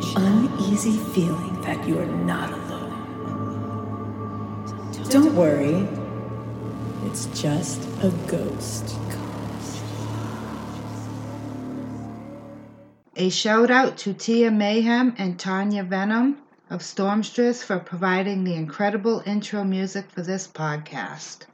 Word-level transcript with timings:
chill, 0.00 0.16
an 0.18 0.46
uneasy 0.46 0.96
feeling 1.12 1.60
that 1.62 1.86
you 1.86 1.98
are 1.98 2.06
not 2.06 2.52
alone. 2.52 2.88
Don't 5.08 5.34
worry, 5.34 5.88
it's 7.06 7.26
just 7.40 7.82
a 8.02 8.10
ghost. 8.26 8.96
A 13.16 13.30
shout 13.30 13.70
out 13.70 13.96
to 13.98 14.14
Tia 14.14 14.50
Mayhem 14.50 15.14
and 15.18 15.38
Tanya 15.38 15.82
Venom 15.82 16.38
of 16.70 16.82
Stormstress 16.82 17.64
for 17.64 17.78
providing 17.80 18.44
the 18.44 18.54
incredible 18.54 19.22
intro 19.26 19.64
music 19.64 20.10
for 20.10 20.22
this 20.22 20.46
podcast. 20.46 21.46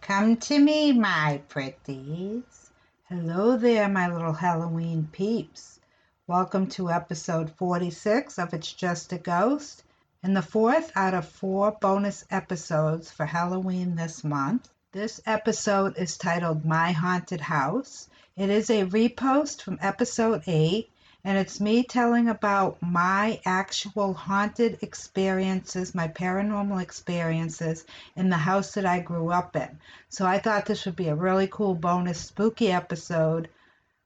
Come 0.00 0.36
to 0.36 0.58
me, 0.58 0.92
my 0.92 1.42
pretties. 1.48 2.70
Hello 3.10 3.58
there, 3.58 3.88
my 3.88 4.10
little 4.10 4.32
Halloween 4.32 5.08
peeps. 5.12 5.80
Welcome 6.28 6.68
to 6.68 6.88
episode 6.88 7.50
46 7.50 8.38
of 8.38 8.54
It's 8.54 8.72
Just 8.72 9.12
a 9.12 9.18
Ghost, 9.18 9.82
and 10.22 10.36
the 10.36 10.40
fourth 10.40 10.92
out 10.94 11.14
of 11.14 11.26
four 11.26 11.72
bonus 11.80 12.24
episodes 12.30 13.10
for 13.10 13.26
Halloween 13.26 13.96
this 13.96 14.22
month. 14.22 14.68
This 14.92 15.20
episode 15.26 15.98
is 15.98 16.16
titled 16.16 16.64
My 16.64 16.92
Haunted 16.92 17.40
House. 17.40 18.08
It 18.36 18.50
is 18.50 18.70
a 18.70 18.86
repost 18.86 19.62
from 19.62 19.80
episode 19.82 20.44
8 20.46 20.88
and 21.24 21.38
it's 21.38 21.60
me 21.60 21.82
telling 21.82 22.28
about 22.28 22.80
my 22.80 23.40
actual 23.44 24.14
haunted 24.14 24.78
experiences, 24.80 25.92
my 25.92 26.06
paranormal 26.06 26.80
experiences 26.80 27.84
in 28.14 28.30
the 28.30 28.36
house 28.36 28.74
that 28.74 28.86
I 28.86 29.00
grew 29.00 29.32
up 29.32 29.56
in. 29.56 29.80
So 30.08 30.24
I 30.24 30.38
thought 30.38 30.66
this 30.66 30.84
would 30.86 30.94
be 30.94 31.08
a 31.08 31.16
really 31.16 31.48
cool 31.48 31.74
bonus 31.74 32.20
spooky 32.20 32.70
episode. 32.70 33.48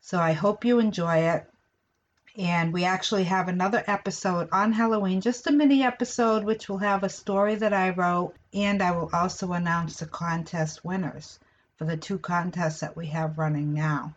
So 0.01 0.19
I 0.19 0.33
hope 0.33 0.65
you 0.65 0.79
enjoy 0.79 1.19
it. 1.19 1.47
And 2.39 2.73
we 2.73 2.85
actually 2.85 3.25
have 3.25 3.49
another 3.49 3.83
episode 3.87 4.51
on 4.53 4.73
Halloween, 4.73 5.23
just 5.23 5.47
a 5.47 5.53
mini 5.53 5.83
episode, 5.83 6.45
which 6.45 6.69
will 6.69 6.79
have 6.79 7.03
a 7.03 7.09
story 7.09 7.55
that 7.55 7.73
I 7.73 7.91
wrote. 7.91 8.35
And 8.53 8.83
I 8.83 8.91
will 8.91 9.09
also 9.13 9.53
announce 9.53 9.99
the 9.99 10.07
contest 10.07 10.85
winners 10.85 11.39
for 11.77 11.87
the 11.87 11.97
two 11.97 12.19
contests 12.19 12.81
that 12.81 12.97
we 12.97 13.07
have 13.07 13.39
running 13.39 13.73
now. 13.73 14.15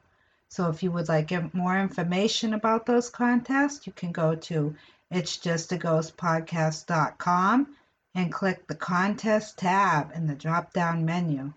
So 0.49 0.69
if 0.69 0.83
you 0.83 0.91
would 0.91 1.07
like 1.07 1.31
more 1.53 1.77
information 1.77 2.53
about 2.53 2.85
those 2.85 3.09
contests, 3.09 3.87
you 3.87 3.93
can 3.93 4.11
go 4.11 4.35
to 4.35 4.75
it's 5.11 5.37
just 5.37 5.71
a 5.71 5.77
ghost 5.77 6.17
podcast.com 6.17 7.75
and 8.15 8.33
click 8.33 8.67
the 8.67 8.75
contest 8.75 9.59
tab 9.59 10.11
in 10.13 10.27
the 10.27 10.35
drop 10.35 10.73
down 10.73 11.05
menu. 11.05 11.53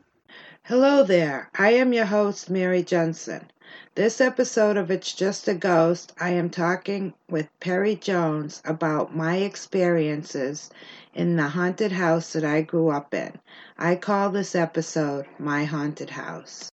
Hello 0.67 1.03
there. 1.03 1.51
I 1.59 1.73
am 1.73 1.93
your 1.93 2.05
host, 2.05 2.49
Mary 2.49 2.85
Jensen. 2.85 3.51
This 3.97 4.21
episode 4.21 4.77
of 4.77 4.93
It's 4.93 5.13
Just 5.13 5.49
a 5.49 5.55
Ghost, 5.55 6.13
I 6.21 6.31
am 6.31 6.51
talking 6.51 7.15
with 7.29 7.49
Perry 7.59 7.97
Jones 7.97 8.63
about 8.65 9.13
my 9.15 9.39
experiences 9.39 10.71
in 11.15 11.35
the 11.35 11.49
haunted 11.49 11.91
house 11.91 12.35
that 12.35 12.45
I 12.45 12.63
grew 12.63 12.91
up 12.91 13.13
in. 13.13 13.41
I 13.77 13.97
call 13.97 14.31
this 14.31 14.55
episode 14.55 15.27
My 15.37 15.65
Haunted 15.65 16.11
House. 16.11 16.71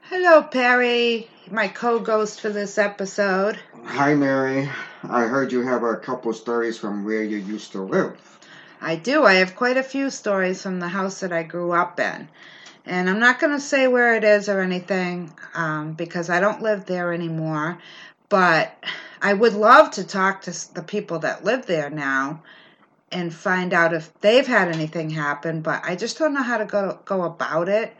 Hello, 0.00 0.42
Perry, 0.42 1.30
my 1.48 1.68
co 1.68 2.00
ghost 2.00 2.40
for 2.40 2.48
this 2.48 2.78
episode. 2.78 3.60
Hi, 3.84 4.12
Mary. 4.16 4.68
I 5.04 5.26
heard 5.26 5.52
you 5.52 5.62
have 5.62 5.84
a 5.84 5.94
couple 5.98 6.32
stories 6.32 6.78
from 6.78 7.04
where 7.04 7.22
you 7.22 7.36
used 7.36 7.70
to 7.72 7.82
live. 7.82 8.40
I 8.80 8.96
do. 8.96 9.22
I 9.24 9.34
have 9.34 9.54
quite 9.54 9.76
a 9.76 9.84
few 9.84 10.10
stories 10.10 10.64
from 10.64 10.80
the 10.80 10.88
house 10.88 11.20
that 11.20 11.32
I 11.32 11.44
grew 11.44 11.70
up 11.70 12.00
in. 12.00 12.28
And 12.90 13.08
I'm 13.08 13.20
not 13.20 13.40
going 13.40 13.52
to 13.52 13.60
say 13.60 13.88
where 13.88 14.14
it 14.16 14.24
is 14.24 14.48
or 14.48 14.60
anything 14.60 15.32
um, 15.54 15.94
because 15.94 16.28
I 16.28 16.40
don't 16.40 16.60
live 16.60 16.84
there 16.84 17.12
anymore. 17.12 17.78
But 18.28 18.76
I 19.22 19.32
would 19.32 19.54
love 19.54 19.92
to 19.92 20.04
talk 20.04 20.42
to 20.42 20.74
the 20.74 20.82
people 20.82 21.20
that 21.20 21.44
live 21.44 21.66
there 21.66 21.88
now 21.88 22.42
and 23.10 23.32
find 23.32 23.72
out 23.72 23.94
if 23.94 24.12
they've 24.20 24.46
had 24.46 24.68
anything 24.68 25.10
happen. 25.10 25.62
But 25.62 25.82
I 25.84 25.96
just 25.96 26.18
don't 26.18 26.34
know 26.34 26.42
how 26.42 26.58
to 26.58 26.66
go, 26.66 26.98
go 27.06 27.22
about 27.22 27.68
it 27.68 27.96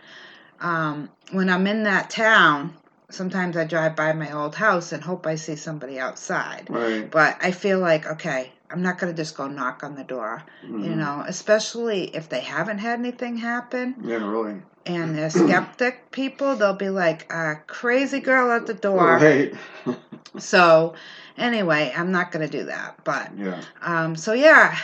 um, 0.61 1.09
when 1.33 1.49
I'm 1.49 1.67
in 1.67 1.85
that 1.85 2.11
town, 2.11 2.75
sometimes 3.09 3.57
I 3.57 3.65
drive 3.65 3.97
by 3.97 4.13
my 4.13 4.33
old 4.33 4.55
house 4.55 4.93
and 4.93 5.03
hope 5.03 5.27
I 5.27 5.37
see 5.37 5.57
somebody 5.57 5.99
outside. 5.99 6.67
Right. 6.69 7.11
But 7.11 7.39
I 7.41 7.51
feel 7.51 7.81
like, 7.81 8.07
okay, 8.07 8.53
I'm 8.71 8.83
not 8.83 8.99
going 8.99 9.13
to 9.13 9.17
just 9.17 9.37
go 9.37 9.49
knock 9.49 9.83
on 9.83 9.97
the 9.97 10.05
door, 10.05 10.43
mm-hmm. 10.65 10.85
you 10.85 10.95
know, 10.95 11.25
especially 11.27 12.15
if 12.15 12.29
they 12.29 12.41
haven't 12.41 12.79
had 12.79 12.99
anything 12.99 13.37
happen. 13.37 13.97
Yeah, 14.05 14.17
really. 14.17 14.63
And 14.87 15.17
they're 15.17 15.31
skeptic 15.31 16.11
people, 16.11 16.57
they'll 16.57 16.73
be 16.73 16.89
like 16.89 17.31
a 17.33 17.61
crazy 17.67 18.21
girl 18.21 18.51
at 18.51 18.67
the 18.67 18.75
door. 18.75 19.19
Right. 19.21 19.55
so, 20.39 20.95
anyway, 21.37 21.93
I'm 21.95 22.13
not 22.13 22.33
going 22.33 22.49
to 22.49 22.59
do 22.59 22.65
that. 22.65 23.05
But, 23.05 23.37
yeah. 23.37 23.63
Um, 23.83 24.17
so 24.17 24.33
yeah, 24.33 24.77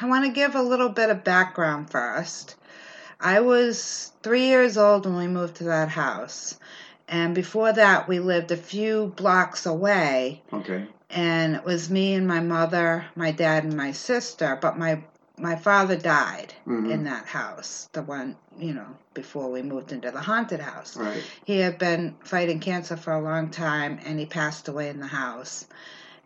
I 0.00 0.06
want 0.06 0.24
to 0.24 0.32
give 0.32 0.54
a 0.54 0.62
little 0.62 0.88
bit 0.88 1.10
of 1.10 1.24
background 1.24 1.90
first. 1.90 2.56
I 3.20 3.40
was 3.40 4.12
three 4.22 4.46
years 4.46 4.76
old 4.76 5.06
when 5.06 5.16
we 5.16 5.26
moved 5.26 5.56
to 5.56 5.64
that 5.64 5.88
house. 5.88 6.58
And 7.08 7.34
before 7.34 7.72
that, 7.72 8.06
we 8.06 8.18
lived 8.18 8.50
a 8.50 8.56
few 8.56 9.12
blocks 9.16 9.66
away. 9.66 10.42
Okay. 10.52 10.86
And 11.10 11.56
it 11.56 11.64
was 11.64 11.88
me 11.88 12.14
and 12.14 12.28
my 12.28 12.40
mother, 12.40 13.06
my 13.16 13.30
dad, 13.30 13.64
and 13.64 13.76
my 13.76 13.92
sister. 13.92 14.58
But 14.60 14.78
my 14.78 15.02
my 15.38 15.56
father 15.56 15.96
died 15.96 16.54
mm-hmm. 16.66 16.90
in 16.90 17.04
that 17.04 17.26
house, 17.26 17.88
the 17.92 18.02
one, 18.02 18.36
you 18.58 18.74
know, 18.74 18.86
before 19.14 19.50
we 19.50 19.62
moved 19.62 19.92
into 19.92 20.10
the 20.10 20.20
haunted 20.20 20.60
house. 20.60 20.96
Right. 20.96 21.22
He 21.44 21.58
had 21.58 21.78
been 21.78 22.16
fighting 22.24 22.60
cancer 22.60 22.96
for 22.96 23.12
a 23.12 23.20
long 23.20 23.50
time 23.50 24.00
and 24.04 24.18
he 24.18 24.26
passed 24.26 24.68
away 24.68 24.88
in 24.88 25.00
the 25.00 25.06
house. 25.06 25.66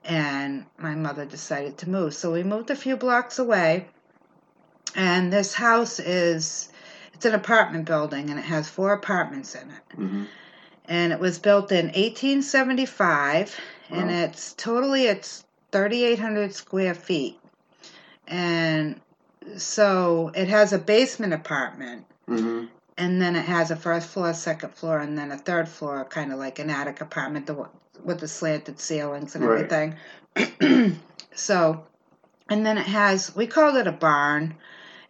And 0.04 0.66
my 0.78 0.94
mother 0.94 1.24
decided 1.24 1.78
to 1.78 1.90
move. 1.90 2.14
So 2.14 2.32
we 2.32 2.42
moved 2.42 2.70
a 2.70 2.76
few 2.76 2.96
blocks 2.96 3.38
away. 3.38 3.88
And 4.94 5.32
this 5.32 5.54
house 5.54 6.00
is 6.00 6.68
it's 7.14 7.24
an 7.24 7.34
apartment 7.34 7.84
building 7.84 8.30
and 8.30 8.38
it 8.38 8.44
has 8.44 8.68
four 8.68 8.92
apartments 8.92 9.54
in 9.54 9.70
it. 9.70 9.96
Mm-hmm. 9.96 10.24
And 10.86 11.12
it 11.12 11.20
was 11.20 11.38
built 11.38 11.70
in 11.70 11.86
1875 11.86 13.60
wow. 13.90 13.98
and 13.98 14.10
it's 14.10 14.52
totally 14.54 15.04
it's 15.04 15.44
3800 15.70 16.54
square 16.54 16.94
feet. 16.94 17.38
And 18.32 18.98
so 19.58 20.32
it 20.34 20.48
has 20.48 20.72
a 20.72 20.78
basement 20.78 21.34
apartment. 21.34 22.06
Mm-hmm. 22.26 22.64
And 22.96 23.20
then 23.20 23.36
it 23.36 23.44
has 23.44 23.70
a 23.70 23.76
first 23.76 24.08
floor, 24.08 24.32
second 24.32 24.74
floor, 24.74 25.00
and 25.00 25.18
then 25.18 25.30
a 25.30 25.36
third 25.36 25.68
floor, 25.68 26.04
kind 26.06 26.32
of 26.32 26.38
like 26.38 26.58
an 26.58 26.70
attic 26.70 27.02
apartment 27.02 27.50
with 28.02 28.20
the 28.20 28.28
slanted 28.28 28.80
ceilings 28.80 29.34
and 29.34 29.44
right. 29.44 29.70
everything. 29.70 31.00
so, 31.34 31.84
and 32.48 32.64
then 32.64 32.78
it 32.78 32.86
has, 32.86 33.36
we 33.36 33.46
called 33.46 33.76
it 33.76 33.86
a 33.86 33.92
barn 33.92 34.54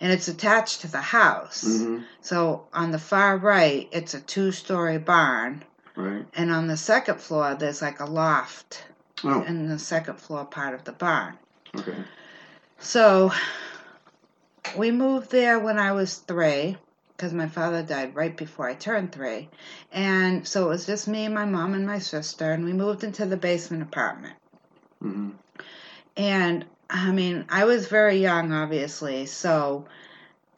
and 0.01 0.11
it's 0.11 0.27
attached 0.27 0.81
to 0.81 0.91
the 0.91 1.01
house. 1.01 1.63
Mm-hmm. 1.65 2.03
So 2.23 2.67
on 2.73 2.91
the 2.91 2.99
far 2.99 3.37
right, 3.37 3.89
it's 3.93 4.15
a 4.15 4.21
two 4.21 4.51
story 4.51 4.99
barn. 4.99 5.63
Right. 5.95 6.27
And 6.35 6.51
on 6.51 6.67
the 6.67 6.77
second 6.77 7.21
floor, 7.21 7.55
there's 7.55 7.83
like 7.83 8.01
a 8.01 8.07
loft 8.07 8.85
oh. 9.23 9.43
in 9.43 9.69
the 9.69 9.79
second 9.79 10.17
floor 10.17 10.45
part 10.45 10.75
of 10.75 10.83
the 10.83 10.93
barn. 10.93 11.39
Okay. 11.79 11.95
So 12.83 13.33
we 14.77 14.91
moved 14.91 15.31
there 15.31 15.59
when 15.59 15.79
I 15.79 15.93
was 15.93 16.17
three 16.17 16.77
because 17.17 17.33
my 17.33 17.47
father 17.47 17.83
died 17.83 18.17
right 18.17 18.37
before 18.37 18.69
I 18.69 18.75
turned 18.75 19.13
three. 19.13 19.49
And 19.93 20.47
so 20.47 20.67
it 20.67 20.69
was 20.69 20.87
just 20.87 21.07
me 21.07 21.25
and 21.25 21.35
my 21.35 21.45
mom 21.45 21.75
and 21.75 21.87
my 21.87 22.01
sister, 22.01 22.51
and 22.51 22.65
we 22.65 22.73
moved 22.73 23.05
into 23.05 23.25
the 23.25 23.37
basement 23.37 23.83
apartment. 23.83 24.35
Mm-hmm. 25.03 25.31
And 26.17 26.65
I 26.91 27.13
mean, 27.13 27.45
I 27.49 27.65
was 27.65 27.87
very 27.87 28.17
young, 28.17 28.53
obviously, 28.53 29.27
so 29.27 29.87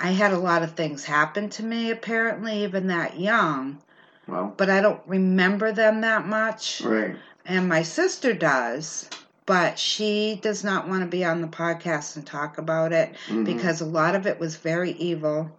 I 0.01 0.13
had 0.13 0.33
a 0.33 0.39
lot 0.39 0.63
of 0.63 0.73
things 0.73 1.05
happen 1.05 1.51
to 1.51 1.63
me, 1.63 1.91
apparently, 1.91 2.65
even 2.65 2.87
that 2.87 3.21
young. 3.21 3.79
Well. 4.27 4.55
But 4.57 4.71
I 4.71 4.81
don't 4.81 5.03
remember 5.07 5.71
them 5.71 6.01
that 6.01 6.27
much. 6.27 6.81
Right. 6.81 7.17
And 7.45 7.69
my 7.69 7.83
sister 7.83 8.33
does, 8.33 9.09
but 9.47 9.79
she 9.79 10.39
does 10.43 10.65
not 10.65 10.89
want 10.89 11.03
to 11.03 11.09
be 11.09 11.25
on 11.25 11.41
the 11.41 11.49
podcast 11.49 12.17
and 12.17 12.27
talk 12.27 12.59
about 12.59 12.93
it 12.93 13.15
mm-hmm. 13.27 13.45
because 13.45 13.81
a 13.81 13.87
lot 13.87 14.15
of 14.15 14.27
it 14.27 14.39
was 14.39 14.57
very 14.57 14.93
evil. 14.93 15.51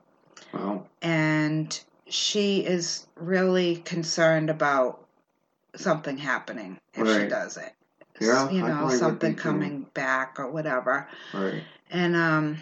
Well. 0.54 0.88
And 1.02 1.80
she 2.08 2.60
is 2.66 3.06
really 3.16 3.78
concerned 3.78 4.50
about 4.50 5.06
something 5.76 6.18
happening 6.18 6.80
if 6.94 7.08
right. 7.08 7.22
she 7.22 7.28
does 7.28 7.58
it 7.58 7.74
yeah, 8.20 8.50
you 8.50 8.62
know, 8.62 8.90
something 8.90 9.36
coming 9.36 9.84
too. 9.84 9.90
back 9.94 10.40
or 10.40 10.50
whatever. 10.50 11.08
Right. 11.34 11.64
And 11.90 12.16
um, 12.16 12.58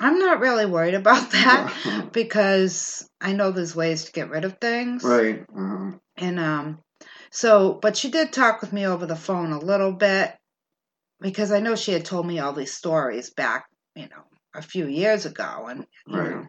I'm 0.00 0.18
not 0.18 0.40
really 0.40 0.66
worried 0.66 0.94
about 0.94 1.30
that 1.32 2.08
because 2.12 3.08
I 3.20 3.32
know 3.32 3.50
there's 3.50 3.76
ways 3.76 4.04
to 4.04 4.12
get 4.12 4.30
rid 4.30 4.44
of 4.44 4.58
things. 4.58 5.04
Right. 5.04 5.44
Uh-huh. 5.56 5.92
And 6.16 6.40
um, 6.40 6.78
so, 7.30 7.74
but 7.74 7.96
she 7.96 8.10
did 8.10 8.32
talk 8.32 8.60
with 8.60 8.72
me 8.72 8.86
over 8.86 9.06
the 9.06 9.16
phone 9.16 9.52
a 9.52 9.58
little 9.58 9.92
bit 9.92 10.34
because 11.20 11.52
I 11.52 11.60
know 11.60 11.76
she 11.76 11.92
had 11.92 12.04
told 12.04 12.26
me 12.26 12.38
all 12.38 12.52
these 12.52 12.74
stories 12.74 13.30
back, 13.30 13.66
you 13.94 14.08
know, 14.08 14.24
a 14.54 14.62
few 14.62 14.86
years 14.86 15.26
ago, 15.26 15.66
and 15.68 15.86
you 16.06 16.16
know, 16.16 16.46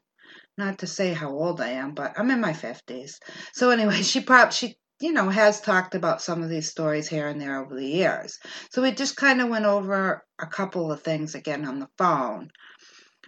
not 0.58 0.80
to 0.80 0.88
say 0.88 1.14
how 1.14 1.30
old 1.30 1.62
I 1.62 1.70
am, 1.70 1.94
but 1.94 2.14
I'm 2.18 2.32
in 2.32 2.42
my 2.42 2.54
fifties. 2.54 3.20
So 3.54 3.70
anyway, 3.72 4.02
she 4.02 4.22
probably 4.22 4.54
she 4.54 4.76
you 5.00 5.14
know, 5.14 5.30
has 5.30 5.62
talked 5.62 5.96
about 5.96 6.22
some 6.22 6.44
of 6.44 6.50
these 6.50 6.70
stories 6.70 7.08
here 7.08 7.28
and 7.28 7.40
there 7.40 7.64
over 7.64 7.76
the 7.76 7.86
years. 7.86 8.38
So 8.72 8.82
we 8.82 8.92
just 8.92 9.16
kind 9.16 9.42
of 9.42 9.48
went 9.48 9.66
over 9.66 10.24
a 10.40 10.48
couple 10.48 10.92
of 10.92 11.02
things 11.02 11.36
again 11.36 11.66
on 11.66 11.80
the 11.80 11.88
phone. 11.98 12.50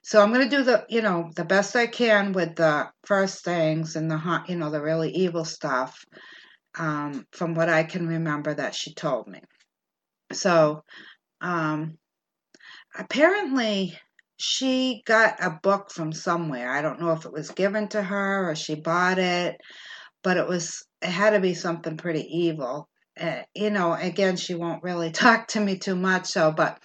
So 0.04 0.22
I'm 0.22 0.34
going 0.34 0.50
to 0.50 0.58
do 0.58 0.64
the, 0.64 0.86
you 0.90 1.02
know, 1.02 1.30
the 1.36 1.46
best 1.46 1.76
I 1.76 1.88
can 1.88 2.34
with 2.34 2.56
the 2.56 2.90
first 3.06 3.46
things 3.46 3.96
and 3.96 4.10
the, 4.12 4.44
you 4.48 4.56
know, 4.58 4.70
the 4.70 4.82
really 4.82 5.12
evil 5.12 5.46
stuff 5.46 6.04
um, 6.78 7.26
from 7.32 7.54
what 7.54 7.70
I 7.70 7.84
can 7.84 8.08
remember 8.08 8.54
that 8.54 8.76
she 8.76 8.94
told 8.94 9.28
me. 9.28 9.40
So 10.34 10.84
um, 11.42 11.98
apparently 12.96 13.98
she 14.38 15.02
got 15.06 15.44
a 15.44 15.52
book 15.62 15.92
from 15.92 16.14
somewhere. 16.14 16.72
I 16.72 16.82
don't 16.82 17.00
know 17.00 17.12
if 17.14 17.26
it 17.26 17.34
was 17.34 17.52
given 17.52 17.88
to 17.90 18.02
her 18.02 18.50
or 18.50 18.56
she 18.56 18.76
bought 18.76 19.20
it, 19.20 19.60
but 20.24 20.38
it 20.38 20.48
was 20.48 20.86
it 21.02 21.10
had 21.10 21.32
to 21.32 21.40
be 21.40 21.54
something 21.54 21.98
pretty 21.98 22.24
evil. 22.24 22.90
Uh, 23.20 23.42
you 23.54 23.70
know, 23.70 23.94
again, 23.94 24.38
she 24.38 24.56
won't 24.56 24.84
really 24.84 25.12
talk 25.14 25.48
to 25.50 25.60
me 25.60 25.78
too 25.78 25.96
much, 25.96 26.28
so 26.28 26.52
but 26.52 26.80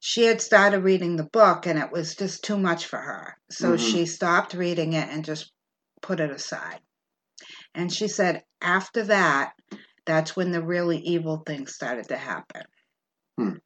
she 0.00 0.24
had 0.24 0.40
started 0.42 0.80
reading 0.82 1.16
the 1.16 1.24
book 1.32 1.66
and 1.66 1.78
it 1.78 1.92
was 1.92 2.16
just 2.16 2.44
too 2.44 2.58
much 2.58 2.86
for 2.86 2.98
her. 2.98 3.36
So 3.50 3.74
Mhm. 3.74 3.78
she 3.78 4.06
stopped 4.06 4.54
reading 4.54 4.94
it 4.94 5.08
and 5.08 5.24
just 5.24 5.52
put 6.02 6.20
it 6.20 6.30
aside. 6.30 6.80
And 7.74 7.92
she 7.92 8.08
said 8.08 8.44
after 8.62 9.04
that, 9.04 9.54
that's 10.06 10.36
when 10.36 10.50
the 10.52 10.62
really 10.62 10.98
evil 10.98 11.42
things 11.46 11.74
started 11.74 12.08
to 12.08 12.16
happen. 12.16 12.62
Hmm. 13.38 13.56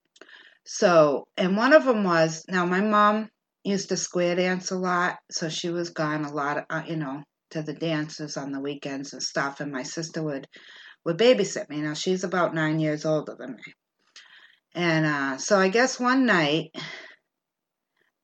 So, 0.67 1.29
and 1.37 1.57
one 1.57 1.73
of 1.73 1.85
them 1.85 2.05
was 2.05 2.45
now 2.49 2.67
my 2.67 2.81
mom 2.81 3.31
used 3.65 3.89
to 3.91 3.97
square 3.97 4.35
dance 4.37 4.71
a 4.71 4.77
lot, 4.77 5.19
so 5.31 5.49
she 5.49 5.71
was 5.71 5.91
gone 5.91 6.25
a 6.25 6.33
lot, 6.33 6.67
uh, 6.69 6.83
you 6.87 6.97
know, 6.97 7.23
to 7.51 7.63
the 7.63 7.73
dances 7.75 8.37
on 8.37 8.53
the 8.53 8.61
weekends 8.61 9.13
and 9.13 9.23
stuff. 9.23 9.61
And 9.61 9.73
my 9.73 9.85
sister 9.85 10.23
would 10.23 10.47
would 11.05 11.19
babysit 11.19 11.69
me. 11.69 11.81
Now 11.81 11.95
she's 11.95 12.25
about 12.25 12.55
nine 12.55 12.81
years 12.81 13.05
older 13.05 13.37
than 13.39 13.55
me, 13.57 13.75
and 14.75 15.07
uh, 15.07 15.39
so 15.39 15.59
I 15.59 15.69
guess 15.69 16.01
one 16.01 16.27
night 16.27 16.71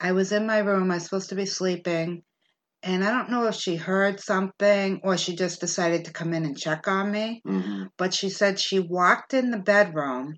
I 0.01 0.13
was 0.13 0.33
in 0.33 0.47
my 0.47 0.59
room. 0.59 0.91
I 0.91 0.95
was 0.95 1.05
supposed 1.05 1.29
to 1.31 1.37
be 1.37 1.47
sleeping, 1.47 2.25
and 2.83 3.05
I 3.05 3.11
don't 3.11 3.31
know 3.31 3.47
if 3.47 3.55
she 3.55 3.77
heard 3.77 4.21
something 4.21 5.01
or 5.05 5.17
she 5.17 5.37
just 5.37 5.61
decided 5.61 6.07
to 6.07 6.13
come 6.13 6.35
in 6.35 6.45
and 6.45 6.59
check 6.59 6.89
on 6.89 7.11
me 7.11 7.41
hmm 7.45 7.85
but 7.99 8.15
she 8.15 8.31
said 8.31 8.59
she 8.59 8.81
walked 8.81 9.35
in 9.35 9.51
the 9.51 9.59
bedroom 9.59 10.35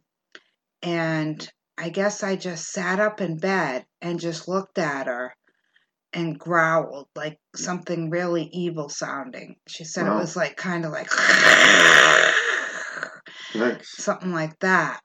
and 0.82 1.48
I 1.76 1.88
guess 1.88 2.22
I 2.22 2.36
just 2.36 2.70
sat 2.70 3.00
up 3.00 3.20
in 3.20 3.38
bed 3.38 3.84
and 4.00 4.20
just 4.20 4.48
looked 4.48 4.78
at 4.78 5.06
her 5.06 5.34
and 6.12 6.38
growled 6.38 7.08
like 7.16 7.38
something 7.56 8.10
really 8.10 8.44
evil 8.52 8.88
sounding. 8.88 9.56
She 9.66 9.84
said 9.84 10.06
it 10.06 10.14
was 10.14 10.36
like 10.36 10.56
kind 10.56 10.84
of 10.84 10.92
like 10.92 11.10
something 13.82 14.32
like 14.32 14.58
that. 14.60 15.00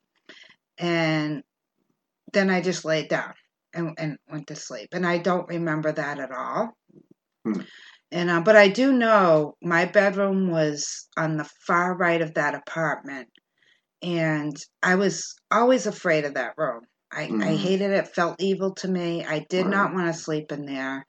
And 0.77 1.43
then 2.31 2.49
I 2.49 2.61
just 2.61 2.85
laid 2.85 3.09
down 3.09 3.33
and, 3.73 3.95
and 3.97 4.17
went 4.31 4.47
to 4.47 4.55
sleep. 4.55 4.89
And 4.93 5.05
I 5.05 5.17
don't 5.17 5.47
remember 5.49 5.91
that 5.91 6.19
at 6.19 6.31
all. 6.31 6.73
Hmm. 7.43 7.61
And 8.11 8.29
uh, 8.29 8.41
but 8.41 8.55
I 8.55 8.69
do 8.69 8.91
know 8.91 9.55
my 9.61 9.85
bedroom 9.85 10.49
was 10.49 11.07
on 11.15 11.37
the 11.37 11.47
far 11.67 11.95
right 11.95 12.21
of 12.21 12.33
that 12.33 12.55
apartment, 12.55 13.29
and 14.01 14.55
I 14.81 14.95
was 14.95 15.35
always 15.51 15.87
afraid 15.87 16.25
of 16.25 16.35
that 16.35 16.53
room. 16.57 16.81
I, 17.11 17.23
I 17.23 17.27
Mhm. 17.27 17.57
hated 17.57 17.91
it. 17.91 18.07
Felt 18.15 18.41
evil 18.41 18.75
to 18.75 18.87
me. 18.87 19.25
I 19.25 19.39
did 19.49 19.65
Right. 19.65 19.71
not 19.71 19.93
want 19.93 20.07
to 20.13 20.19
sleep 20.21 20.51
in 20.51 20.65
there, 20.65 21.05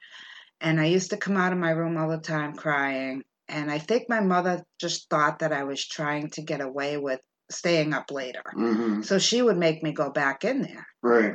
and 0.61 0.81
I 0.81 0.87
used 0.87 1.11
to 1.11 1.17
come 1.17 1.37
out 1.37 1.53
of 1.53 1.59
my 1.59 1.71
room 1.71 1.97
all 1.97 2.09
the 2.09 2.19
time 2.19 2.55
crying. 2.55 3.23
And 3.49 3.71
I 3.71 3.79
think 3.79 4.09
my 4.09 4.21
mother 4.21 4.63
just 4.79 5.11
thought 5.11 5.41
that 5.41 5.53
I 5.53 5.65
was 5.65 5.87
trying 5.87 6.31
to 6.31 6.43
get 6.43 6.61
away 6.61 6.97
with 6.99 7.21
staying 7.51 7.93
up 7.95 8.11
later. 8.11 8.43
hmm 8.53 9.03
So 9.03 9.19
she 9.19 9.43
would 9.43 9.59
make 9.59 9.83
me 9.83 9.93
go 9.93 10.11
back 10.11 10.45
in 10.45 10.63
there. 10.63 10.87
Right. 11.03 11.35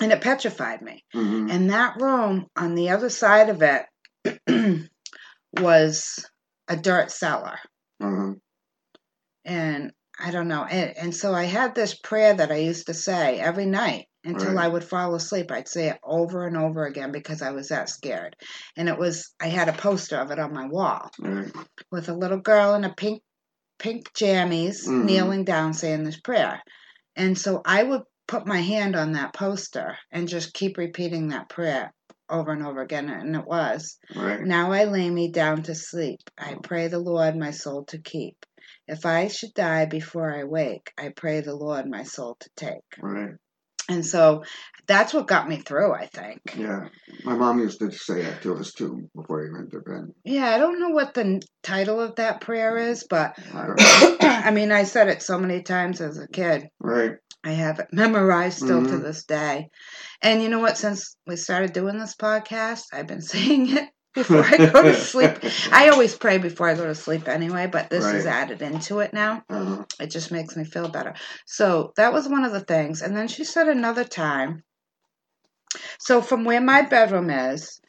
And 0.00 0.12
it 0.12 0.20
petrified 0.20 0.82
me. 0.82 1.04
hmm 1.12 1.48
And 1.50 1.70
that 1.70 2.00
room 2.00 2.46
on 2.56 2.74
the 2.74 2.90
other 2.90 3.08
side 3.08 3.48
of 3.48 3.62
it 3.62 3.86
was 5.58 6.24
a 6.68 6.76
dirt 6.76 7.10
cellar. 7.10 7.58
hmm 8.00 8.32
And 9.44 9.92
I 10.24 10.30
don't 10.30 10.46
know. 10.48 10.64
And, 10.64 10.96
and 10.96 11.14
so 11.14 11.34
I 11.34 11.44
had 11.44 11.74
this 11.74 11.94
prayer 11.94 12.32
that 12.34 12.52
I 12.52 12.56
used 12.56 12.86
to 12.86 12.94
say 12.94 13.40
every 13.40 13.66
night 13.66 14.06
until 14.24 14.54
Right. 14.54 14.64
I 14.64 14.68
would 14.68 14.84
fall 14.84 15.14
asleep. 15.16 15.50
I'd 15.50 15.66
say 15.68 15.88
it 15.88 15.98
over 16.04 16.46
and 16.46 16.56
over 16.56 16.84
again 16.86 17.10
because 17.10 17.42
I 17.42 17.50
was 17.50 17.68
that 17.68 17.88
scared. 17.88 18.36
And 18.76 18.88
it 18.88 18.96
was, 18.96 19.34
I 19.40 19.48
had 19.48 19.68
a 19.68 19.72
poster 19.72 20.16
of 20.18 20.30
it 20.30 20.38
on 20.38 20.52
my 20.52 20.68
wall 20.68 21.10
Right. 21.18 21.52
with 21.90 22.08
a 22.08 22.14
little 22.14 22.38
girl 22.38 22.74
in 22.74 22.84
a 22.84 22.94
pink, 22.94 23.22
pink 23.80 24.12
jammies 24.14 24.86
Mhm. 24.86 25.04
kneeling 25.06 25.44
down 25.44 25.74
saying 25.74 26.04
this 26.04 26.20
prayer. 26.20 26.62
And 27.16 27.36
so 27.36 27.60
I 27.64 27.82
would 27.82 28.02
put 28.28 28.46
my 28.46 28.60
hand 28.60 28.94
on 28.94 29.12
that 29.12 29.34
poster 29.34 29.98
and 30.12 30.28
just 30.28 30.54
keep 30.54 30.78
repeating 30.78 31.28
that 31.28 31.48
prayer 31.48 31.92
over 32.30 32.52
and 32.52 32.64
over 32.64 32.80
again. 32.80 33.10
And 33.10 33.34
it 33.34 33.44
was, 33.44 33.98
Right. 34.14 34.40
Now 34.40 34.70
I 34.70 34.84
lay 34.84 35.10
me 35.10 35.32
down 35.32 35.64
to 35.64 35.74
sleep. 35.74 36.20
I 36.38 36.54
pray 36.62 36.86
the 36.86 37.00
Lord 37.00 37.36
my 37.36 37.50
soul 37.50 37.84
to 37.86 37.98
keep. 37.98 38.36
If 38.88 39.06
I 39.06 39.28
should 39.28 39.54
die 39.54 39.86
before 39.86 40.34
I 40.34 40.44
wake, 40.44 40.90
I 40.98 41.10
pray 41.14 41.40
the 41.40 41.54
Lord 41.54 41.88
my 41.88 42.02
soul 42.04 42.36
to 42.40 42.50
take. 42.56 42.82
Right. 43.00 43.34
And 43.88 44.06
so 44.06 44.44
that's 44.86 45.12
what 45.12 45.26
got 45.26 45.48
me 45.48 45.56
through, 45.56 45.92
I 45.92 46.06
think. 46.06 46.40
Yeah. 46.56 46.88
My 47.24 47.34
mom 47.34 47.58
used 47.58 47.80
to 47.80 47.90
say 47.90 48.22
that 48.22 48.40
to 48.42 48.54
us 48.56 48.72
too 48.72 49.08
before 49.14 49.44
you 49.44 49.52
went 49.52 49.70
to 49.72 49.80
bed. 49.80 50.12
Yeah, 50.24 50.48
I 50.50 50.58
don't 50.58 50.80
know 50.80 50.90
what 50.90 51.14
the 51.14 51.42
title 51.62 52.00
of 52.00 52.14
that 52.16 52.40
prayer 52.40 52.76
is, 52.78 53.04
but 53.08 53.34
I. 53.52 54.16
I 54.46 54.50
mean, 54.52 54.70
I 54.72 54.84
said 54.84 55.08
it 55.08 55.22
so 55.22 55.38
many 55.38 55.62
times 55.62 56.00
as 56.00 56.18
a 56.18 56.28
kid. 56.28 56.68
Right. 56.78 57.12
I 57.44 57.50
have 57.50 57.80
it 57.80 57.88
memorized 57.92 58.58
still 58.58 58.82
to 58.84 58.92
Mhm. 58.92 59.02
this 59.02 59.24
day. 59.24 59.68
And 60.22 60.40
you 60.42 60.48
know 60.48 60.60
what? 60.60 60.78
Since 60.78 61.16
we 61.26 61.34
started 61.36 61.72
doing 61.72 61.98
this 61.98 62.14
podcast, 62.14 62.84
I've 62.92 63.08
been 63.08 63.20
saying 63.34 63.76
it 63.76 63.88
before 64.14 64.44
I 64.44 64.58
go 64.72 64.82
to 64.82 64.94
sleep. 64.94 65.32
I 65.72 65.88
always 65.90 66.16
pray 66.16 66.38
before 66.38 66.68
I 66.68 66.74
go 66.74 66.86
to 66.86 66.94
sleep 66.94 67.28
anyway, 67.28 67.66
but 67.68 67.90
this 67.90 68.12
is 68.12 68.26
added 68.26 68.62
into 68.62 69.00
it 69.00 69.12
now. 69.12 69.44
uh 69.50 69.84
It 70.00 70.08
just 70.08 70.32
makes 70.32 70.56
me 70.56 70.64
feel 70.64 70.88
better. 70.88 71.14
So 71.46 71.92
that 71.96 72.12
was 72.12 72.28
one 72.28 72.44
of 72.44 72.52
the 72.52 72.60
things. 72.60 73.02
And 73.02 73.16
then 73.16 73.28
she 73.28 73.44
said 73.44 73.68
another 73.68 74.04
time. 74.04 74.64
So 76.00 76.22
from 76.22 76.44
where 76.44 76.60
my 76.60 76.82
bedroom 76.82 77.30
is, 77.30 77.80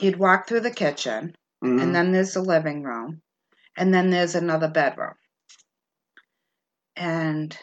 you'd 0.00 0.18
walk 0.18 0.48
through 0.48 0.60
the 0.60 0.70
kitchen, 0.70 1.34
hmm 1.62 1.80
and 1.80 1.94
then 1.94 2.12
there's 2.12 2.34
the 2.34 2.42
living 2.42 2.82
room, 2.82 3.22
and 3.76 3.92
then 3.94 4.10
there's 4.10 4.34
another 4.36 4.68
bedroom. 4.68 5.14
And 6.96 7.56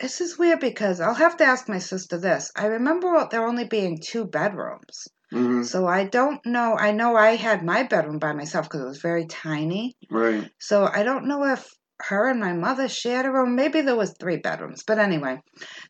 this 0.00 0.20
is 0.20 0.38
weird 0.38 0.60
because 0.60 1.00
I'll 1.00 1.14
have 1.14 1.38
to 1.38 1.44
ask 1.44 1.68
my 1.68 1.78
sister 1.78 2.18
this. 2.18 2.52
I 2.56 2.66
remember 2.66 3.26
there 3.30 3.46
only 3.46 3.64
being 3.64 3.98
two 4.00 4.26
bedrooms. 4.26 5.08
Hmm 5.30 5.62
So 5.62 5.86
I 5.86 6.04
don't 6.04 6.44
know. 6.46 6.76
I 6.76 6.92
know 6.92 7.16
I 7.16 7.36
had 7.36 7.64
my 7.64 7.82
bedroom 7.82 8.18
by 8.18 8.32
myself 8.32 8.66
because 8.66 8.82
it 8.82 8.88
was 8.88 9.00
very 9.02 9.26
tiny. 9.26 9.96
Right. 10.10 10.50
So 10.58 10.86
I 10.86 11.02
don't 11.02 11.26
know 11.26 11.44
if 11.44 11.68
her 12.00 12.28
and 12.28 12.40
my 12.40 12.52
mother 12.52 12.88
shared 12.88 13.26
a 13.26 13.32
room. 13.32 13.56
Maybe 13.56 13.80
there 13.80 13.96
was 13.96 14.14
three 14.18 14.36
bedrooms. 14.36 14.84
But 14.86 14.98
anyway, 14.98 15.40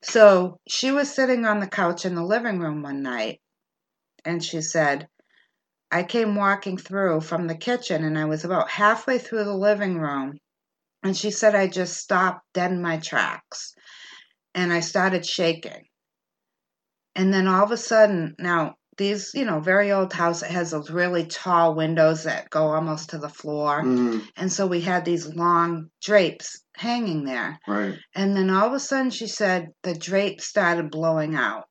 so 0.02 0.59
she 0.69 0.90
was 0.93 1.12
sitting 1.12 1.45
on 1.45 1.61
the 1.61 1.66
couch 1.66 2.05
in 2.05 2.14
the 2.14 2.25
living 2.25 2.61
room 2.61 2.83
one 2.83 3.02
night 3.02 3.40
and 4.25 4.43
she 4.45 4.61
said, 4.61 5.09
I 5.90 6.02
came 6.02 6.35
walking 6.35 6.76
through 6.78 7.21
from 7.21 7.47
the 7.47 7.57
kitchen 7.57 8.05
and 8.05 8.19
I 8.19 8.25
was 8.25 8.45
about 8.45 8.71
halfway 8.71 9.19
through 9.19 9.45
the 9.45 9.55
living 9.55 9.99
room. 9.99 10.38
And 11.02 11.16
she 11.16 11.31
said 11.31 11.55
I 11.55 11.69
just 11.69 11.97
stopped 11.97 12.40
dead 12.55 12.73
in 12.73 12.83
my 12.83 12.99
tracks 12.99 13.75
and 14.55 14.73
I 14.73 14.81
started 14.81 15.25
shaking. 15.25 15.85
And 17.14 17.33
then 17.33 17.47
all 17.47 17.64
of 17.64 17.71
a 17.71 17.76
sudden, 17.76 18.35
now 18.38 18.75
these, 18.97 19.33
you 19.35 19.45
know, 19.45 19.61
very 19.61 19.93
old 19.93 20.12
house, 20.12 20.43
it 20.43 20.50
has 20.50 20.71
those 20.71 20.91
really 20.91 21.26
tall 21.26 21.75
windows 21.75 22.25
that 22.25 22.50
go 22.50 22.69
almost 22.69 23.11
to 23.11 23.19
the 23.19 23.29
floor. 23.29 23.83
hmm 23.83 24.21
And 24.37 24.50
so 24.53 24.67
we 24.67 24.81
had 24.81 25.05
these 25.05 25.26
long 25.26 25.91
drapes 26.03 26.62
hanging 26.76 27.25
there. 27.25 27.59
Right. 27.67 27.99
And 28.15 28.37
then 28.37 28.50
all 28.50 28.67
of 28.67 28.73
a 28.73 28.81
sudden, 28.81 29.11
she 29.11 29.26
said 29.26 29.69
the 29.83 29.95
drapes 29.95 30.47
started 30.47 30.91
blowing 30.91 31.35
out. 31.35 31.65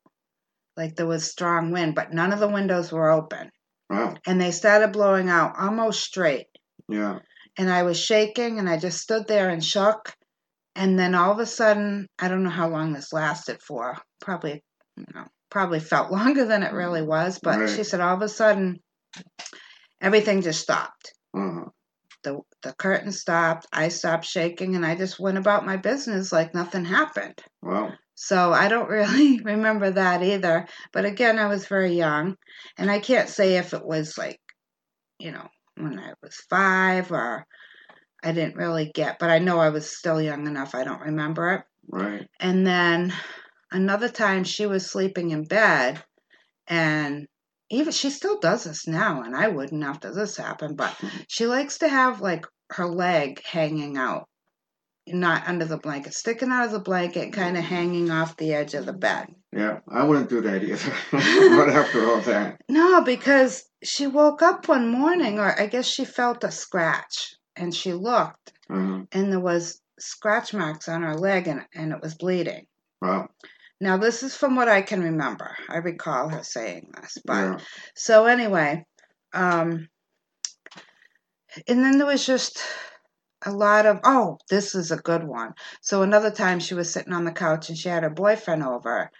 Like 0.76 0.94
there 0.94 1.06
was 1.06 1.30
strong 1.30 1.72
wind, 1.72 1.94
but 1.94 2.12
none 2.12 2.32
of 2.32 2.38
the 2.38 2.48
windows 2.48 2.92
were 2.92 3.10
open. 3.10 3.50
Wow. 3.88 4.14
And 4.26 4.40
they 4.40 4.50
started 4.50 4.92
blowing 4.92 5.28
out 5.28 5.54
almost 5.58 6.02
straight. 6.02 6.46
Yeah. 6.88 7.20
And 7.56 7.70
I 7.70 7.84
was 7.84 7.98
shaking 7.98 8.58
and 8.58 8.68
I 8.68 8.76
just 8.76 9.00
stood 9.00 9.26
there 9.26 9.48
and 9.48 9.64
shook. 9.64 10.12
And 10.74 10.98
then 10.98 11.14
all 11.14 11.32
of 11.32 11.38
a 11.38 11.46
sudden, 11.46 12.06
I 12.18 12.28
don't 12.28 12.42
know 12.42 12.50
how 12.50 12.68
long 12.68 12.92
this 12.92 13.12
lasted 13.12 13.62
for. 13.62 13.96
Probably, 14.20 14.62
you 14.96 15.06
know, 15.14 15.24
probably 15.56 15.80
felt 15.80 16.12
longer 16.18 16.44
than 16.44 16.62
it 16.62 16.74
really 16.74 17.00
was. 17.02 17.38
But 17.38 17.58
Right. 17.58 17.70
she 17.70 17.82
said 17.82 18.00
all 18.02 18.14
of 18.14 18.20
a 18.20 18.28
sudden, 18.28 18.80
everything 20.02 20.42
just 20.42 20.60
stopped. 20.60 21.12
uh 21.36 21.64
the 22.22 22.40
the 22.62 22.72
curtain 22.72 23.12
stopped 23.12 23.66
i 23.72 23.88
stopped 23.88 24.24
shaking 24.24 24.74
and 24.74 24.84
i 24.84 24.96
just 24.96 25.20
went 25.20 25.38
about 25.38 25.64
my 25.66 25.76
business 25.76 26.32
like 26.32 26.54
nothing 26.54 26.84
happened 26.84 27.38
Wow. 27.62 27.92
so 28.14 28.52
i 28.52 28.68
don't 28.68 28.88
really 28.98 29.38
remember 29.40 29.90
that 29.92 30.22
either 30.24 30.66
but 30.92 31.04
again 31.04 31.38
i 31.38 31.46
was 31.46 31.66
very 31.68 31.92
young 31.92 32.34
and 32.78 32.90
i 32.90 32.98
can't 32.98 33.28
say 33.28 33.58
if 33.58 33.74
it 33.74 33.84
was 33.84 34.18
like 34.18 34.40
you 35.20 35.30
know 35.30 35.46
when 35.76 35.98
i 36.00 36.14
was 36.22 36.34
five 36.50 37.12
or 37.12 37.46
I 38.24 38.32
didn't 38.32 38.56
really 38.56 38.90
get, 38.92 39.18
but 39.20 39.30
I 39.30 39.38
know 39.38 39.60
I 39.60 39.68
was 39.68 39.96
still 39.96 40.20
young 40.20 40.48
enough. 40.48 40.74
I 40.74 40.82
don't 40.82 41.02
remember 41.02 41.52
it. 41.52 41.62
Right. 41.88 42.26
And 42.40 42.66
then 42.66 43.12
another 43.70 44.08
time 44.08 44.44
she 44.44 44.66
was 44.66 44.90
sleeping 44.90 45.30
in 45.30 45.44
bed 45.44 46.02
and 46.68 47.26
even 47.70 47.92
she 47.92 48.10
still 48.10 48.38
does 48.38 48.64
this 48.64 48.86
now 48.86 49.22
and 49.22 49.36
I 49.36 49.48
wouldn't 49.48 49.82
after 49.82 50.12
this 50.12 50.36
happened, 50.36 50.76
but 50.76 50.94
she 51.28 51.46
likes 51.46 51.78
to 51.78 51.88
have 51.88 52.20
like 52.20 52.46
her 52.70 52.86
leg 52.86 53.42
hanging 53.44 53.96
out. 53.96 54.28
Not 55.08 55.46
under 55.46 55.64
the 55.64 55.78
blanket, 55.78 56.14
sticking 56.14 56.50
out 56.50 56.66
of 56.66 56.72
the 56.72 56.80
blanket, 56.80 57.32
kind 57.32 57.56
of 57.56 57.62
hanging 57.62 58.10
off 58.10 58.36
the 58.36 58.54
edge 58.54 58.74
of 58.74 58.86
the 58.86 58.92
bed. 58.92 59.28
Yeah, 59.52 59.78
I 59.88 60.02
wouldn't 60.02 60.28
do 60.28 60.40
that 60.40 60.64
either. 60.64 60.92
but 61.12 61.68
after 61.68 62.04
all 62.10 62.20
that, 62.22 62.60
No, 62.68 63.02
because 63.02 63.62
she 63.84 64.08
woke 64.08 64.42
up 64.42 64.66
one 64.66 64.90
morning, 64.90 65.38
or 65.38 65.54
I 65.60 65.66
guess 65.68 65.86
she 65.86 66.04
felt 66.04 66.42
a 66.42 66.50
scratch, 66.50 67.36
and 67.54 67.72
she 67.72 67.92
looked, 67.92 68.52
uh, 68.68 69.02
and 69.12 69.30
there 69.30 69.38
was 69.38 69.80
scratch 70.00 70.52
marks 70.52 70.88
on 70.88 71.02
her 71.02 71.14
leg, 71.14 71.46
and, 71.46 71.62
and 71.72 71.92
it 71.92 72.02
was 72.02 72.16
bleeding. 72.16 72.66
well, 73.00 73.28
Now, 73.80 73.98
this 73.98 74.22
is 74.22 74.34
from 74.34 74.56
what 74.56 74.68
I 74.68 74.80
can 74.82 75.02
remember. 75.02 75.54
I 75.68 75.78
recall 75.78 76.30
her 76.30 76.42
saying 76.42 76.92
this, 76.96 77.18
but 77.24 77.32
yeah, 77.34 77.58
so 77.94 78.24
anyway, 78.24 78.86
um, 79.34 79.88
and 81.68 81.84
then 81.84 81.98
there 81.98 82.06
was 82.06 82.24
just 82.24 82.62
a 83.44 83.52
lot 83.52 83.84
of 83.84 84.00
oh, 84.04 84.38
this 84.48 84.74
is 84.74 84.90
a 84.90 84.96
good 84.96 85.24
one. 85.24 85.52
So 85.82 86.02
another 86.02 86.30
time 86.30 86.58
she 86.58 86.74
was 86.74 86.90
sitting 86.90 87.12
on 87.12 87.24
the 87.24 87.32
couch 87.32 87.68
and 87.68 87.76
she 87.76 87.90
had 87.90 88.02
her 88.02 88.10
boyfriend 88.10 88.62
over, 88.62 89.10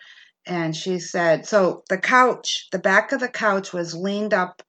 and 0.46 0.74
she 0.74 1.00
said, 1.00 1.46
so 1.46 1.82
the 1.90 1.98
couch, 1.98 2.68
the 2.72 2.78
back 2.78 3.12
of 3.12 3.20
the 3.20 3.28
couch 3.28 3.74
was 3.74 3.94
leaned 3.94 4.32
up 4.32 4.62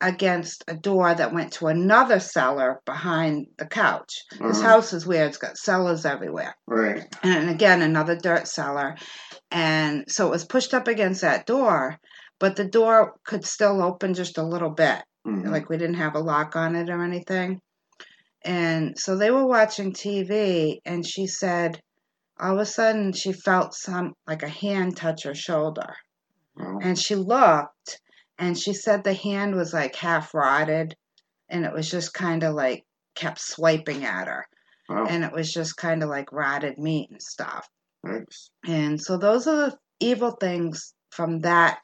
against 0.00 0.62
a 0.68 0.74
door 0.74 1.14
that 1.14 1.32
went 1.32 1.52
to 1.54 1.68
another 1.68 2.20
cellar 2.20 2.80
behind 2.84 3.46
the 3.58 3.66
couch. 3.66 4.24
This 4.32 4.58
Uh-huh. 4.60 4.68
house 4.68 4.92
is 4.92 5.06
weird; 5.06 5.28
it's 5.28 5.38
got 5.38 5.56
cellars 5.56 6.04
everywhere. 6.04 6.54
Right. 6.66 7.04
and 7.22 7.48
again 7.50 7.82
another 7.82 8.16
dirt 8.16 8.46
cellar 8.48 8.96
and 9.50 10.04
so 10.08 10.26
it 10.26 10.30
was 10.30 10.44
pushed 10.44 10.74
up 10.74 10.86
against 10.88 11.20
that 11.22 11.46
door 11.46 11.98
but 12.38 12.56
the 12.56 12.64
door 12.64 13.14
could 13.24 13.44
still 13.46 13.82
open 13.82 14.12
just 14.14 14.36
a 14.38 14.42
little 14.42 14.70
bit. 14.70 15.02
Mhm, 15.26 15.50
like 15.50 15.68
we 15.70 15.78
didn't 15.78 15.96
have 15.96 16.14
a 16.14 16.20
lock 16.20 16.54
on 16.56 16.76
it 16.76 16.90
or 16.90 17.02
anything. 17.02 17.60
And 18.44 18.98
so 18.98 19.16
they 19.16 19.30
were 19.30 19.46
watching 19.46 19.92
tv 19.92 20.78
and 20.84 21.06
she 21.06 21.26
said 21.26 21.80
all 22.38 22.54
of 22.54 22.60
a 22.60 22.66
sudden 22.66 23.12
she 23.14 23.32
felt 23.32 23.74
some 23.74 24.12
like 24.26 24.42
a 24.42 24.48
hand 24.48 24.96
touch 24.96 25.24
her 25.24 25.34
shoulder. 25.34 25.94
Well, 26.54 26.78
and 26.82 26.98
she 26.98 27.14
looked 27.14 27.72
and 28.38 28.58
she 28.58 28.72
said 28.72 29.02
the 29.02 29.14
hand 29.14 29.54
was 29.54 29.72
like 29.72 29.96
half 29.96 30.34
rotted 30.34 30.94
and 31.48 31.64
it 31.64 31.72
was 31.72 31.90
just 31.90 32.12
kind 32.12 32.42
of 32.42 32.54
like 32.54 32.84
kept 33.14 33.40
swiping 33.40 34.04
at 34.04 34.26
her. 34.26 34.46
Well, 34.88 35.06
and 35.08 35.24
it 35.24 35.32
was 35.32 35.52
just 35.52 35.76
kind 35.76 36.02
of 36.02 36.08
like 36.08 36.32
rotted 36.32 36.78
meat 36.78 37.10
and 37.10 37.20
stuff. 37.22 37.68
And 38.66 39.00
so 39.00 39.16
those 39.16 39.46
are 39.46 39.56
the 39.56 39.78
evil 40.00 40.32
things 40.32 40.94
from 41.10 41.40
that 41.40 41.78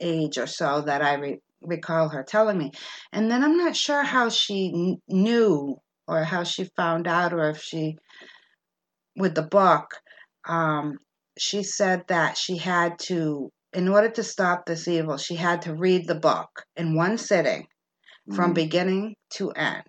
age 0.00 0.36
or 0.36 0.46
so 0.46 0.82
that 0.82 1.02
I 1.02 1.14
re- 1.14 1.40
recall 1.62 2.08
her 2.10 2.22
telling 2.22 2.58
me. 2.58 2.72
And 3.12 3.30
then 3.30 3.42
I'm 3.42 3.56
not 3.56 3.76
sure 3.76 4.02
how 4.02 4.28
she 4.28 4.70
kn- 4.70 5.00
knew 5.08 5.76
or 6.06 6.24
how 6.24 6.44
she 6.44 6.64
found 6.76 7.06
out 7.06 7.32
or 7.32 7.50
if 7.50 7.62
she, 7.62 7.96
with 9.16 9.34
the 9.34 9.42
book, 9.42 9.86
um, 10.46 10.98
she 11.38 11.62
said 11.62 12.04
that 12.08 12.36
she 12.36 12.58
had 12.58 12.98
to, 13.00 13.50
in 13.76 13.88
order 13.88 14.08
to 14.08 14.22
stop 14.24 14.64
this 14.64 14.88
evil, 14.88 15.18
she 15.18 15.36
had 15.36 15.62
to 15.62 15.74
read 15.74 16.06
the 16.08 16.14
book 16.14 16.64
in 16.76 16.96
one 16.96 17.18
sitting 17.18 17.66
from 18.34 18.52
mhm, 18.52 18.54
beginning 18.54 19.14
to 19.34 19.50
end 19.50 19.84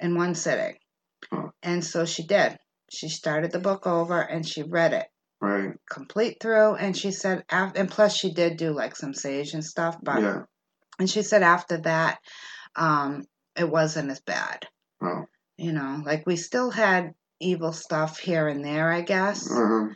in 0.00 0.16
one 0.16 0.34
sitting. 0.34 0.76
Huh. 1.30 1.48
And 1.62 1.84
so 1.84 2.04
she 2.06 2.26
did. 2.26 2.56
She 2.90 3.08
started 3.08 3.52
the 3.52 3.60
book 3.60 3.86
over 3.86 4.20
and 4.20 4.46
she 4.48 4.62
read 4.62 4.92
it 4.94 5.06
right. 5.40 5.74
complete 5.90 6.38
through 6.40 6.74
and 6.76 6.96
she 6.96 7.10
said 7.12 7.44
af- 7.50 7.72
and 7.76 7.90
plus 7.90 8.16
she 8.16 8.32
did 8.32 8.56
do 8.56 8.72
like 8.72 8.96
some 8.96 9.14
sage 9.14 9.52
and 9.54 9.64
stuff 9.64 9.96
but 10.02 10.20
Yeah. 10.22 10.42
and 10.98 11.08
she 11.10 11.22
said 11.22 11.42
after 11.42 11.78
that 11.82 12.18
um 12.76 13.24
it 13.56 13.68
wasn't 13.68 14.10
as 14.10 14.20
bad 14.20 14.66
Well, 15.00 15.26
you 15.56 15.72
know 15.72 16.02
like 16.04 16.24
we 16.26 16.36
still 16.36 16.70
had 16.70 17.12
evil 17.40 17.72
stuff 17.72 18.18
here 18.18 18.46
and 18.48 18.64
there 18.64 18.90
i 18.90 19.00
guess 19.00 19.50
uh, 19.50 19.88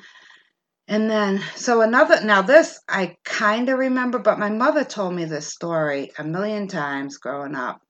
and 0.88 1.10
then 1.10 1.42
so 1.56 1.80
another 1.80 2.22
now 2.24 2.42
this 2.42 2.80
i 2.88 3.16
kind 3.24 3.68
of 3.68 3.78
remember 3.78 4.18
but 4.18 4.38
my 4.38 4.50
mother 4.50 4.84
told 4.84 5.14
me 5.14 5.24
this 5.24 5.48
story 5.48 6.10
a 6.18 6.24
million 6.24 6.68
times 6.68 7.18
growing 7.18 7.54
up 7.54 7.80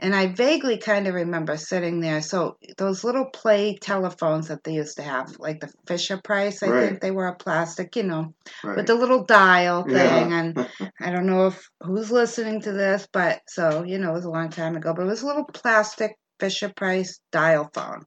and 0.00 0.14
i 0.14 0.26
vaguely 0.26 0.78
kind 0.78 1.06
of 1.08 1.14
remember 1.14 1.56
sitting 1.56 2.00
there 2.00 2.22
so 2.22 2.56
those 2.76 3.02
little 3.04 3.26
play 3.26 3.76
telephones 3.80 4.48
that 4.48 4.62
they 4.64 4.74
used 4.74 4.96
to 4.96 5.02
have 5.02 5.36
like 5.38 5.60
the 5.60 5.72
fisher 5.86 6.20
price 6.22 6.62
i 6.62 6.68
Right. 6.68 6.88
think 6.88 7.00
they 7.00 7.10
were 7.10 7.28
a 7.28 7.36
plastic 7.36 7.96
you 7.96 8.04
know 8.04 8.34
right. 8.64 8.76
with 8.76 8.86
the 8.86 8.94
little 8.94 9.24
dial 9.24 9.82
thing 9.84 9.94
Yeah. 9.96 10.40
and 10.40 10.68
i 11.00 11.10
don't 11.10 11.26
know 11.26 11.48
if 11.48 11.68
who's 11.82 12.10
listening 12.12 12.60
to 12.62 12.72
this 12.72 13.08
but 13.12 13.40
so 13.48 13.84
you 13.84 13.98
know 13.98 14.10
it 14.10 14.14
was 14.14 14.24
a 14.24 14.30
long 14.30 14.50
time 14.50 14.76
ago 14.76 14.94
but 14.94 15.02
it 15.02 15.06
was 15.06 15.22
a 15.22 15.26
little 15.26 15.44
plastic 15.44 16.16
fisher 16.40 16.72
price 16.76 17.18
dial 17.32 17.68
phone 17.74 18.04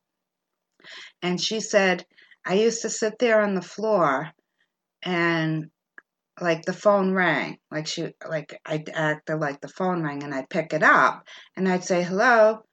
and 1.22 1.40
she 1.40 1.60
said 1.60 2.06
i 2.46 2.54
used 2.56 2.82
to 2.82 2.90
sit 2.90 3.18
there 3.20 3.42
on 3.42 3.56
the 3.56 3.62
floor 3.62 4.30
and 5.04 5.70
like 6.40 6.64
the 6.64 6.74
phone 6.74 7.14
rang 7.14 7.58
like 7.72 7.88
she 7.88 8.08
like 8.28 8.60
i 8.66 8.84
acted 8.94 9.38
like 9.40 9.62
the 9.62 9.68
phone 9.68 10.04
rang 10.04 10.24
and 10.24 10.34
i'd 10.34 10.50
pick 10.50 10.74
it 10.74 10.84
up 10.84 11.24
and 11.56 11.68
i'd 11.70 11.84
say 11.84 12.04
hello 12.04 12.64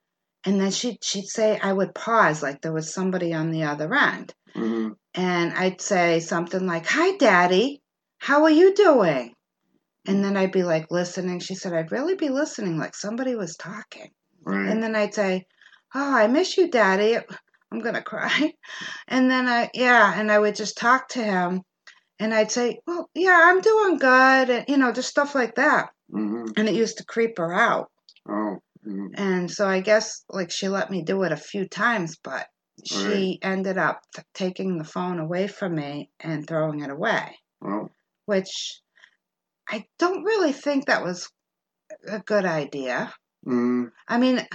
and 0.45 0.61
then 0.61 0.71
she'd, 0.71 0.99
she'd 1.03 1.27
say 1.27 1.59
i 1.63 1.73
would 1.73 1.95
pause 1.95 2.43
like 2.43 2.61
there 2.63 2.73
was 2.73 2.93
somebody 2.95 3.35
on 3.35 3.51
the 3.51 3.65
other 3.65 3.93
end 3.95 4.33
mhm, 4.57 4.97
and 5.15 5.53
I'd 5.53 5.81
say 5.81 6.21
something 6.21 6.67
like, 6.67 6.87
Hi, 6.87 7.17
Daddy, 7.17 7.83
how 8.19 8.45
are 8.45 8.51
you 8.51 8.75
doing? 8.75 9.35
And 10.07 10.25
then 10.25 10.37
I'd 10.37 10.53
be 10.53 10.63
like 10.65 10.91
listening. 10.91 11.41
She 11.41 11.55
said, 11.55 11.73
I'd 11.75 11.93
really 11.93 12.15
be 12.15 12.29
listening 12.31 12.79
like 12.79 12.95
somebody 12.95 13.35
was 13.35 13.57
talking. 13.57 14.11
right. 14.45 14.69
And 14.71 14.83
then 14.83 14.97
I'd 14.97 15.15
say, 15.15 15.47
Oh, 15.95 16.15
I 16.17 16.27
miss 16.29 16.57
you, 16.57 16.71
Daddy. 16.71 17.19
I'm 17.73 17.81
going 17.81 17.95
to 17.95 18.03
cry. 18.03 18.53
And 19.09 19.31
then 19.31 19.49
I, 19.49 19.71
yeah, 19.75 20.13
and 20.19 20.31
I 20.31 20.39
would 20.39 20.55
just 20.57 20.77
talk 20.79 21.09
to 21.11 21.25
him 21.25 21.63
and 22.21 22.35
I'd 22.35 22.53
say, 22.53 22.81
Well, 22.87 23.11
yeah, 23.15 23.41
I'm 23.45 23.61
doing 23.61 23.99
good. 23.99 24.51
And, 24.51 24.65
you 24.69 24.79
know, 24.79 24.93
just 24.93 25.09
stuff 25.11 25.35
like 25.35 25.57
that. 25.57 25.91
mhm, 26.09 26.53
And 26.57 26.69
it 26.69 26.75
used 26.75 26.99
to 26.99 27.05
creep 27.07 27.39
her 27.39 27.53
out. 27.55 27.91
oh, 28.29 28.59
mhm, 28.87 29.19
And 29.19 29.51
so 29.51 29.69
I 29.69 29.81
guess 29.81 30.25
like 30.31 30.51
she 30.51 30.69
let 30.69 30.91
me 30.91 31.03
do 31.03 31.23
it 31.25 31.33
a 31.33 31.37
few 31.37 31.69
times, 31.69 32.17
but 32.23 32.47
she 32.85 33.39
ended 33.43 33.77
up 33.77 34.01
t- 34.15 34.23
taking 34.35 34.79
the 34.79 34.85
phone 34.85 35.19
away 35.19 35.47
from 35.49 35.75
me 35.75 36.11
and 36.21 36.47
throwing 36.47 36.81
it 36.81 36.91
away, 36.91 37.39
well, 37.61 37.91
which 38.27 38.81
I 39.69 39.87
don't 39.99 40.25
really 40.25 40.53
think 40.53 40.87
that 40.87 41.05
was 41.05 41.29
a 42.09 42.21
good 42.21 42.45
idea. 42.47 43.15
mhm, 43.47 43.91
I 44.09 44.19
mean, 44.19 44.47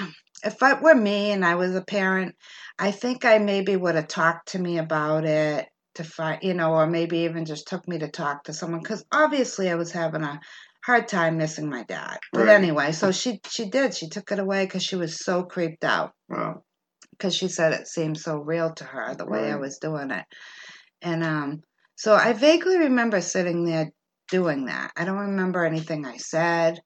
if 0.43 0.61
it 0.61 0.81
were 0.81 0.95
me 0.95 1.31
and 1.31 1.45
I 1.45 1.55
was 1.55 1.75
a 1.75 1.81
parent, 1.81 2.35
I 2.77 2.91
think 2.91 3.25
I 3.25 3.37
maybe 3.37 3.75
would 3.75 3.95
have 3.95 4.07
talked 4.07 4.49
to 4.49 4.59
me 4.59 4.77
about 4.77 5.25
it 5.25 5.67
to 5.95 6.03
find, 6.03 6.41
you 6.43 6.53
know, 6.53 6.73
or 6.73 6.87
maybe 6.87 7.19
even 7.19 7.45
just 7.45 7.67
took 7.67 7.87
me 7.87 7.99
to 7.99 8.07
talk 8.09 8.45
to 8.45 8.53
someone 8.53 8.81
because 8.81 9.05
obviously 9.11 9.69
I 9.69 9.75
was 9.75 9.91
having 9.91 10.23
a 10.23 10.39
hard 10.85 11.07
time 11.07 11.37
missing 11.37 11.69
my 11.69 11.83
dad. 11.83 12.17
But 12.31 12.47
Right. 12.47 12.55
anyway, 12.55 12.91
so 12.91 13.11
she 13.11 13.39
she 13.47 13.69
did. 13.69 13.93
She 13.93 14.09
took 14.09 14.31
it 14.31 14.39
away 14.39 14.65
because 14.65 14.83
she 14.83 14.95
was 14.95 15.23
so 15.23 15.43
creeped 15.43 15.83
out 15.83 16.11
well, 16.27 16.65
because 17.11 17.35
she 17.35 17.47
said 17.47 17.73
it 17.73 17.87
seemed 17.87 18.17
so 18.17 18.37
real 18.37 18.73
to 18.73 18.83
her 18.83 19.15
the 19.15 19.25
way 19.25 19.51
I 19.51 19.55
was 19.55 19.77
doing 19.77 20.11
it. 20.11 20.25
And 21.01 21.23
um 21.23 21.61
so 21.95 22.15
I 22.15 22.33
vaguely 22.33 22.79
remember 22.79 23.21
sitting 23.21 23.65
there 23.65 23.91
doing 24.29 24.65
that. 24.65 24.91
I 24.97 25.05
don't 25.05 25.17
remember 25.29 25.63
anything 25.63 26.05
I 26.05 26.17
said. 26.17 26.81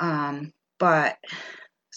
Um 0.00 0.52
but 0.78 1.18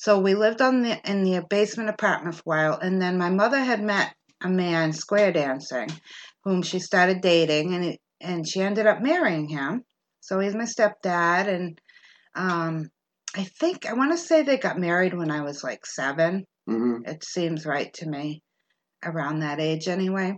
so 0.01 0.17
we 0.17 0.33
lived 0.33 0.63
on 0.63 0.81
the 0.81 0.99
in 1.07 1.23
the 1.23 1.45
basement 1.47 1.87
apartment 1.87 2.33
for 2.33 2.41
a 2.41 2.43
while 2.49 2.79
and 2.79 2.99
then 2.99 3.19
my 3.19 3.29
mother 3.29 3.59
had 3.59 3.83
met 3.83 4.15
a 4.43 4.49
man 4.49 4.93
square 4.93 5.31
dancing 5.31 5.89
whom 6.43 6.63
she 6.63 6.79
started 6.79 7.21
dating 7.21 7.75
and 7.75 7.85
it, 7.85 7.99
and 8.19 8.47
she 8.47 8.61
ended 8.61 8.87
up 8.87 8.99
marrying 8.99 9.47
him. 9.47 9.83
So 10.19 10.39
he's 10.39 10.55
my 10.55 10.63
stepdad 10.63 11.47
and 11.47 11.79
um 12.33 12.89
I 13.35 13.43
think 13.59 13.85
I 13.85 13.93
want 13.93 14.11
to 14.11 14.17
say 14.17 14.41
they 14.41 14.57
got 14.57 14.79
married 14.79 15.13
when 15.13 15.29
I 15.29 15.41
was 15.41 15.63
like 15.63 15.85
7 15.85 16.47
mhm, 16.67 17.07
it 17.07 17.23
seems 17.23 17.67
right 17.67 17.93
to 17.93 18.09
me 18.09 18.41
around 19.05 19.41
that 19.41 19.59
age 19.59 19.87
anyway. 19.87 20.35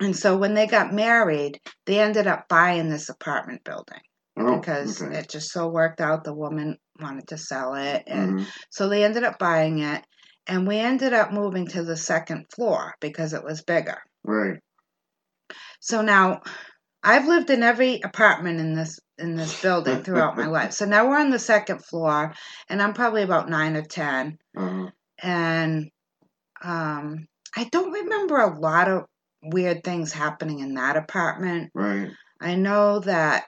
And 0.00 0.14
so 0.14 0.36
when 0.36 0.52
they 0.52 0.66
got 0.66 0.92
married, 0.92 1.58
they 1.86 1.98
ended 1.98 2.26
up 2.26 2.46
buying 2.46 2.90
this 2.90 3.08
apartment 3.08 3.64
building 3.64 4.02
oh, 4.36 4.58
because 4.58 5.00
okay, 5.02 5.20
it 5.20 5.30
just 5.30 5.50
so 5.50 5.68
worked 5.68 6.02
out. 6.02 6.24
The 6.24 6.34
woman 6.34 6.76
wanted 7.00 7.28
to 7.28 7.38
sell 7.38 7.74
it. 7.74 8.04
And 8.06 8.40
mhm, 8.40 8.46
so 8.70 8.88
they 8.88 9.04
ended 9.04 9.24
up 9.24 9.38
buying 9.38 9.78
it. 9.80 10.04
And 10.46 10.66
we 10.66 10.78
ended 10.78 11.12
up 11.12 11.32
moving 11.32 11.68
to 11.68 11.84
the 11.84 11.96
second 11.96 12.46
floor 12.54 12.94
because 13.00 13.32
it 13.32 13.44
was 13.44 13.62
bigger. 13.62 13.98
right. 14.24 14.58
So 15.80 16.02
now 16.02 16.42
I've 17.02 17.26
lived 17.26 17.50
in 17.50 17.62
every 17.62 18.00
apartment 18.02 18.60
in 18.60 18.74
this 18.74 18.98
in 19.18 19.36
this 19.36 19.60
building 19.62 20.02
throughout 20.02 20.36
my 20.36 20.46
life. 20.46 20.72
So 20.78 20.84
now 20.84 21.08
we're 21.08 21.18
on 21.20 21.30
the 21.30 21.38
second 21.38 21.84
floor 21.84 22.34
and 22.68 22.82
I'm 22.82 22.94
probably 22.94 23.22
about 23.22 23.48
nine 23.48 23.76
or 23.76 23.82
ten. 23.82 24.38
Uh, 24.56 24.86
and 25.22 25.90
um, 26.62 27.26
I 27.56 27.64
don't 27.70 27.92
remember 27.92 28.38
a 28.38 28.58
lot 28.58 28.88
of 28.88 29.04
weird 29.42 29.84
things 29.84 30.12
happening 30.12 30.60
in 30.60 30.74
that 30.74 30.96
apartment. 30.96 31.70
Right. 31.74 32.10
I 32.40 32.54
know 32.56 33.00
that 33.00 33.44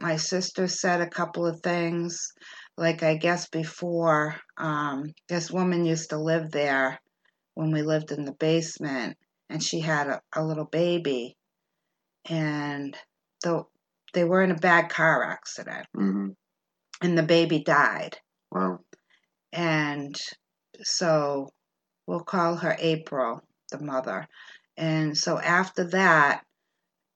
my 0.00 0.16
sister 0.16 0.68
said 0.68 1.00
a 1.00 1.08
couple 1.08 1.46
of 1.46 1.60
things. 1.60 2.32
Like, 2.76 3.02
I 3.02 3.16
guess 3.16 3.48
before, 3.48 4.36
um, 4.58 5.12
this 5.28 5.50
woman 5.50 5.84
used 5.84 6.10
to 6.10 6.18
live 6.18 6.50
there 6.50 6.98
when 7.54 7.70
we 7.72 7.82
lived 7.82 8.12
in 8.12 8.24
the 8.24 8.34
basement, 8.38 9.16
and 9.48 9.62
she 9.62 9.80
had 9.80 10.08
a, 10.08 10.20
a 10.34 10.44
little 10.44 10.66
baby. 10.66 11.36
And 12.28 12.96
though 13.42 13.68
they 14.12 14.24
were 14.24 14.42
in 14.42 14.50
a 14.50 14.56
bad 14.56 14.88
car 14.90 15.22
accident, 15.24 15.86
Mm-hmm. 15.96 16.28
and 17.02 17.18
the 17.18 17.22
baby 17.22 17.62
died. 17.62 18.16
Wow. 18.50 18.80
And 19.52 20.14
so 20.82 21.48
we'll 22.06 22.20
call 22.20 22.56
her 22.56 22.76
April, 22.78 23.40
the 23.70 23.82
mother. 23.82 24.26
And 24.76 25.16
so 25.16 25.38
after 25.38 25.84
that, 25.90 26.42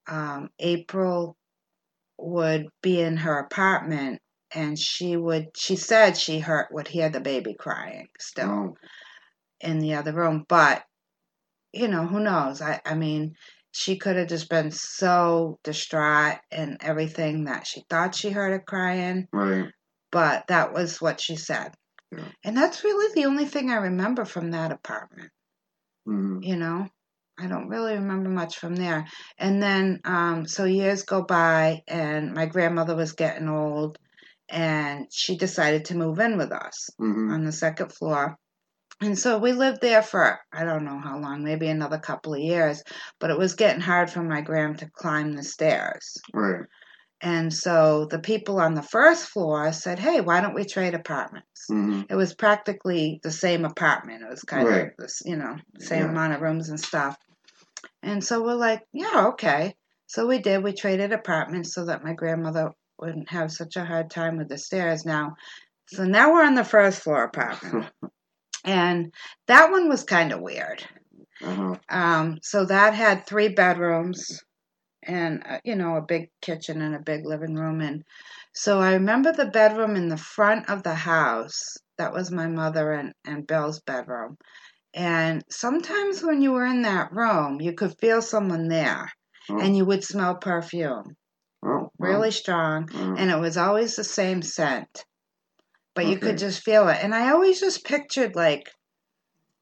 um, 0.09 0.49
April 0.59 1.37
would 2.23 2.67
be 2.83 3.01
in 3.01 3.17
her 3.19 3.39
apartment 3.39 4.21
and 4.55 4.79
she 4.79 5.17
would 5.17 5.47
she 5.57 5.77
said 5.77 6.17
she 6.17 6.39
heard 6.41 6.67
would 6.73 6.89
hear 6.89 7.09
the 7.09 7.21
baby 7.21 7.55
crying 7.59 8.09
still 8.19 8.51
Oh. 8.51 8.77
in 9.61 9.79
the 9.79 9.95
other 9.95 10.13
room 10.13 10.45
but 10.49 10.83
you 11.73 11.89
know 11.89 12.07
who 12.07 12.21
knows 12.21 12.61
i 12.61 12.81
i 12.85 12.95
mean 12.95 13.35
she 13.73 13.97
could 13.97 14.17
have 14.17 14.29
just 14.29 14.49
been 14.51 14.71
so 14.73 15.59
distraught 15.63 16.39
and 16.51 16.79
everything 16.81 17.45
that 17.45 17.67
she 17.67 17.85
thought 17.89 18.15
she 18.15 18.31
heard 18.31 18.53
it 18.55 18.67
crying 18.67 19.29
Right. 19.33 19.71
but 20.11 20.47
that 20.49 20.73
was 20.73 21.01
what 21.01 21.21
she 21.21 21.37
said 21.37 21.73
Yeah. 22.11 22.25
and 22.45 22.57
that's 22.57 22.85
really 22.85 23.15
the 23.15 23.27
only 23.27 23.45
thing 23.47 23.71
i 23.71 23.77
remember 23.77 24.25
from 24.25 24.51
that 24.53 24.73
apartment 24.73 25.31
Mm-hmm. 26.09 26.43
you 26.43 26.57
know 26.57 26.89
i 27.41 27.47
don't 27.47 27.69
really 27.69 27.95
remember 27.95 28.29
much 28.29 28.59
from 28.59 28.75
there 28.77 29.07
and 29.39 29.63
then 29.63 30.01
um 30.05 30.47
so 30.47 30.65
years 30.65 31.03
go 31.03 31.23
by 31.23 31.83
and 31.89 32.33
my 32.35 32.47
grandmother 32.47 32.95
was 32.95 33.13
getting 33.13 33.49
old 33.49 33.99
and 34.49 35.07
she 35.11 35.37
decided 35.37 35.85
to 35.85 35.97
move 35.97 36.19
in 36.19 36.37
with 36.37 36.53
us 36.53 36.89
Mm-hmm. 37.01 37.33
on 37.33 37.45
the 37.45 37.53
second 37.53 37.93
floor 37.93 38.37
and 39.01 39.19
so 39.19 39.39
we 39.39 39.53
lived 39.53 39.81
there 39.81 40.03
for 40.03 40.39
i 40.53 40.65
don't 40.65 40.85
know 40.85 40.99
how 40.99 41.19
long 41.19 41.43
maybe 41.43 41.69
another 41.69 41.99
couple 41.99 42.35
of 42.35 42.41
years 42.41 42.83
but 43.19 43.31
it 43.31 43.39
was 43.39 43.55
getting 43.55 43.81
hard 43.81 44.11
for 44.11 44.23
my 44.23 44.41
gram 44.41 44.75
to 44.77 44.91
climb 44.91 45.33
the 45.33 45.43
stairs 45.43 46.17
Right. 46.35 46.65
and 47.23 47.53
so 47.53 48.07
the 48.11 48.19
people 48.19 48.61
on 48.61 48.75
the 48.75 48.83
first 48.83 49.27
floor 49.29 49.73
said 49.73 49.99
hey 49.99 50.21
why 50.21 50.41
don't 50.41 50.55
we 50.55 50.65
trade 50.65 50.95
apartments 50.95 51.47
Mm-hmm. 51.71 52.03
it 52.11 52.17
was 52.17 52.35
practically 52.35 53.21
the 53.23 53.31
same 53.31 53.65
apartment. 53.65 54.23
It 54.25 54.29
was 54.29 54.43
kind 54.43 54.67
Right. 54.67 54.87
of 54.87 54.91
this, 54.99 55.23
you 55.25 55.37
know, 55.37 55.55
same 55.79 56.05
Yeah. 56.05 56.11
amount 56.11 56.33
of 56.33 56.41
rooms 56.41 56.69
and 56.69 56.81
stuff. 56.81 57.17
And 58.03 58.23
so 58.25 58.43
we're 58.43 58.55
like, 58.55 58.83
yeah, 58.93 59.29
okay. 59.29 59.75
So 60.07 60.27
we 60.27 60.39
did. 60.39 60.63
We 60.63 60.73
traded 60.73 61.13
apartments 61.13 61.75
so 61.75 61.85
that 61.87 62.05
my 62.05 62.15
grandmother 62.15 62.73
wouldn't 62.99 63.31
have 63.31 63.53
such 63.53 63.77
a 63.77 63.85
hard 63.85 64.11
time 64.11 64.37
with 64.37 64.49
the 64.49 64.59
stairs. 64.59 65.05
Now, 65.05 65.37
so 65.87 66.05
now 66.05 66.33
we're 66.33 66.45
on 66.45 66.55
the 66.55 66.65
first 66.65 67.03
floor 67.03 67.25
apartment, 67.25 67.87
and 68.65 69.13
that 69.47 69.71
one 69.71 69.89
was 69.89 70.05
kind 70.05 70.33
of 70.33 70.41
weird. 70.41 70.85
Uh-huh. 71.43 71.77
Um, 71.89 72.39
so 72.43 72.65
that 72.67 72.95
had 72.95 73.27
three 73.27 73.49
bedrooms 73.49 74.43
and 75.03 75.43
uh, 75.49 75.59
you 75.65 75.75
know 75.75 75.97
a 75.97 76.03
big 76.03 76.29
kitchen 76.43 76.83
and 76.83 76.95
a 76.95 77.01
big 77.01 77.25
living 77.25 77.55
room 77.55 77.81
and 77.81 78.05
so 78.53 78.81
I 78.81 78.95
remember 78.95 79.33
the 79.33 79.47
bedroom 79.47 79.97
in 79.97 80.09
the 80.09 80.17
front 80.19 80.69
of 80.69 80.83
the 80.83 80.95
house 80.95 81.79
that 81.97 82.13
was 82.13 82.31
my 82.31 82.47
mother 82.47 82.93
and, 82.93 83.13
and 83.25 83.47
Bill's 83.47 83.81
bedroom 83.81 84.37
and 84.95 85.45
sometimes 85.51 86.23
when 86.23 86.43
you 86.43 86.53
were 86.53 86.67
in 86.67 86.83
that 86.83 87.13
room 87.13 87.61
you 87.61 87.73
could 87.73 87.95
feel 88.01 88.21
someone 88.23 88.69
there 88.69 89.11
Oh. 89.49 89.59
and 89.59 89.77
you 89.77 89.85
would 89.85 90.05
smell 90.05 90.37
perfume 90.37 91.17
Oh. 91.65 91.91
really 91.99 92.31
strong 92.31 92.89
Uh, 92.95 93.15
and 93.19 93.31
it 93.31 93.39
was 93.39 93.57
always 93.57 93.97
the 93.97 94.05
same 94.05 94.43
scent 94.43 95.05
but 95.95 96.07
you 96.07 96.19
could 96.19 96.39
just 96.39 96.63
feel 96.63 96.89
it 96.89 96.99
and 97.03 97.15
i 97.15 97.31
always 97.31 97.61
just 97.61 97.85
pictured 97.85 98.35
like 98.37 98.69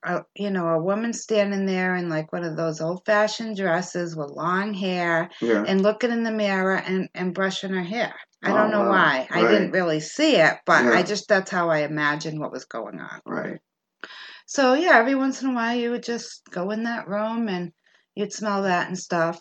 a, 0.04 0.20
you 0.36 0.50
know 0.50 0.68
a 0.68 0.82
woman 0.82 1.12
standing 1.12 1.66
there 1.66 1.96
in 1.96 2.08
like 2.08 2.32
one 2.32 2.44
of 2.44 2.56
those 2.56 2.80
old 2.80 3.02
fashioned 3.04 3.56
dresses 3.56 4.14
with 4.16 4.30
long 4.30 4.72
hair 4.72 5.28
yeah. 5.42 5.64
and 5.66 5.82
looking 5.82 6.12
in 6.12 6.22
the 6.22 6.30
mirror 6.30 6.76
and, 6.76 7.08
and 7.14 7.34
brushing 7.34 7.72
her 7.72 7.82
hair 7.82 8.14
i 8.42 8.50
Oh, 8.50 8.54
don't 8.54 8.70
know 8.70 8.82
wow. 8.82 8.90
why 8.90 9.28
i 9.30 9.40
didn't 9.40 9.72
really 9.72 10.00
see 10.00 10.36
it 10.36 10.54
but 10.66 10.86
i 10.86 11.02
just 11.02 11.28
that's 11.28 11.50
how 11.50 11.68
i 11.70 11.78
imagined 11.80 12.38
what 12.38 12.52
was 12.52 12.64
going 12.64 13.00
on 13.00 13.20
Right. 13.26 13.58
So 14.50 14.72
yeah 14.74 14.96
every 14.98 15.14
once 15.14 15.42
in 15.42 15.50
a 15.50 15.54
while 15.54 15.76
you 15.76 15.90
would 15.90 16.02
just 16.02 16.42
go 16.50 16.70
in 16.70 16.84
that 16.84 17.06
room 17.06 17.48
and 17.48 17.70
you'd 18.14 18.32
smell 18.32 18.62
that 18.62 18.88
and 18.88 18.98
stuff 18.98 19.38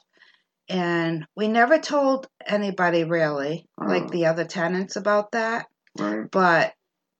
and 0.69 1.25
we 1.35 1.47
never 1.47 1.79
told 1.79 2.27
anybody 2.45 3.03
really 3.05 3.65
like 3.77 4.03
Oh. 4.03 4.09
the 4.09 4.25
other 4.25 4.45
tenants 4.45 4.95
about 4.97 5.31
that 5.31 5.65
Right. 5.97 6.29
but 6.31 6.73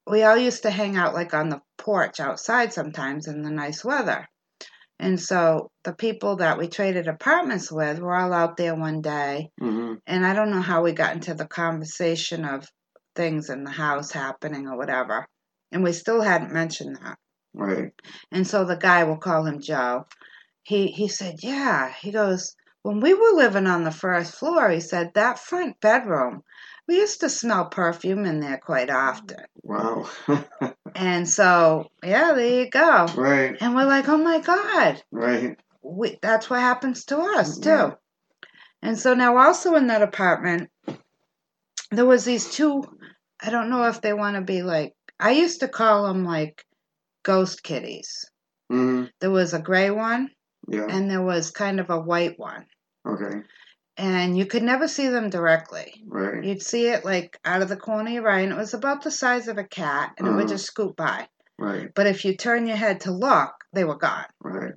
we 0.06 0.24
all 0.24 0.38
used 0.38 0.64
to 0.64 0.70
hang 0.70 0.96
out 0.98 1.14
like 1.14 1.34
on 1.34 1.50
the 1.50 1.62
porch 1.78 2.20
outside 2.20 2.74
sometimes 2.74 3.28
in 3.28 3.42
the 3.42 3.50
nice 3.52 3.84
weather. 3.84 4.26
And 5.00 5.20
so 5.20 5.70
the 5.84 5.94
people 5.94 6.38
that 6.38 6.58
we 6.58 6.68
traded 6.70 7.08
apartments 7.10 7.70
with 7.72 8.00
were 8.00 8.16
all 8.16 8.32
out 8.34 8.56
there 8.58 8.74
one 8.74 9.02
day. 9.02 9.50
Mm-hmm. 9.62 9.96
And 10.08 10.26
I 10.26 10.34
don't 10.34 10.50
know 10.50 10.62
how 10.62 10.82
we 10.82 10.94
got 10.94 11.14
into 11.14 11.34
the 11.34 11.46
conversation 11.46 12.46
of 12.46 12.66
things 13.16 13.50
in 13.50 13.64
the 13.66 13.70
house 13.72 14.12
happening 14.12 14.66
or 14.68 14.78
whatever. 14.78 15.26
And 15.74 15.84
we 15.84 15.92
still 15.92 16.22
hadn't 16.22 16.54
mentioned 16.54 16.98
that. 17.04 17.18
Right. 17.54 17.92
And 18.32 18.46
so 18.46 18.66
the 18.66 18.76
guy, 18.78 19.04
we'll 19.04 19.18
call 19.18 19.46
him 19.46 19.62
Joe, 19.62 20.06
he, 20.64 20.88
he 20.88 21.08
said, 21.08 21.36
Yeah. 21.42 21.92
He 22.02 22.12
goes, 22.12 22.56
When 22.84 23.00
we 23.00 23.14
were 23.14 23.32
living 23.34 23.68
on 23.68 23.84
the 23.84 23.92
first 23.92 24.34
floor, 24.36 24.70
he 24.70 24.80
said, 24.80 25.14
that 25.14 25.40
front 25.40 25.80
bedroom, 25.80 26.44
we 26.88 26.98
used 26.98 27.22
to 27.22 27.30
smell 27.30 27.66
perfume 27.66 28.26
in 28.26 28.40
there 28.40 28.58
quite 28.58 28.90
often. 28.90 29.46
Wow. 29.64 30.10
And 30.96 31.30
so, 31.30 31.92
yeah, 32.04 32.34
there 32.34 32.64
you 32.64 32.70
go. 32.72 33.06
right. 33.16 33.56
And 33.62 33.76
we're 33.76 33.86
like, 33.86 34.10
oh 34.10 34.18
my 34.18 34.40
God, 34.40 35.04
Right. 35.12 35.60
we, 35.84 36.18
that's 36.24 36.50
what 36.50 36.60
happens 36.60 37.06
to 37.06 37.20
us 37.20 37.60
mm-hmm. 37.60 37.62
too. 37.64 37.70
Yeah. 37.70 37.92
And 38.82 38.98
so 38.98 39.14
now, 39.14 39.38
also 39.38 39.76
in 39.76 39.88
that 39.88 40.02
apartment, 40.02 40.72
there 41.92 42.06
was 42.06 42.26
these 42.26 42.50
two. 42.52 42.84
I 43.40 43.50
don't 43.52 43.70
know 43.70 43.84
if 43.86 44.02
they 44.02 44.14
want 44.14 44.36
to 44.38 44.42
be 44.42 44.62
like. 44.64 44.94
I 45.20 45.32
used 45.32 45.60
to 45.62 45.68
call 45.68 46.08
them 46.08 46.26
like 46.26 46.64
ghost 47.28 47.62
kitties. 47.64 48.10
Mm-hmm. 48.72 49.06
There 49.22 49.32
was 49.32 49.54
a 49.54 49.60
gray 49.70 49.90
one, 49.92 50.30
Yeah. 50.68 50.88
and 50.90 51.10
there 51.12 51.22
was 51.22 51.52
kind 51.52 51.80
of 51.80 51.90
a 51.90 52.00
white 52.00 52.38
one, 52.40 52.66
Okay. 53.08 53.36
and 53.98 54.38
you 54.38 54.46
could 54.46 54.64
never 54.64 54.88
see 54.88 55.08
them 55.10 55.30
directly. 55.30 55.90
Right. 56.08 56.44
You'd 56.44 56.62
see 56.64 56.88
it 56.88 57.04
like 57.06 57.38
out 57.46 57.62
of 57.62 57.70
the 57.70 57.78
corner 57.88 58.10
of 58.10 58.14
your 58.16 58.30
eye, 58.30 58.42
and 58.42 58.54
it 58.54 58.58
was 58.58 58.74
about 58.74 59.04
the 59.04 59.12
size 59.12 59.48
of 59.48 59.58
a 59.58 59.64
cat, 59.82 60.14
and 60.18 60.28
it 60.28 60.32
would 60.32 60.46
Uh-huh. 60.46 60.56
just 60.56 60.66
scoot 60.68 60.96
by. 60.96 61.28
Right. 61.60 61.90
But 61.94 62.08
if 62.08 62.24
you 62.26 62.36
turn 62.36 62.68
your 62.68 62.78
head 62.78 63.02
to 63.02 63.12
look, 63.12 63.54
they 63.74 63.84
were 63.84 63.98
gone. 63.98 64.26
Right. 64.42 64.74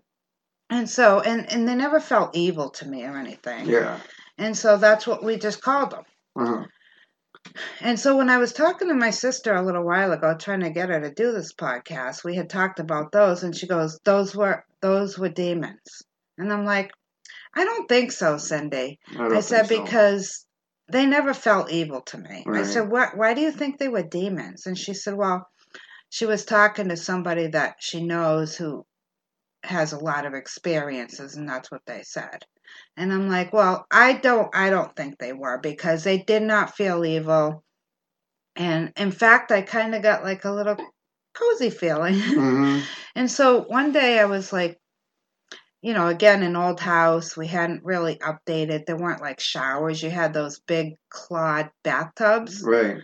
And 0.71 0.89
so, 0.89 1.21
and, 1.21 1.51
and 1.53 1.69
they 1.69 1.75
never 1.75 2.01
felt 2.01 2.37
evil 2.37 2.71
to 2.79 2.89
me 2.89 3.05
or 3.05 3.17
anything. 3.17 3.67
Yeah. 3.67 3.99
And 4.39 4.57
so 4.57 4.77
that's 4.79 5.07
what 5.07 5.23
we 5.23 5.37
just 5.37 5.61
called 5.63 5.91
them. 5.91 6.05
Uh-huh. 6.39 6.65
And 7.81 7.99
so 7.99 8.17
when 8.17 8.29
I 8.31 8.39
was 8.39 8.53
talking 8.53 8.89
to 8.89 8.95
my 8.95 9.11
sister 9.11 9.55
a 9.55 9.63
little 9.65 9.85
while 9.85 10.13
ago, 10.13 10.37
trying 10.39 10.61
to 10.61 10.71
get 10.71 10.91
her 10.91 11.01
to 11.01 11.11
do 11.11 11.33
this 11.33 11.53
podcast, 11.55 12.23
we 12.25 12.37
had 12.37 12.51
talked 12.51 12.79
about 12.81 13.13
those, 13.13 13.43
and 13.43 13.57
she 13.57 13.67
goes, 13.67 13.99
"Those 14.05 14.37
were 14.37 14.65
those 14.81 15.19
were 15.19 15.29
demons." 15.31 16.03
And 16.37 16.53
I'm 16.53 16.65
like, 16.65 16.93
"I 17.55 17.65
don't 17.65 17.89
think 17.89 18.13
so, 18.13 18.37
Cindy." 18.37 18.99
I, 19.19 19.37
I 19.37 19.41
said 19.41 19.67
so. 19.69 19.83
because 19.83 20.47
they 20.93 21.07
never 21.07 21.33
felt 21.33 21.71
evil 21.71 22.03
to 22.03 22.19
me. 22.19 22.45
I 22.47 22.65
said, 22.65 22.91
"What? 22.91 23.17
Why 23.17 23.35
do 23.35 23.41
you 23.41 23.53
think 23.53 23.79
they 23.79 23.89
were 23.89 24.03
demons?" 24.03 24.67
And 24.67 24.77
she 24.77 24.93
said, 24.95 25.15
"Well, 25.15 25.49
she 26.11 26.27
was 26.27 26.45
talking 26.45 26.89
to 26.89 26.97
somebody 26.97 27.49
that 27.49 27.77
she 27.81 28.05
knows 28.05 28.57
who 28.57 28.85
has 29.65 29.93
a 29.93 29.99
lot 29.99 30.27
of 30.27 30.35
experiences, 30.35 31.37
and 31.37 31.49
that's 31.49 31.71
what 31.71 31.83
they 31.87 32.03
said." 32.03 32.45
And 32.97 33.13
I'm 33.13 33.29
like, 33.29 33.53
"Well, 33.53 33.87
I 33.91 34.15
don't. 34.15 34.55
I 34.55 34.71
don't 34.71 34.95
think 34.97 35.19
they 35.19 35.33
were 35.33 35.59
because 35.59 36.05
they 36.05 36.19
did 36.19 36.43
not 36.43 36.77
feel 36.77 37.05
evil." 37.05 37.65
And 38.57 38.93
in 38.97 39.13
fact, 39.13 39.53
I 39.53 39.63
kind 39.63 39.95
of 39.95 40.03
got 40.03 40.25
like 40.25 40.45
a 40.45 40.53
little 40.53 40.77
cozy 41.35 41.71
feeling. 41.71 42.15
Mhm. 42.21 42.83
And 43.17 43.31
so 43.31 43.63
one 43.63 43.93
day 43.93 44.19
I 44.21 44.27
was 44.27 44.53
like, 44.53 44.79
you 45.83 45.95
know, 45.95 46.09
again, 46.09 46.43
an 46.43 46.57
old 46.57 46.81
house. 46.81 47.37
We 47.37 47.47
hadn't 47.47 47.85
really 47.85 48.17
updated. 48.17 48.87
There 48.87 48.97
weren't 48.97 49.23
like 49.23 49.41
showers. 49.41 50.03
You 50.03 50.11
had 50.11 50.33
those 50.35 50.61
big 50.61 50.95
clawed 51.09 51.71
bathtubs. 51.83 52.63
Right. 52.63 52.99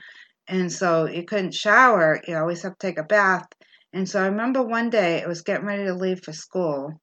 And 0.48 0.70
so 0.72 1.06
you 1.06 1.24
couldn't 1.24 1.54
shower. 1.54 2.20
You 2.26 2.36
always 2.36 2.62
have 2.62 2.78
to 2.78 2.86
take 2.86 2.98
a 2.98 3.02
bath. 3.02 3.46
And 3.92 4.08
so 4.08 4.22
I 4.22 4.26
remember 4.26 4.62
one 4.62 4.90
day 4.90 5.16
it 5.18 5.28
was 5.28 5.42
getting 5.42 5.66
ready 5.66 5.84
to 5.84 5.94
leave 5.94 6.22
for 6.22 6.32
school. 6.32 7.00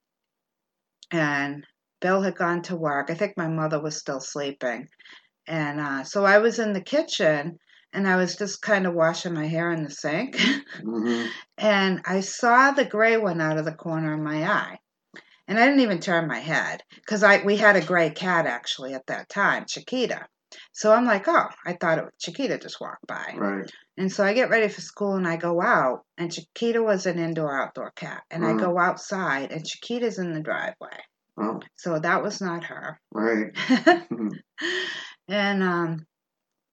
And 1.11 1.65
Bill 2.03 2.21
had 2.21 2.35
gone 2.35 2.61
to 2.63 2.75
work. 2.75 3.09
I 3.09 3.13
think 3.13 3.37
my 3.37 3.47
mother 3.47 3.81
was 3.81 3.97
still 3.97 4.19
sleeping. 4.19 4.89
And 5.47 5.79
uh, 5.79 6.03
so 6.03 6.25
I 6.25 6.39
was 6.39 6.59
in 6.59 6.73
the 6.73 6.81
kitchen 6.81 7.57
and 7.93 8.07
I 8.07 8.17
was 8.17 8.35
just 8.35 8.61
kind 8.61 8.85
of 8.85 8.93
washing 8.93 9.33
my 9.33 9.47
hair 9.47 9.71
in 9.71 9.85
the 9.85 9.89
sink. 9.89 10.37
hmm 10.81 11.25
and 11.57 12.01
I 12.05 12.19
saw 12.19 12.71
the 12.71 12.83
gray 12.83 13.15
one 13.15 13.39
out 13.39 13.57
of 13.57 13.63
the 13.63 13.73
corner 13.73 14.13
of 14.13 14.19
my 14.19 14.43
eye. 14.43 14.79
And 15.47 15.57
I 15.57 15.65
didn't 15.65 15.79
even 15.79 16.01
turn 16.01 16.27
my 16.27 16.39
head 16.39 16.83
because 16.95 17.23
I 17.23 17.41
we 17.43 17.55
had 17.55 17.77
a 17.77 17.85
gray 17.85 18.09
cat 18.09 18.45
actually 18.47 18.93
at 18.93 19.07
that 19.07 19.29
time, 19.29 19.65
Chiquita. 19.65 20.27
So 20.73 20.91
I'm 20.93 21.05
like, 21.05 21.27
oh, 21.27 21.47
I 21.65 21.73
thought 21.73 21.99
it 21.99 22.03
was 22.03 22.13
Chiquita 22.19 22.57
just 22.57 22.81
walked 22.81 23.07
by. 23.07 23.33
Right. 23.37 23.71
And 23.97 24.11
so 24.11 24.25
I 24.25 24.33
get 24.33 24.49
ready 24.49 24.67
for 24.67 24.81
school 24.81 25.15
and 25.15 25.27
I 25.27 25.37
go 25.37 25.61
out, 25.61 26.03
and 26.17 26.33
Chiquita 26.33 26.81
was 26.81 27.05
an 27.05 27.19
indoor 27.19 27.61
outdoor 27.61 27.91
cat. 27.91 28.23
And 28.29 28.43
I 28.43 28.53
Mm. 28.53 28.59
go 28.59 28.77
outside, 28.77 29.51
and 29.51 29.65
Chiquita's 29.65 30.17
in 30.19 30.33
the 30.33 30.41
driveway. 30.41 30.97
Oh, 31.37 31.59
So 31.77 31.99
that 31.99 32.21
was 32.23 32.41
not 32.41 32.65
her. 32.65 32.99
right. 33.11 33.51
And 35.27 35.63
um, 35.63 36.05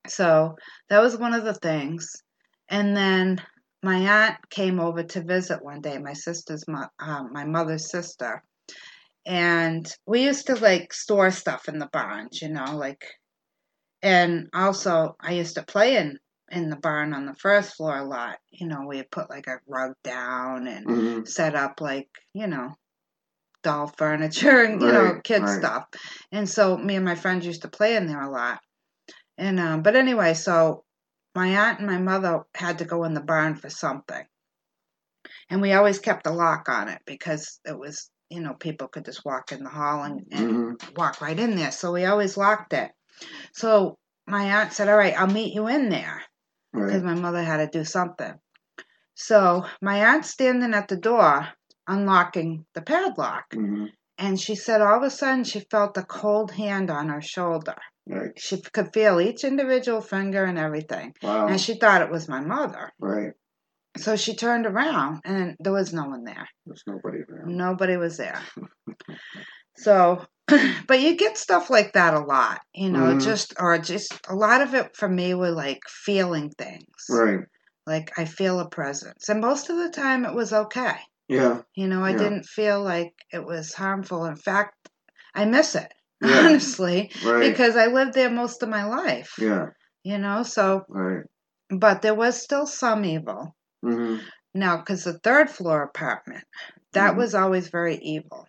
so 0.08 0.56
that 0.88 1.00
was 1.00 1.16
one 1.16 1.34
of 1.34 1.44
the 1.44 1.54
things. 1.54 2.22
And 2.68 2.96
then 2.96 3.40
my 3.82 3.96
aunt 3.96 4.36
came 4.50 4.80
over 4.80 5.02
to 5.02 5.22
visit 5.22 5.64
one 5.64 5.80
day, 5.80 5.98
my 5.98 6.12
sister's, 6.12 6.64
mo- 6.68 6.88
um, 6.98 7.30
my 7.32 7.44
mother's 7.44 7.90
sister. 7.90 8.42
And 9.26 9.90
we 10.06 10.24
used 10.24 10.46
to 10.48 10.56
like 10.56 10.92
store 10.92 11.30
stuff 11.30 11.68
in 11.68 11.78
the 11.78 11.88
barns, 11.92 12.40
you 12.42 12.48
know, 12.48 12.76
like, 12.76 13.04
and 14.02 14.48
also 14.54 15.16
I 15.20 15.32
used 15.32 15.56
to 15.56 15.62
play 15.62 15.96
in 15.96 16.18
in 16.50 16.68
the 16.70 16.76
barn 16.76 17.12
on 17.14 17.26
the 17.26 17.34
first 17.34 17.76
floor 17.76 17.98
a 17.98 18.04
lot. 18.04 18.38
You 18.50 18.66
know, 18.66 18.86
we 18.86 19.02
put 19.04 19.30
like 19.30 19.46
a 19.46 19.58
rug 19.68 19.92
down 20.02 20.66
and 20.66 20.86
Mhm. 20.86 21.28
set 21.28 21.54
up 21.54 21.80
like 21.80 22.08
you 22.32 22.46
know 22.46 22.74
doll 23.62 23.86
furniture 23.98 24.64
and 24.64 24.82
you 24.82 24.92
know 24.92 25.14
Right, 25.14 25.24
kid 25.24 25.42
right. 25.42 25.48
stuff 25.48 25.86
and 26.32 26.48
so 26.48 26.76
me 26.76 26.96
and 26.96 27.04
my 27.04 27.14
friends 27.14 27.46
used 27.46 27.62
to 27.62 27.68
play 27.68 27.96
in 27.96 28.06
there 28.06 28.22
a 28.22 28.30
lot 28.30 28.60
and 29.38 29.60
um 29.60 29.82
but 29.82 29.96
anyway 29.96 30.34
so 30.34 30.84
my 31.34 31.48
aunt 31.48 31.78
and 31.78 31.86
my 31.88 31.98
mother 31.98 32.42
had 32.54 32.78
to 32.78 32.84
go 32.84 33.04
in 33.04 33.14
the 33.14 33.20
barn 33.20 33.54
for 33.54 33.70
something 33.70 34.24
and 35.50 35.60
we 35.60 35.72
always 35.72 35.98
kept 35.98 36.26
a 36.26 36.30
lock 36.32 36.68
on 36.68 36.88
it 36.88 37.00
because 37.06 37.60
it 37.64 37.78
was 37.78 38.10
you 38.30 38.40
know 38.40 38.54
people 38.54 38.88
could 38.88 39.04
just 39.04 39.24
walk 39.24 39.52
in 39.52 39.62
the 39.62 39.70
hall 39.70 40.02
and, 40.04 40.26
and 40.32 40.50
Mhm. 40.50 40.96
walk 40.96 41.20
right 41.20 41.38
in 41.38 41.56
there 41.56 41.70
so 41.72 41.92
we 41.92 42.04
always 42.04 42.36
locked 42.36 42.72
it 42.72 42.90
so 43.54 43.98
my 44.26 44.44
aunt 44.60 44.72
said 44.72 44.88
all 44.88 44.96
right 44.96 45.18
i'll 45.18 45.26
meet 45.26 45.54
you 45.54 45.68
in 45.68 45.88
there 45.88 46.22
because 46.86 47.02
Right. 47.02 47.04
my 47.04 47.14
mother 47.14 47.42
had 47.42 47.58
to 47.58 47.78
do 47.78 47.84
something. 47.84 48.34
So 49.14 49.66
my 49.82 50.04
aunt's 50.14 50.30
standing 50.30 50.74
at 50.74 50.88
the 50.88 50.96
door 50.96 51.48
unlocking 51.90 52.64
the 52.74 52.82
padlock, 52.82 53.46
Mhm. 53.52 53.88
and 54.18 54.40
she 54.40 54.54
said 54.54 54.80
all 54.80 54.96
of 54.98 55.02
a 55.02 55.10
sudden 55.10 55.44
she 55.44 55.60
felt 55.70 55.96
a 55.98 56.02
cold 56.04 56.50
hand 56.52 56.90
on 56.90 57.08
her 57.08 57.20
shoulder. 57.22 57.76
Right. 58.06 58.32
She 58.38 58.60
could 58.60 58.92
feel 58.94 59.20
each 59.20 59.44
individual 59.44 60.00
finger 60.00 60.44
and 60.44 60.58
everything, 60.58 61.14
Wow. 61.22 61.46
and 61.48 61.60
she 61.60 61.74
thought 61.78 62.02
it 62.02 62.10
was 62.10 62.28
my 62.28 62.40
mother. 62.40 62.90
Right. 62.98 63.32
So 63.96 64.16
she 64.16 64.34
turned 64.36 64.66
around, 64.66 65.20
and 65.24 65.56
there 65.58 65.72
was 65.72 65.92
no 65.92 66.04
one 66.04 66.24
there. 66.24 66.48
There's 66.64 66.84
nobody 66.86 67.18
there. 67.28 67.44
Nobody 67.44 67.96
was 67.96 68.16
there. 68.16 68.40
So, 69.76 70.26
but 70.86 71.00
you 71.00 71.16
get 71.16 71.38
stuff 71.38 71.70
like 71.70 71.92
that 71.94 72.14
a 72.14 72.20
lot, 72.20 72.60
you 72.74 72.90
know, 72.90 73.14
Mhm. 73.14 73.22
just, 73.22 73.54
or 73.58 73.78
just 73.78 74.12
a 74.28 74.34
lot 74.34 74.60
of 74.60 74.74
it 74.74 74.96
for 74.96 75.08
me 75.08 75.32
were 75.34 75.52
like 75.52 75.80
feeling 75.88 76.50
things. 76.50 77.06
Right. 77.08 77.46
Like 77.86 78.12
I 78.18 78.24
feel 78.26 78.60
a 78.60 78.68
presence. 78.68 79.28
And 79.28 79.40
most 79.40 79.70
of 79.70 79.76
the 79.78 79.88
time 79.90 80.24
it 80.24 80.34
was 80.34 80.52
okay. 80.52 80.96
Yeah. 81.30 81.62
You 81.76 81.86
know, 81.88 82.04
I 82.04 82.10
Yeah. 82.10 82.18
didn't 82.18 82.44
feel 82.44 82.82
like 82.82 83.12
it 83.32 83.44
was 83.44 83.72
harmful. 83.74 84.24
In 84.26 84.36
fact, 84.36 84.74
I 85.34 85.44
miss 85.44 85.74
it, 85.76 85.92
Yeah. 86.22 86.40
honestly, 86.40 87.10
Right. 87.24 87.50
because 87.50 87.76
I 87.76 87.86
lived 87.86 88.14
there 88.14 88.30
most 88.30 88.62
of 88.62 88.68
my 88.68 88.84
life. 88.84 89.32
Yeah. 89.38 89.66
You 90.02 90.18
know, 90.18 90.42
so, 90.42 90.82
Right. 90.88 91.24
but 91.70 92.02
there 92.02 92.14
was 92.14 92.42
still 92.42 92.66
some 92.66 93.04
evil. 93.04 93.54
hmm 93.82 94.18
Now, 94.54 94.78
because 94.78 95.04
the 95.04 95.18
third 95.20 95.48
floor 95.50 95.82
apartment, 95.84 96.44
that 96.92 97.14
Mhm. 97.14 97.18
was 97.18 97.34
always 97.36 97.68
very 97.68 97.96
evil. 97.96 98.46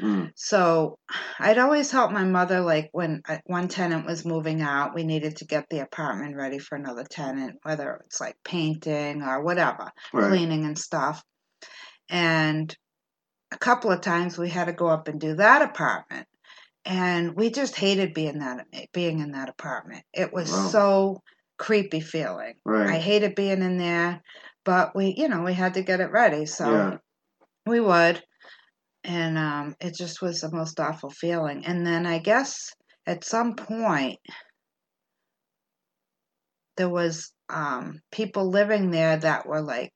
Mm. 0.00 0.32
So 0.34 0.98
I'd 1.38 1.58
always 1.58 1.90
help 1.90 2.10
my 2.12 2.24
mother, 2.24 2.60
like 2.60 2.88
when 2.92 3.20
uh, 3.28 3.38
one 3.44 3.68
tenant 3.68 4.06
was 4.06 4.24
moving 4.24 4.62
out, 4.62 4.94
we 4.94 5.04
needed 5.04 5.36
to 5.38 5.44
get 5.44 5.66
the 5.68 5.80
apartment 5.80 6.36
ready 6.36 6.58
for 6.58 6.76
another 6.76 7.04
tenant, 7.04 7.58
whether 7.64 8.00
it's 8.06 8.20
like 8.20 8.36
painting 8.44 9.22
or 9.22 9.42
whatever, 9.44 9.90
Right. 10.14 10.28
cleaning 10.30 10.64
and 10.64 10.78
stuff. 10.78 11.22
And 12.12 12.74
a 13.52 13.58
couple 13.58 13.90
of 13.90 14.02
times 14.02 14.38
we 14.38 14.50
had 14.50 14.66
to 14.66 14.72
go 14.72 14.86
up 14.88 15.08
and 15.08 15.20
do 15.20 15.34
that 15.36 15.62
apartment. 15.62 16.28
And 16.84 17.36
we 17.36 17.50
just 17.50 17.76
hated 17.76 18.14
being 18.14 18.40
that 18.40 18.66
being 18.92 19.20
in 19.20 19.32
that 19.32 19.48
apartment. 19.48 20.04
It 20.14 20.32
was 20.32 20.50
Wow. 20.50 20.70
so 20.70 21.22
creepy 21.58 22.00
feeling. 22.00 22.54
Right. 22.64 22.90
I 22.90 22.98
hated 22.98 23.34
being 23.34 23.62
in 23.62 23.78
there, 23.78 24.22
but 24.64 24.94
we, 24.96 25.14
you 25.16 25.28
know, 25.28 25.42
we 25.42 25.54
had 25.54 25.74
to 25.74 25.82
get 25.82 26.00
it 26.00 26.10
ready. 26.12 26.46
So 26.46 26.68
Yeah. 26.68 26.96
we 27.66 27.80
would 27.80 28.22
and 29.04 29.38
um, 29.38 29.74
it 29.80 29.94
just 29.94 30.22
was 30.22 30.40
the 30.40 30.50
most 30.52 30.78
awful 30.78 31.10
feeling 31.10 31.66
and 31.66 31.86
then 31.86 32.06
i 32.06 32.18
guess 32.18 32.70
at 33.06 33.24
some 33.24 33.54
point 33.56 34.18
there 36.76 36.88
was 36.88 37.32
um, 37.48 38.00
people 38.10 38.48
living 38.50 38.90
there 38.90 39.16
that 39.18 39.46
were 39.46 39.60
like 39.60 39.90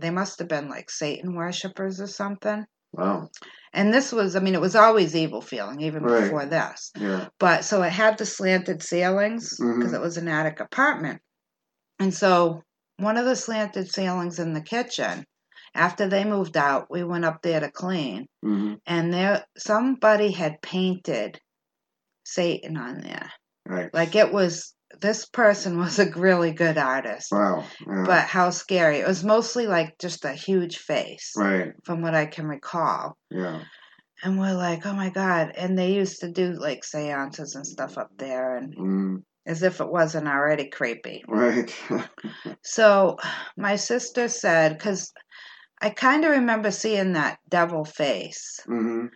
they 0.00 0.10
must 0.10 0.38
have 0.38 0.48
been 0.48 0.68
like 0.68 0.90
satan 0.90 1.34
worshippers 1.34 2.00
or 2.00 2.06
something 2.06 2.64
Wow. 2.92 3.28
and 3.72 3.92
this 3.92 4.12
was 4.12 4.36
i 4.36 4.40
mean 4.40 4.54
it 4.54 4.60
was 4.60 4.76
always 4.76 5.14
evil 5.14 5.40
feeling 5.40 5.80
even 5.82 6.02
Right. 6.02 6.22
before 6.24 6.46
this 6.46 6.90
Yeah. 6.96 7.28
but 7.38 7.64
so 7.64 7.82
it 7.82 7.90
had 7.92 8.18
the 8.18 8.26
slanted 8.26 8.82
ceilings 8.82 9.56
because 9.58 9.92
Mhm. 9.92 9.94
it 9.96 10.00
was 10.00 10.16
an 10.16 10.28
attic 10.28 10.60
apartment 10.60 11.20
and 11.98 12.12
so 12.12 12.62
one 12.98 13.16
of 13.16 13.24
the 13.26 13.36
slanted 13.36 13.90
ceilings 13.90 14.38
in 14.38 14.52
the 14.54 14.60
kitchen 14.62 15.24
after 15.74 16.08
they 16.08 16.24
moved 16.24 16.56
out 16.56 16.90
we 16.90 17.04
went 17.04 17.24
up 17.24 17.42
there 17.42 17.60
to 17.60 17.70
clean 17.70 18.26
hmm 18.42 18.74
and 18.86 19.12
there 19.12 19.44
somebody 19.56 20.32
had 20.32 20.60
painted 20.62 21.38
Satan 22.24 22.76
on 22.76 23.00
there. 23.00 23.30
Right. 23.66 23.92
Like 23.92 24.14
it 24.14 24.32
was 24.32 24.74
this 25.00 25.26
person 25.26 25.78
was 25.78 25.98
a 25.98 26.10
really 26.10 26.52
good 26.52 26.78
artist. 26.78 27.32
Wow. 27.32 27.64
Yeah. 27.86 28.04
But 28.04 28.24
how 28.26 28.50
scary. 28.50 28.98
It 28.98 29.06
was 29.06 29.24
mostly 29.24 29.66
like 29.66 29.98
just 29.98 30.24
a 30.24 30.32
huge 30.32 30.78
face 30.78 31.32
right. 31.36 31.72
from 31.84 32.02
what 32.02 32.14
I 32.14 32.26
can 32.26 32.46
recall. 32.46 33.16
Yeah. 33.30 33.62
And 34.22 34.38
we're 34.38 34.54
like, 34.54 34.84
oh 34.84 34.94
my 34.94 35.10
God. 35.10 35.52
And 35.56 35.78
they 35.78 35.92
used 35.92 36.20
to 36.20 36.30
do 36.30 36.52
like 36.52 36.84
seances 36.84 37.54
and 37.54 37.66
stuff 37.66 37.98
up 37.98 38.10
there 38.16 38.56
and 38.56 38.74
Mm. 38.76 39.22
as 39.46 39.62
if 39.62 39.80
it 39.80 39.88
wasn't 39.90 40.28
already 40.28 40.68
creepy. 40.68 41.24
Right. 41.28 41.74
So 42.62 43.16
my 43.56 43.76
sister 43.76 44.28
said, 44.28 44.76
because 44.76 45.12
I 45.80 45.90
kind 45.90 46.24
of 46.24 46.32
remember 46.32 46.70
seeing 46.70 47.12
that 47.12 47.38
devil 47.48 47.84
face. 47.84 48.60
hmm 48.66 49.06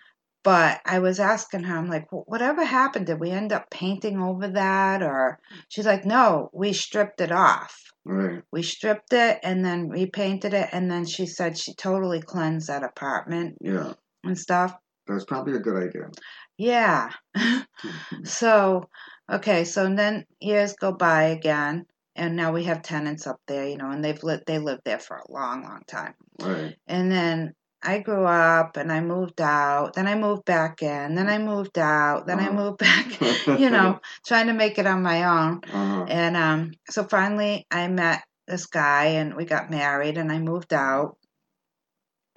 But 0.44 0.80
I 0.84 0.98
was 0.98 1.20
asking 1.20 1.64
her, 1.64 1.76
I'm 1.76 1.88
like, 1.88 2.08
"Wh- 2.10 2.28
whatever 2.28 2.64
happened? 2.64 3.06
Did 3.06 3.20
we 3.20 3.30
end 3.30 3.52
up 3.52 3.70
painting 3.70 4.20
over 4.20 4.48
that? 4.48 5.02
Or 5.02 5.38
she's 5.68 5.86
like, 5.86 6.04
no, 6.04 6.50
we 6.52 6.72
stripped 6.72 7.20
it 7.20 7.30
off. 7.30 7.78
Right. 8.04 8.42
We 8.50 8.62
stripped 8.62 9.12
it 9.12 9.38
and 9.44 9.64
then 9.64 9.88
repainted 9.88 10.52
it. 10.54 10.68
And 10.72 10.90
then 10.90 11.04
she 11.06 11.26
said 11.26 11.56
she 11.56 11.74
totally 11.74 12.20
cleansed 12.20 12.68
that 12.68 12.82
apartment 12.82 13.58
Yeah. 13.60 13.92
and 14.24 14.36
stuff. 14.36 14.74
That's 15.06 15.24
probably 15.24 15.54
a 15.54 15.60
good 15.60 15.88
idea. 15.88 16.10
Yeah. 16.58 17.10
so, 18.24 18.88
okay. 19.30 19.64
So 19.64 19.92
then 19.94 20.26
years 20.40 20.74
go 20.74 20.92
by 20.92 21.24
again. 21.24 21.86
And 22.14 22.36
now 22.36 22.52
we 22.52 22.64
have 22.64 22.82
tenants 22.82 23.26
up 23.26 23.40
there, 23.46 23.66
you 23.66 23.78
know, 23.78 23.90
and 23.90 24.04
they've 24.04 24.22
lived, 24.22 24.42
they 24.46 24.58
lived 24.58 24.82
there 24.84 24.98
for 24.98 25.16
a 25.16 25.32
long, 25.32 25.62
long 25.62 25.80
time. 25.86 26.12
Right. 26.38 26.76
And 26.86 27.10
then 27.10 27.54
I 27.82 27.98
grew 27.98 28.24
up 28.24 28.76
and 28.76 28.92
I 28.92 29.00
moved 29.00 29.40
out. 29.40 29.94
Then 29.94 30.06
I 30.06 30.14
moved 30.14 30.44
back 30.44 30.82
in. 30.82 31.14
Then 31.14 31.28
I 31.28 31.38
moved 31.38 31.78
out. 31.78 32.26
Then 32.26 32.38
I 32.40 32.48
Uh-huh. 32.48 32.52
moved 32.52 32.78
back, 32.78 33.20
you 33.58 33.70
know, 33.70 33.98
trying 34.26 34.46
to 34.46 34.52
make 34.52 34.78
it 34.78 34.86
on 34.86 35.02
my 35.02 35.24
own. 35.24 35.60
Uh-huh. 35.64 36.04
And 36.08 36.36
um, 36.36 36.72
so 36.88 37.04
finally 37.04 37.66
I 37.70 37.88
met 37.88 38.22
this 38.46 38.66
guy 38.66 39.04
and 39.06 39.34
we 39.34 39.44
got 39.44 39.70
married 39.70 40.18
and 40.18 40.30
I 40.30 40.38
moved 40.38 40.72
out 40.72 41.16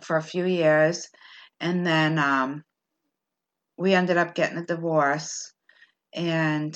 for 0.03 0.17
a 0.17 0.23
few 0.23 0.45
years. 0.45 1.07
And 1.59 1.85
then 1.85 2.17
um, 2.19 2.63
we 3.77 3.93
ended 3.93 4.17
up 4.17 4.35
getting 4.35 4.57
a 4.57 4.65
divorce. 4.65 5.51
And 6.13 6.75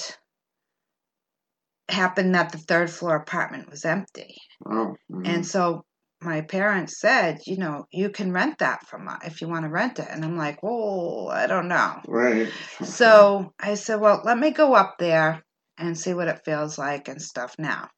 happened 1.90 2.36
that 2.36 2.52
the 2.52 2.58
third 2.58 2.90
floor 2.90 3.16
apartment 3.16 3.70
was 3.70 3.86
empty. 3.86 4.36
Oh. 4.66 4.96
mhm. 5.12 5.26
And 5.26 5.46
so 5.46 5.86
my 6.22 6.42
parents 6.42 7.00
said, 7.00 7.40
you 7.46 7.58
know, 7.58 7.86
you 7.92 8.10
can 8.10 8.32
rent 8.34 8.60
that 8.60 8.86
from 8.88 9.08
us 9.08 9.20
if 9.26 9.42
you 9.42 9.48
want 9.48 9.64
to 9.66 9.70
rent 9.70 10.00
it. 10.00 10.08
And 10.10 10.24
I'm 10.26 10.38
like, 10.38 10.60
oh, 10.64 11.28
I 11.28 11.48
don't 11.48 11.68
know. 11.70 12.02
Right. 12.08 12.50
So 12.84 13.54
I 13.60 13.76
said, 13.76 14.02
well, 14.02 14.22
let 14.26 14.38
me 14.38 14.52
go 14.52 14.74
up 14.74 14.96
there 15.00 15.44
and 15.78 15.98
see 15.98 16.14
what 16.14 16.28
it 16.28 16.42
feels 16.44 16.78
like 16.78 17.08
and 17.08 17.22
stuff 17.22 17.56
now. 17.58 17.90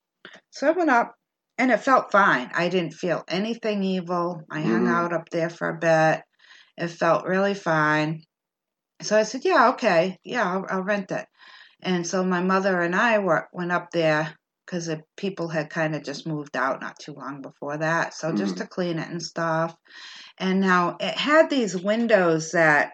So 0.51 0.67
I 0.67 0.71
went 0.71 0.89
up 0.91 1.15
and 1.57 1.71
it 1.71 1.79
felt 1.81 2.11
fine. 2.11 2.51
I 2.53 2.69
didn't 2.69 2.93
feel 2.93 3.23
anything 3.27 3.83
evil. 3.83 4.41
I 4.51 4.61
hung 4.61 4.85
Mhm. 4.85 4.93
out 4.93 5.13
up 5.13 5.29
there 5.29 5.49
for 5.49 5.69
a 5.69 5.77
bit. 5.79 6.23
It 6.77 6.87
felt 6.89 7.25
really 7.25 7.55
fine. 7.55 8.23
So 9.01 9.17
I 9.17 9.23
said, 9.23 9.45
yeah, 9.45 9.69
okay. 9.69 10.19
Yeah, 10.23 10.49
I'll, 10.51 10.65
I'll 10.69 10.83
rent 10.83 11.11
it. 11.11 11.27
And 11.81 12.05
so 12.07 12.23
my 12.23 12.41
mother 12.41 12.81
and 12.81 12.95
I 12.95 13.19
were, 13.19 13.49
went 13.53 13.71
up 13.71 13.91
there 13.91 14.35
because 14.71 14.89
people 15.17 15.49
had 15.49 15.69
kind 15.69 15.93
of 15.95 16.01
just 16.01 16.25
moved 16.25 16.55
out 16.55 16.79
not 16.79 16.97
too 16.97 17.11
long 17.13 17.41
before 17.41 17.77
that. 17.77 18.13
So 18.13 18.31
just 18.31 18.55
Mhm. 18.55 18.59
to 18.59 18.67
clean 18.67 18.99
it 18.99 19.09
and 19.09 19.21
stuff. 19.21 19.75
And 20.37 20.61
now 20.61 20.95
it 20.97 21.17
had 21.17 21.49
these 21.49 21.75
windows 21.75 22.51
that 22.51 22.93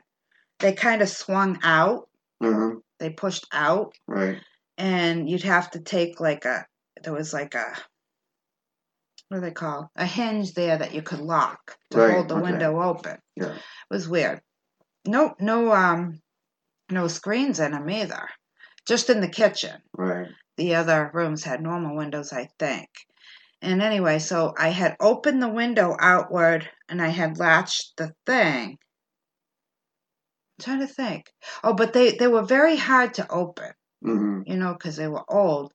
they 0.57 0.73
kind 0.73 1.03
of 1.03 1.09
swung 1.09 1.59
out, 1.61 2.09
Uh-huh. 2.41 2.77
they 2.97 3.11
pushed 3.11 3.45
out, 3.51 3.95
Right. 4.07 4.41
and 4.79 5.29
you'd 5.29 5.43
have 5.43 5.69
to 5.71 5.79
take 5.79 6.19
like 6.19 6.45
a, 6.45 6.65
there 7.03 7.13
was 7.13 7.31
like 7.31 7.53
a, 7.53 7.77
what 9.27 9.37
do 9.37 9.41
they 9.41 9.51
call? 9.51 9.91
A 9.95 10.05
hinge 10.05 10.53
there 10.53 10.77
that 10.79 10.95
you 10.95 11.03
could 11.03 11.19
lock 11.19 11.77
to 11.91 11.99
Right, 11.99 12.13
hold 12.13 12.29
the 12.29 12.35
okay. 12.37 12.43
window 12.51 12.81
open. 12.81 13.21
Yeah. 13.35 13.53
It 13.55 13.61
was 13.91 14.09
weird. 14.09 14.41
No, 15.05 15.35
no, 15.39 15.71
um, 15.73 16.23
no 16.89 17.07
screens 17.07 17.59
in 17.59 17.71
them 17.73 17.87
either. 17.87 18.27
Just 18.87 19.11
in 19.11 19.21
the 19.21 19.29
kitchen. 19.29 19.79
Right. 19.93 20.29
The 20.57 20.75
other 20.75 21.11
rooms 21.13 21.43
had 21.43 21.61
normal 21.61 21.95
windows, 21.95 22.33
I 22.33 22.49
think. 22.59 22.89
And 23.61 23.81
anyway, 23.81 24.19
so 24.19 24.53
I 24.57 24.69
had 24.69 24.95
opened 24.99 25.41
the 25.41 25.49
window 25.49 25.95
outward 25.99 26.69
and 26.89 27.01
I 27.01 27.09
had 27.09 27.39
latched 27.39 27.93
the 27.97 28.13
thing. 28.25 28.77
I'm 30.59 30.63
trying 30.63 30.79
to 30.79 30.87
think. 30.87 31.31
Oh, 31.63 31.73
but 31.73 31.93
they, 31.93 32.11
they 32.11 32.27
were 32.27 32.43
very 32.43 32.75
hard 32.75 33.15
to 33.15 33.31
open, 33.31 33.71
Mm-hmm. 34.05 34.41
you 34.45 34.57
know, 34.57 34.73
because 34.73 34.95
they 34.95 35.07
were 35.07 35.25
old. 35.27 35.73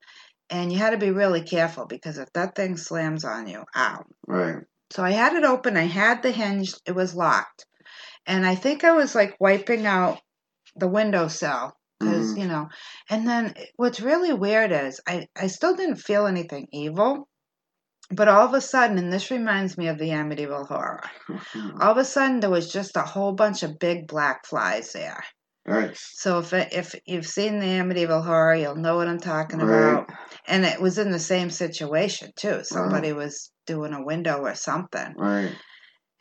And 0.49 0.73
you 0.73 0.79
had 0.79 0.90
to 0.90 0.97
be 0.97 1.11
really 1.11 1.42
careful 1.42 1.87
because 1.87 2.18
if 2.18 2.33
that 2.35 2.55
thing 2.55 2.77
slams 2.77 3.25
on 3.25 3.49
you, 3.49 3.64
ow. 3.75 4.05
Right. 4.27 4.62
So 4.90 5.03
I 5.03 5.11
had 5.11 5.35
it 5.35 5.45
open. 5.45 5.77
I 5.77 5.87
had 5.87 6.23
the 6.23 6.31
hinge. 6.31 6.75
It 6.87 6.92
was 6.92 7.14
locked. 7.14 7.66
And 8.27 8.47
I 8.47 8.55
think 8.55 8.85
I 8.85 8.92
was 8.92 9.14
like 9.14 9.37
wiping 9.40 9.87
out 9.87 10.21
the 10.77 10.88
windowsill 10.88 11.73
because, 12.03 12.35
Mhm. 12.35 12.38
you 12.41 12.47
know, 12.49 12.69
and 13.11 13.29
then 13.29 13.55
what's 13.77 14.01
really 14.01 14.33
weird 14.33 14.73
is 14.73 15.01
I, 15.07 15.27
I 15.37 15.47
still 15.47 15.75
didn't 15.75 15.97
feel 15.97 16.27
anything 16.27 16.67
evil. 16.73 17.29
But 18.11 18.29
all 18.29 18.47
of 18.47 18.53
a 18.53 18.61
sudden, 18.61 18.99
and 18.99 19.11
this 19.12 19.31
reminds 19.31 19.79
me 19.79 19.88
of 19.88 19.99
the 19.99 20.11
Amityville 20.11 20.69
horror, 20.69 21.03
all 21.81 21.93
of 21.93 21.97
a 21.97 22.05
sudden 22.05 22.41
there 22.41 22.51
was 22.51 22.71
just 22.71 22.97
a 22.97 23.03
whole 23.03 23.33
bunch 23.33 23.62
of 23.62 23.79
big 23.79 24.07
black 24.07 24.45
flies 24.47 24.93
there. 24.93 25.25
Nice. 25.65 26.11
So 26.17 26.41
if 26.41 26.53
it, 26.53 26.73
if 26.73 26.95
you've 27.07 27.27
seen 27.27 27.59
the 27.61 27.67
Amityville 27.67 28.25
horror, 28.27 28.55
you'll 28.57 28.75
know 28.75 28.97
what 28.97 29.09
I'm 29.09 29.21
talking 29.21 29.61
Right. 29.61 29.93
about. 29.93 30.11
And 30.47 30.65
it 30.67 30.81
was 30.81 30.99
in 30.99 31.11
the 31.11 31.19
same 31.21 31.49
situation 31.49 32.33
too. 32.37 32.65
Somebody 32.65 33.12
was 33.12 33.51
doing 33.67 33.95
a 33.95 34.05
window 34.05 34.41
or 34.41 34.55
something. 34.57 35.15
Right. 35.17 35.57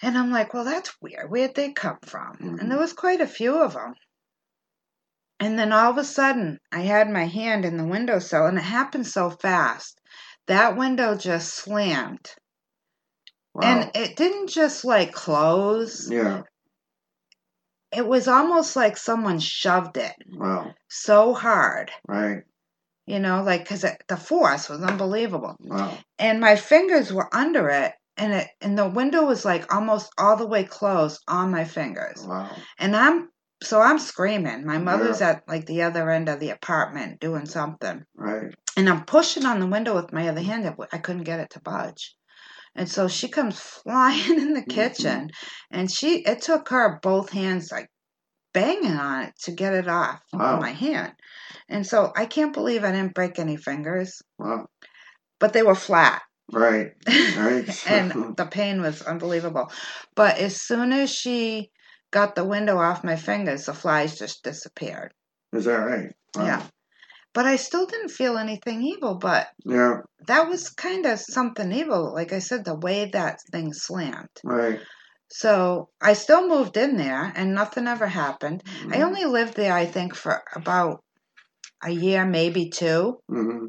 And 0.03 0.17
I'm 0.17 0.31
like, 0.31 0.53
well, 0.53 0.63
that's 0.63 0.93
weird. 1.01 1.29
Where'd 1.29 1.55
they 1.55 1.73
come 1.73 1.97
from? 2.05 2.37
Mhm. 2.39 2.59
And 2.61 2.71
there 2.71 2.79
was 2.79 2.93
quite 2.93 3.19
a 3.19 3.27
few 3.27 3.61
of 3.61 3.73
them. 3.73 3.95
And 5.41 5.57
then 5.59 5.73
all 5.73 5.89
of 5.91 5.97
a 5.97 6.03
sudden, 6.05 6.59
I 6.71 6.81
had 6.81 7.09
my 7.09 7.25
hand 7.25 7.65
in 7.65 7.75
the 7.77 7.85
windowsill, 7.85 8.45
and 8.45 8.57
it 8.57 8.61
happened 8.61 9.07
so 9.07 9.31
fast. 9.31 9.99
That 10.47 10.77
window 10.77 11.15
just 11.17 11.55
slammed. 11.55 12.29
Wow. 13.53 13.61
And 13.63 13.91
it 13.95 14.15
didn't 14.15 14.47
just 14.47 14.85
like 14.85 15.11
close, 15.13 16.09
yeah. 16.09 16.43
it 17.91 18.07
was 18.07 18.27
almost 18.27 18.75
like 18.75 18.95
someone 18.97 19.39
shoved 19.39 19.97
it 19.97 20.13
Wow. 20.31 20.73
so 20.89 21.33
hard, 21.33 21.91
Right. 22.07 22.43
you 23.07 23.19
know, 23.19 23.43
like 23.43 23.63
because 23.63 23.83
the 24.07 24.17
force 24.17 24.69
was 24.69 24.81
unbelievable. 24.81 25.55
Wow. 25.59 25.97
And 26.17 26.39
my 26.39 26.55
fingers 26.55 27.11
were 27.11 27.33
under 27.35 27.67
it. 27.69 27.93
And 28.17 28.33
it 28.33 28.47
and 28.61 28.77
the 28.77 28.87
window 28.87 29.25
was 29.25 29.43
like 29.43 29.73
almost 29.73 30.11
all 30.17 30.37
the 30.37 30.45
way 30.45 30.63
closed 30.63 31.21
on 31.27 31.49
my 31.49 31.63
fingers. 31.65 32.23
Wow. 32.25 32.55
And 32.77 32.95
I'm 32.95 33.29
so 33.61 33.79
I'm 33.79 33.99
screaming. 33.99 34.65
My 34.65 34.77
mother's 34.79 35.21
at 35.21 35.43
like 35.47 35.65
the 35.65 35.83
other 35.83 36.09
end 36.09 36.29
of 36.29 36.39
the 36.39 36.49
apartment 36.49 37.19
doing 37.19 37.45
something. 37.45 38.03
Right. 38.15 38.53
And 38.75 38.89
I'm 38.89 39.05
pushing 39.05 39.45
on 39.45 39.59
the 39.59 39.67
window 39.67 39.95
with 39.95 40.13
my 40.13 40.27
other 40.27 40.41
hand. 40.41 40.73
I 40.91 40.97
couldn't 40.97 41.23
get 41.23 41.39
it 41.39 41.51
to 41.51 41.61
budge. 41.61 42.15
And 42.75 42.89
so 42.89 43.07
she 43.07 43.27
comes 43.27 43.59
flying 43.83 44.39
in 44.39 44.53
the 44.53 44.61
mm-hmm. 44.61 44.71
kitchen 44.71 45.29
and 45.69 45.91
she 45.91 46.19
it 46.19 46.41
took 46.41 46.69
her 46.69 46.99
both 47.01 47.31
hands 47.31 47.71
like 47.71 47.89
banging 48.53 48.97
on 48.97 49.23
it 49.23 49.33
to 49.43 49.51
get 49.51 49.73
it 49.73 49.87
off 49.87 50.21
Wow. 50.33 50.55
of 50.55 50.61
my 50.61 50.71
hand. 50.71 51.13
And 51.69 51.85
so 51.85 52.11
I 52.15 52.25
can't 52.25 52.53
believe 52.53 52.83
I 52.83 52.91
didn't 52.91 53.13
break 53.13 53.39
any 53.39 53.57
fingers, 53.57 54.21
Wow. 54.37 54.67
but 55.39 55.53
they 55.53 55.63
were 55.63 55.75
flat. 55.75 56.21
Right. 56.51 56.91
Right. 57.37 57.87
and 57.87 58.35
the 58.37 58.47
pain 58.49 58.81
was 58.81 59.01
unbelievable. 59.03 59.71
But 60.15 60.37
as 60.39 60.61
soon 60.61 60.91
as 60.91 61.09
she 61.09 61.71
got 62.11 62.35
the 62.35 62.45
window 62.45 62.77
off 62.77 63.03
my 63.03 63.15
fingers, 63.15 63.65
the 63.65 63.73
flies 63.73 64.17
just 64.17 64.43
disappeared. 64.43 65.13
Is 65.53 65.65
that 65.65 65.77
right? 65.77 66.11
Wow. 66.35 66.45
Yeah. 66.45 66.67
But 67.33 67.45
I 67.45 67.55
still 67.55 67.85
didn't 67.85 68.09
feel 68.09 68.37
anything 68.37 68.81
evil, 68.83 69.15
but 69.15 69.47
Yeah. 69.65 70.01
that 70.27 70.49
was 70.49 70.69
kind 70.69 71.05
of 71.05 71.19
something 71.19 71.71
evil. 71.71 72.13
Like 72.13 72.33
I 72.33 72.39
said, 72.39 72.65
the 72.65 72.75
way 72.75 73.05
that 73.13 73.39
thing 73.51 73.73
slammed. 73.73 74.27
Right. 74.43 74.79
So 75.29 75.87
I 76.01 76.11
still 76.13 76.47
moved 76.47 76.75
in 76.75 76.97
there 76.97 77.31
and 77.35 77.55
nothing 77.55 77.87
ever 77.87 78.07
happened. 78.07 78.63
I 78.65 78.69
Mm-hmm. 78.69 79.01
only 79.03 79.25
lived 79.25 79.55
there, 79.55 79.73
I 79.73 79.85
think, 79.85 80.13
for 80.13 80.43
about 80.53 81.01
a 81.83 81.89
year, 81.89 82.25
maybe 82.25 82.69
two, 82.69 83.19
Mm-hmm. 83.31 83.67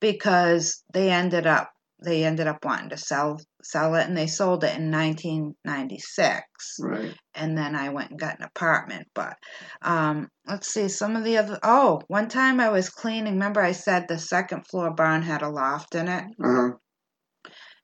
because 0.00 0.82
they 0.92 1.10
ended 1.10 1.46
up 1.46 1.70
they 2.04 2.24
ended 2.24 2.46
up 2.46 2.64
wanting 2.64 2.90
to 2.90 2.96
sell 2.98 3.40
sell 3.70 3.94
it 3.96 4.06
and 4.06 4.16
they 4.16 4.26
sold 4.26 4.64
it 4.64 4.76
in 4.78 4.90
1996 4.90 6.42
Right. 6.80 7.14
and 7.34 7.56
then 7.56 7.74
I 7.74 7.88
went 7.90 8.10
and 8.10 8.18
got 8.20 8.38
an 8.38 8.44
apartment. 8.44 9.08
But 9.14 9.36
um, 9.82 10.28
let's 10.46 10.72
see, 10.72 10.88
some 10.88 11.16
of 11.16 11.24
the 11.24 11.38
other. 11.38 11.58
Oh, 11.62 12.00
one 12.08 12.28
time 12.28 12.60
I 12.60 12.68
was 12.70 12.88
cleaning. 12.90 13.34
Remember, 13.34 13.60
I 13.60 13.72
said 13.72 14.06
the 14.08 14.18
second 14.18 14.66
floor 14.66 14.90
barn 14.94 15.22
had 15.22 15.42
a 15.42 15.48
loft 15.48 15.94
in 15.94 16.08
it, 16.08 16.24
Uh-huh. 16.42 16.72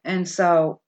and 0.04 0.28
so 0.28 0.80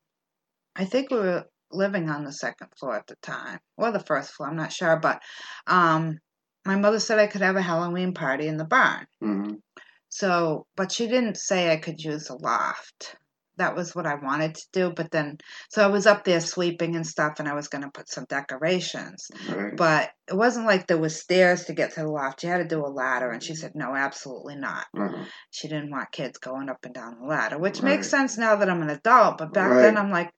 I 0.76 0.84
think 0.84 1.10
we 1.10 1.18
were 1.18 1.44
living 1.70 2.08
on 2.08 2.24
the 2.24 2.32
second 2.32 2.68
floor 2.78 2.96
at 2.96 3.06
the 3.06 3.16
time, 3.22 3.58
or 3.76 3.90
the 3.92 4.00
first 4.00 4.32
floor. 4.32 4.48
I'm 4.48 4.56
not 4.56 4.72
sure, 4.72 4.96
but 4.96 5.20
um, 5.66 6.18
my 6.64 6.76
mother 6.76 7.00
said 7.00 7.18
I 7.18 7.26
could 7.26 7.42
have 7.42 7.56
a 7.56 7.62
Halloween 7.62 8.14
party 8.14 8.46
in 8.46 8.56
the 8.56 8.64
barn. 8.64 9.06
Mm-hmm. 9.22 9.54
So, 10.08 10.66
but 10.76 10.92
she 10.92 11.08
didn't 11.08 11.36
say 11.36 11.72
I 11.72 11.76
could 11.76 12.00
use 12.00 12.26
the 12.26 12.34
loft. 12.36 13.16
That 13.56 13.76
was 13.76 13.94
what 13.94 14.06
I 14.06 14.14
wanted 14.16 14.54
to 14.56 14.66
do. 14.72 14.92
But 14.94 15.10
then, 15.10 15.38
so 15.70 15.84
I 15.84 15.88
was 15.88 16.06
up 16.06 16.24
there 16.24 16.40
sweeping 16.40 16.96
and 16.96 17.06
stuff, 17.06 17.34
and 17.38 17.48
I 17.48 17.54
was 17.54 17.68
going 17.68 17.82
to 17.84 17.90
put 17.90 18.08
some 18.08 18.24
decorations. 18.28 19.28
Right. 19.48 19.76
But 19.76 20.10
it 20.26 20.34
wasn't 20.36 20.66
like 20.66 20.86
there 20.86 20.98
was 20.98 21.20
stairs 21.20 21.64
to 21.64 21.74
get 21.74 21.94
to 21.94 22.00
the 22.00 22.08
loft. 22.08 22.42
You 22.42 22.48
had 22.48 22.58
to 22.58 22.64
do 22.64 22.84
a 22.84 22.88
ladder. 22.88 23.30
And 23.30 23.42
she 23.42 23.54
said, 23.54 23.72
no, 23.74 23.94
absolutely 23.94 24.56
not. 24.56 24.86
Uh-huh. 24.96 25.24
She 25.50 25.68
didn't 25.68 25.90
want 25.90 26.12
kids 26.12 26.38
going 26.38 26.68
up 26.70 26.84
and 26.84 26.94
down 26.94 27.18
the 27.20 27.26
ladder, 27.26 27.58
which 27.58 27.82
makes 27.82 28.08
sense 28.08 28.38
now 28.38 28.56
that 28.56 28.70
I'm 28.70 28.82
an 28.82 28.90
adult. 28.90 29.38
But 29.38 29.52
back 29.52 29.70
then, 29.70 29.98
I'm 29.98 30.10
like, 30.10 30.30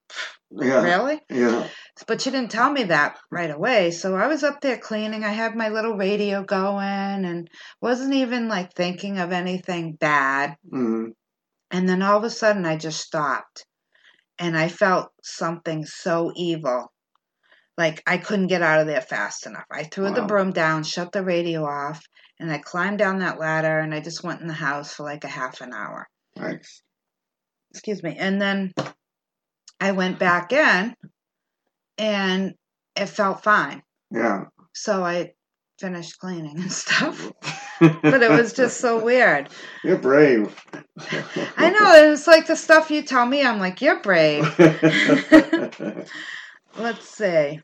Yeah. 0.50 0.82
really? 0.82 1.20
Yeah. 1.30 1.66
But 2.06 2.20
she 2.20 2.30
didn't 2.30 2.50
tell 2.50 2.70
me 2.70 2.84
that 2.84 3.18
right 3.30 3.50
away. 3.50 3.90
So 3.92 4.14
I 4.16 4.26
was 4.26 4.42
up 4.42 4.60
there 4.60 4.76
cleaning. 4.78 5.24
I 5.24 5.30
had 5.30 5.54
my 5.54 5.68
little 5.68 5.96
radio 5.96 6.42
going 6.42 7.24
and 7.24 7.48
wasn't 7.80 8.14
even 8.14 8.48
like 8.48 8.74
thinking 8.74 9.18
of 9.18 9.32
anything 9.32 9.94
bad. 9.94 10.56
Mm-hmm. 10.72 11.10
And 11.70 11.88
then 11.88 12.02
all 12.02 12.18
of 12.18 12.24
a 12.24 12.30
sudden, 12.30 12.64
I 12.64 12.76
just 12.76 13.00
stopped 13.00 13.66
and 14.38 14.56
I 14.56 14.68
felt 14.68 15.10
something 15.22 15.84
so 15.84 16.32
evil. 16.34 16.92
Like 17.76 18.02
I 18.06 18.18
couldn't 18.18 18.46
get 18.46 18.62
out 18.62 18.80
of 18.80 18.86
there 18.86 19.00
fast 19.00 19.46
enough. 19.46 19.66
I 19.70 19.84
threw 19.84 20.10
the 20.10 20.22
broom 20.22 20.52
down, 20.52 20.82
shut 20.82 21.12
the 21.12 21.22
radio 21.24 21.64
off, 21.64 22.02
and 22.40 22.50
I 22.50 22.58
climbed 22.58 22.98
down 22.98 23.18
that 23.18 23.38
ladder 23.38 23.78
and 23.78 23.94
I 23.94 24.00
just 24.00 24.24
went 24.24 24.40
in 24.40 24.46
the 24.46 24.54
house 24.54 24.94
for 24.94 25.02
like 25.02 25.24
a 25.24 25.28
half 25.28 25.60
an 25.60 25.72
hour. 25.74 26.08
Nice. 26.36 26.82
Excuse 27.70 28.02
me. 28.02 28.16
And 28.18 28.40
then 28.40 28.72
I 29.78 29.92
went 29.92 30.18
back 30.18 30.52
in 30.52 30.94
and 31.98 32.54
it 32.94 33.06
felt 33.06 33.42
fine. 33.42 33.82
Yeah. 34.10 34.44
So 34.74 35.04
I 35.04 35.32
finished 35.78 36.18
cleaning 36.18 36.58
and 36.58 36.72
stuff. 36.72 37.30
But 37.80 38.22
it 38.22 38.30
was 38.30 38.52
just 38.52 38.80
so 38.80 39.02
weird. 39.02 39.48
You're 39.84 39.98
brave. 39.98 40.54
I 41.56 41.70
know. 41.70 42.12
It's 42.12 42.26
like 42.26 42.46
the 42.46 42.56
stuff 42.56 42.90
you 42.90 43.02
tell 43.02 43.26
me. 43.26 43.42
I'm 43.44 43.58
like, 43.58 43.80
you're 43.82 44.00
brave. 44.00 44.44
Let's 46.78 47.08
see. 47.08 47.60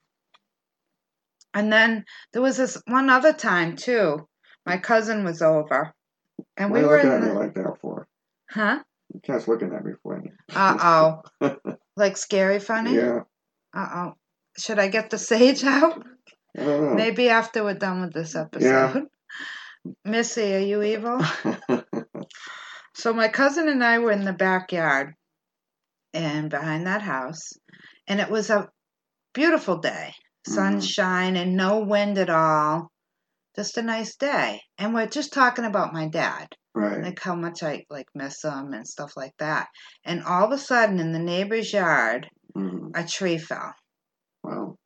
And 1.54 1.72
then 1.72 2.04
there 2.32 2.42
was 2.42 2.56
this 2.56 2.80
one 2.86 3.10
other 3.10 3.32
time 3.32 3.76
too. 3.76 4.26
My 4.64 4.78
cousin 4.78 5.24
was 5.24 5.42
over, 5.42 5.92
and 6.56 6.70
Why 6.70 6.78
we 6.78 6.80
you 6.80 6.88
were 6.88 6.96
looking 6.96 7.10
in 7.10 7.22
at 7.22 7.22
me 7.24 7.32
like 7.32 7.54
that 7.54 7.78
for? 7.80 8.06
huh? 8.50 8.78
You 9.12 9.20
can't 9.20 9.46
looking 9.48 9.72
at 9.74 9.84
me 9.84 9.92
for. 10.02 10.22
Uh 10.54 11.20
oh, 11.42 11.56
like 11.96 12.16
scary 12.16 12.60
funny. 12.60 12.94
Yeah. 12.94 13.20
Uh 13.74 13.88
oh. 13.94 14.12
Should 14.58 14.78
I 14.78 14.88
get 14.88 15.10
the 15.10 15.18
sage 15.18 15.64
out? 15.64 16.04
I 16.56 16.64
don't 16.64 16.84
know. 16.84 16.94
Maybe 16.94 17.28
after 17.28 17.64
we're 17.64 17.74
done 17.74 18.02
with 18.02 18.12
this 18.12 18.36
episode. 18.36 18.64
Yeah. 18.66 19.00
Missy, 20.04 20.54
are 20.54 20.58
you 20.58 20.82
evil? 20.82 21.20
So 22.94 23.12
my 23.12 23.28
cousin 23.28 23.68
and 23.68 23.82
I 23.82 23.98
were 23.98 24.12
in 24.12 24.24
the 24.24 24.32
backyard 24.32 25.14
and 26.12 26.50
behind 26.50 26.86
that 26.86 27.02
house, 27.02 27.52
and 28.06 28.20
it 28.20 28.30
was 28.30 28.50
a 28.50 28.68
beautiful 29.32 29.78
day. 29.78 30.12
Sunshine 30.46 31.36
and 31.36 31.56
no 31.56 31.78
wind 31.80 32.18
at 32.18 32.28
all. 32.28 32.90
Just 33.56 33.78
a 33.78 33.82
nice 33.82 34.16
day. 34.16 34.60
And 34.76 34.92
we're 34.92 35.06
just 35.06 35.32
talking 35.32 35.64
about 35.64 35.92
my 35.92 36.08
dad. 36.08 36.48
Right. 36.74 37.02
like 37.02 37.20
how 37.20 37.34
much 37.34 37.62
I 37.62 37.84
like 37.90 38.06
miss 38.14 38.40
them 38.40 38.72
and 38.72 38.86
stuff 38.86 39.12
like 39.16 39.34
that. 39.38 39.68
And 40.04 40.24
all 40.24 40.44
of 40.46 40.52
a 40.52 40.58
sudden, 40.58 41.00
in 41.00 41.12
the 41.12 41.18
neighbor's 41.18 41.72
yard, 41.72 42.28
hmm 42.54 42.88
a 42.94 43.06
tree 43.06 43.38
fell. 43.38 43.72
Wow. 44.42 44.76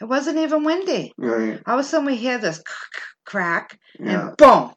It 0.00 0.04
wasn't 0.04 0.38
even 0.38 0.64
windy. 0.64 1.12
Right. 1.18 1.60
All 1.66 1.78
of 1.78 1.80
a 1.80 1.84
sudden, 1.84 2.06
we 2.06 2.16
hear 2.16 2.38
this 2.38 2.62
crack, 3.28 3.78
Yeah. 4.00 4.28
and 4.28 4.36
boom, 4.38 4.72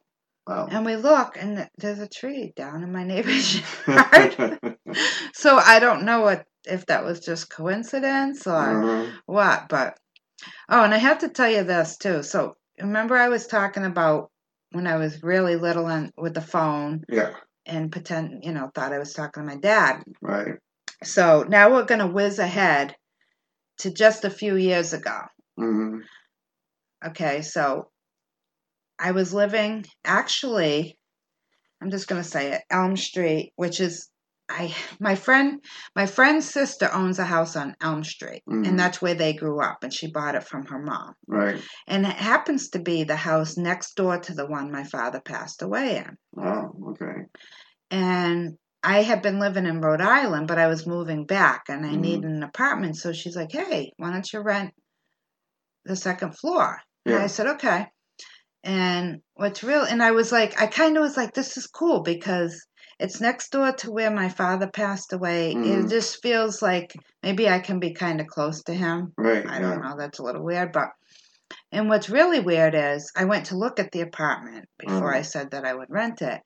Wow. 0.45 0.67
and 0.69 0.85
we 0.85 0.95
look, 0.97 1.37
and 1.37 1.69
there's 1.77 1.99
a 1.99 2.07
tree 2.07 2.51
down 2.55 2.83
in 2.83 2.91
my 2.91 3.03
neighbor's 3.11 3.61
yard. 3.87 4.59
so 5.33 5.57
I 5.57 5.79
don't 5.79 6.03
know 6.03 6.21
what 6.21 6.45
if 6.65 6.85
that 6.87 7.05
was 7.05 7.21
just 7.21 7.49
coincidence 7.49 8.45
or 8.45 8.83
Uh-huh. 8.83 9.11
what, 9.25 9.69
but 9.69 9.97
oh, 10.69 10.83
and 10.83 10.93
I 10.93 10.97
have 10.97 11.19
to 11.19 11.29
tell 11.29 11.49
you 11.49 11.63
this 11.63 11.97
too. 11.97 12.23
So 12.23 12.55
remember, 12.79 13.15
I 13.15 13.29
was 13.29 13.47
talking 13.47 13.85
about 13.85 14.29
when 14.71 14.87
I 14.87 14.97
was 14.97 15.23
really 15.23 15.55
little 15.55 15.87
and 15.87 16.11
with 16.17 16.33
the 16.33 16.41
phone 16.41 17.03
Yeah. 17.09 17.35
and 17.65 17.91
pretend, 17.91 18.43
you 18.43 18.51
know, 18.51 18.69
thought 18.75 18.93
I 18.93 18.99
was 18.99 19.13
talking 19.13 19.43
to 19.43 19.47
my 19.49 19.57
dad. 19.57 20.03
Right. 20.21 20.55
So 21.03 21.43
now 21.47 21.71
we're 21.71 21.85
gonna 21.85 22.07
whiz 22.07 22.39
ahead 22.39 22.95
to 23.79 23.91
just 23.93 24.25
a 24.25 24.29
few 24.29 24.55
years 24.55 24.93
ago. 24.93 25.19
hmm 25.57 25.99
Okay, 27.03 27.41
so 27.41 27.90
I 29.01 29.11
was 29.11 29.33
living 29.33 29.85
actually, 30.05 30.97
I'm 31.81 31.89
just 31.89 32.07
gonna 32.07 32.23
say 32.23 32.53
it, 32.53 32.61
Elm 32.69 32.95
Street, 32.95 33.51
which 33.55 33.79
is 33.79 34.07
I 34.47 34.75
my 34.99 35.15
friend 35.15 35.63
my 35.95 36.05
friend's 36.05 36.47
sister 36.47 36.89
owns 36.93 37.17
a 37.17 37.25
house 37.25 37.55
on 37.55 37.75
Elm 37.81 38.03
Street, 38.03 38.43
Mhm. 38.47 38.67
and 38.67 38.79
that's 38.79 39.01
where 39.01 39.15
they 39.15 39.33
grew 39.33 39.59
up, 39.59 39.83
and 39.83 39.91
she 39.93 40.11
bought 40.11 40.35
it 40.35 40.43
from 40.43 40.65
her 40.67 40.77
mom. 40.79 41.15
Right. 41.27 41.61
And 41.87 42.05
it 42.05 42.13
happens 42.13 42.69
to 42.69 42.79
be 42.79 43.03
the 43.03 43.15
house 43.15 43.57
next 43.57 43.95
door 43.95 44.19
to 44.19 44.33
the 44.33 44.45
one 44.45 44.71
my 44.71 44.83
father 44.83 45.19
passed 45.19 45.61
away 45.63 45.97
in. 45.97 46.17
Oh, 46.37 46.71
Okay. 46.91 47.25
And 47.89 48.57
I 48.83 49.01
had 49.03 49.21
been 49.21 49.39
living 49.39 49.65
in 49.65 49.81
Rhode 49.81 50.01
Island, 50.01 50.47
but 50.47 50.57
I 50.59 50.67
was 50.67 50.87
moving 50.87 51.25
back 51.25 51.63
and 51.69 51.85
I 51.85 51.89
Mhm. 51.93 52.01
needed 52.01 52.25
an 52.25 52.43
apartment. 52.43 52.97
So 52.97 53.13
she's 53.13 53.35
like, 53.35 53.51
hey, 53.51 53.91
why 53.97 54.11
don't 54.11 54.31
you 54.31 54.41
rent 54.41 54.73
the 55.85 55.95
second 55.95 56.37
floor? 56.37 56.81
And 57.05 57.15
I 57.15 57.27
said, 57.27 57.47
okay. 57.47 57.87
And 58.63 59.21
what's 59.34 59.63
real, 59.63 59.84
and 59.84 60.04
I 60.04 60.12
was 60.12 60.32
like, 60.32 60.62
I 60.62 60.67
kind 60.67 60.95
of 60.97 61.02
was 61.02 61.17
like, 61.17 61.34
this 61.34 61.58
is 61.58 61.67
cool 61.67 62.02
because 62.04 62.60
it's 63.00 63.19
next 63.21 63.52
door 63.52 63.71
to 63.74 63.91
where 63.91 64.12
my 64.12 64.30
father 64.30 64.69
passed 64.69 65.13
away. 65.13 65.54
It 65.63 65.88
Mhm. 65.88 65.89
just 65.89 66.21
feels 66.21 66.62
like 66.62 66.93
maybe 67.24 67.50
I 67.50 67.60
can 67.60 67.80
be 67.80 67.93
kind 67.93 68.21
of 68.21 68.28
close 68.28 68.62
to 68.63 68.74
him. 68.74 69.15
Right. 69.17 69.45
I 69.45 69.60
yeah. 69.60 69.60
don't 69.60 69.82
know, 69.82 69.95
that's 69.97 70.19
a 70.19 70.24
little 70.24 70.43
weird, 70.43 70.71
but. 70.71 70.89
And 71.71 71.89
what's 71.89 72.10
really 72.10 72.39
weird 72.39 72.76
is 72.76 73.12
I 73.15 73.26
went 73.26 73.47
to 73.47 73.58
look 73.58 73.80
at 73.80 73.91
the 73.91 74.02
apartment 74.02 74.67
before 74.80 75.13
Mhm. 75.13 75.15
I 75.15 75.21
said 75.24 75.52
that 75.52 75.65
I 75.65 75.74
would 75.74 75.89
rent 75.89 76.21
it. 76.21 76.41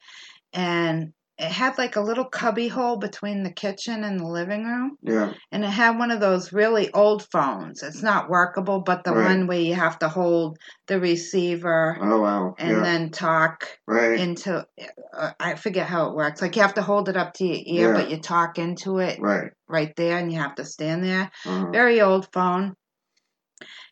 And 0.53 1.13
it 1.37 1.51
had 1.51 1.77
like 1.77 1.97
a 1.97 2.01
little 2.01 2.23
cubby 2.23 2.69
hole 2.69 2.95
between 2.95 3.43
the 3.43 3.51
kitchen 3.51 4.05
and 4.05 4.17
the 4.19 4.25
living 4.25 4.63
room. 4.63 4.97
Yeah. 5.01 5.33
And 5.51 5.65
it 5.65 5.69
had 5.69 5.97
one 5.99 6.11
of 6.11 6.21
those 6.21 6.53
really 6.53 6.93
old 6.93 7.27
phones. 7.29 7.83
It's 7.83 8.01
not 8.01 8.29
workable, 8.29 8.79
but 8.79 9.03
the 9.03 9.11
Right. 9.13 9.25
one 9.25 9.47
where 9.47 9.59
you 9.59 9.73
have 9.75 9.99
to 9.99 10.07
hold 10.07 10.57
the 10.87 10.97
receiver 10.99 11.97
Oh 12.01 12.21
wow. 12.21 12.55
and 12.57 12.77
yeah. 12.77 12.83
then 12.83 13.09
talk 13.11 13.67
right. 13.85 14.17
into 14.17 14.65
uh, 15.13 15.31
I 15.37 15.55
forget 15.55 15.87
how 15.87 16.07
it 16.09 16.15
works. 16.15 16.41
Like 16.41 16.55
you 16.55 16.61
have 16.61 16.75
to 16.75 16.81
hold 16.81 17.09
it 17.09 17.17
up 17.17 17.33
to 17.35 17.45
your 17.45 17.61
ear, 17.65 17.93
Yeah. 17.93 18.01
but 18.01 18.09
you 18.09 18.17
talk 18.21 18.57
into 18.57 18.99
it 18.99 19.19
right. 19.19 19.51
right 19.67 19.93
there 19.97 20.17
and 20.17 20.31
you 20.31 20.39
have 20.39 20.55
to 20.55 20.63
stand 20.65 21.03
there. 21.03 21.29
Uh-huh. 21.45 21.69
Very 21.71 21.99
old 21.99 22.29
phone. 22.31 22.75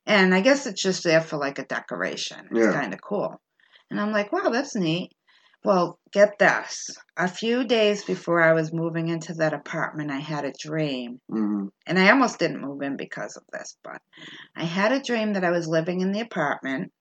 And 0.06 0.34
I 0.34 0.42
guess 0.42 0.66
it's 0.66 0.82
just 0.82 1.04
there 1.04 1.22
for 1.22 1.38
like 1.38 1.60
a 1.60 1.66
decoration. 1.66 2.48
It's 2.52 2.60
Yeah. 2.60 2.74
kind 2.74 2.94
of 2.94 3.02
cool. 3.02 3.42
And 3.90 4.00
I'm 4.00 4.12
like, 4.12 4.32
wow, 4.32 4.50
that's 4.50 4.76
neat. 4.76 5.12
Well, 5.66 5.98
get 6.12 6.38
this. 6.40 6.90
A 7.18 7.28
few 7.28 7.64
days 7.64 8.04
before 8.04 8.42
I 8.42 8.54
was 8.54 8.74
moving 8.74 9.10
into 9.10 9.34
that 9.36 9.54
apartment, 9.54 10.12
I 10.12 10.20
had 10.20 10.46
a 10.46 10.54
dream. 10.60 11.20
hmm 11.30 11.68
And 11.86 11.98
I 11.98 12.10
almost 12.12 12.40
didn't 12.40 12.62
move 12.62 12.82
in 12.82 12.98
because 12.98 13.38
of 13.38 13.44
this, 13.52 13.78
but 13.84 14.02
I 14.56 14.64
had 14.66 14.92
a 14.92 15.02
dream 15.02 15.34
that 15.34 15.44
I 15.46 15.52
was 15.52 15.68
living 15.68 16.02
in 16.02 16.12
the 16.12 16.20
apartment 16.22 16.92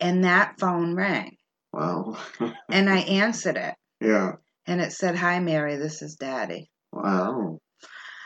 and 0.00 0.24
that 0.24 0.58
phone 0.58 0.94
rang. 0.94 1.36
Wow. 1.72 2.16
And 2.70 2.88
I 2.88 2.98
answered 2.98 3.56
it. 3.56 3.74
yeah. 4.00 4.32
And 4.66 4.80
it 4.80 4.92
said, 4.92 5.16
Hi, 5.16 5.40
Mary, 5.40 5.76
this 5.76 6.02
is 6.02 6.14
Daddy. 6.16 6.70
Wow. 6.92 7.58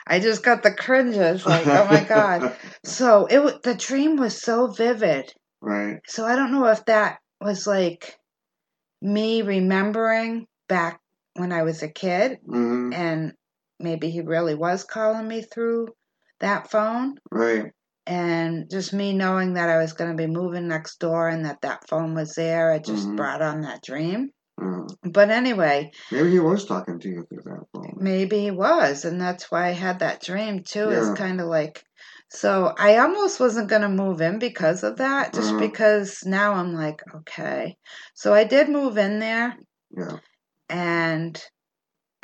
I 0.06 0.20
just 0.20 0.42
got 0.42 0.62
the 0.62 0.74
cringes. 0.74 1.46
Like, 1.46 1.66
oh 1.66 1.86
my 1.86 2.04
God. 2.04 2.56
So 2.84 3.24
it 3.26 3.62
the 3.62 3.74
dream 3.74 4.16
was 4.16 4.40
so 4.40 4.66
vivid. 4.66 5.32
right. 5.62 6.00
So 6.06 6.26
I 6.26 6.36
don't 6.36 6.52
know 6.52 6.66
if 6.66 6.84
that 6.84 7.18
was 7.40 7.66
like 7.66 8.14
me 9.04 9.42
remembering 9.42 10.46
back 10.68 11.00
when 11.36 11.52
I 11.52 11.62
was 11.62 11.82
a 11.84 11.88
kid 11.90 12.38
hmm 12.46 12.92
and 12.92 13.34
maybe 13.80 14.10
he 14.10 14.22
really 14.22 14.54
was 14.56 14.84
calling 14.84 15.28
me 15.28 15.42
through 15.42 15.88
that 16.40 16.70
phone 16.70 17.16
Right. 17.30 17.72
and 18.06 18.70
just 18.70 18.92
me 18.92 19.12
knowing 19.12 19.54
that 19.54 19.68
I 19.68 19.78
was 19.78 19.92
going 19.94 20.10
to 20.10 20.16
be 20.16 20.26
moving 20.32 20.68
next 20.68 20.98
door 21.00 21.28
and 21.28 21.44
that 21.46 21.62
that 21.62 21.88
phone 21.88 22.14
was 22.14 22.34
there 22.34 22.72
it 22.74 22.84
just 22.84 23.08
Mhm. 23.08 23.16
brought 23.16 23.42
on 23.42 23.62
that 23.62 23.82
dream. 23.82 24.30
Uh, 24.62 24.86
But 25.02 25.30
anyway, 25.30 25.90
maybe 26.12 26.30
he 26.32 26.40
was 26.40 26.64
talking 26.66 26.98
to 27.00 27.08
you 27.08 27.26
through 27.28 27.42
that 27.44 27.64
phone. 27.72 27.94
maybe 27.98 28.38
he 28.40 28.50
was 28.52 29.04
and 29.04 29.20
that's 29.20 29.50
why 29.50 29.66
I 29.68 29.72
had 29.72 30.00
that 30.00 30.22
dream 30.22 30.62
too. 30.64 30.90
Yeah. 30.90 30.98
It's 31.00 31.18
kind 31.18 31.40
of 31.40 31.48
like 31.48 31.84
so 32.30 32.74
I 32.78 32.98
almost 32.98 33.40
wasn't 33.40 33.68
going 33.70 33.82
to 33.82 33.88
move 33.88 34.20
in 34.20 34.38
because 34.38 34.82
of 34.82 34.96
that 34.98 35.34
just 35.34 35.50
Uh-huh. 35.50 35.58
because 35.58 36.24
now 36.26 36.54
I'm 36.54 36.74
like 36.74 37.00
okay. 37.14 37.76
So 38.14 38.34
I 38.34 38.44
did 38.44 38.68
move 38.68 38.98
in 38.98 39.18
there 39.20 39.56
Yeah. 39.96 40.18
and 40.68 41.40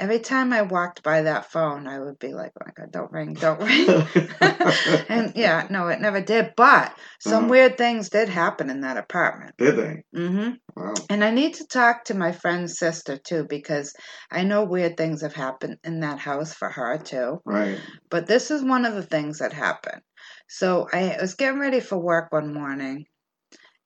every 0.01 0.19
time 0.19 0.53
I 0.53 0.63
walked 0.63 1.03
by 1.03 1.23
that 1.23 1.53
phone, 1.53 1.87
I 1.87 2.01
would 2.01 2.19
be 2.19 2.33
like, 2.33 2.53
"Oh 2.61 2.65
my 2.67 2.73
god, 2.77 2.91
don't 2.93 3.13
ring, 3.13 3.35
don't 3.35 3.61
ring." 3.61 4.09
and 5.09 5.33
yeah, 5.37 5.67
no, 5.71 5.89
it 5.89 6.01
never 6.01 6.21
did. 6.21 6.55
But 6.57 6.97
some 7.21 7.45
Uh-huh. 7.45 7.51
weird 7.51 7.79
things 7.79 8.09
did 8.09 8.29
happen 8.29 8.71
in 8.71 8.81
that 8.81 8.97
apartment. 8.97 9.57
Did 9.59 9.77
they? 9.77 10.05
Mm-hmm. 10.19 10.51
Wow. 10.77 10.95
And 11.11 11.23
I 11.23 11.31
need 11.31 11.55
to 11.55 11.67
talk 11.67 12.05
to 12.05 12.15
my 12.15 12.33
friend's 12.33 12.79
sister 12.79 13.19
too 13.19 13.47
because 13.49 13.95
I 14.31 14.45
know 14.45 14.65
weird 14.65 14.97
things 14.97 15.23
have 15.23 15.35
happened 15.35 15.77
in 15.85 16.01
that 16.01 16.19
house 16.19 16.55
for 16.55 16.69
her 16.71 16.99
too. 16.99 17.41
Right. 17.45 17.79
But 18.11 18.27
this 18.27 18.51
is 18.51 18.63
one 18.65 18.87
of 18.87 18.95
the 18.95 19.03
things 19.03 19.39
that 19.39 19.53
happened. 19.53 20.03
So 20.49 20.89
I 20.93 21.17
was 21.21 21.35
getting 21.35 21.61
ready 21.61 21.81
for 21.81 21.99
work 21.99 22.33
one 22.33 22.53
morning 22.55 23.05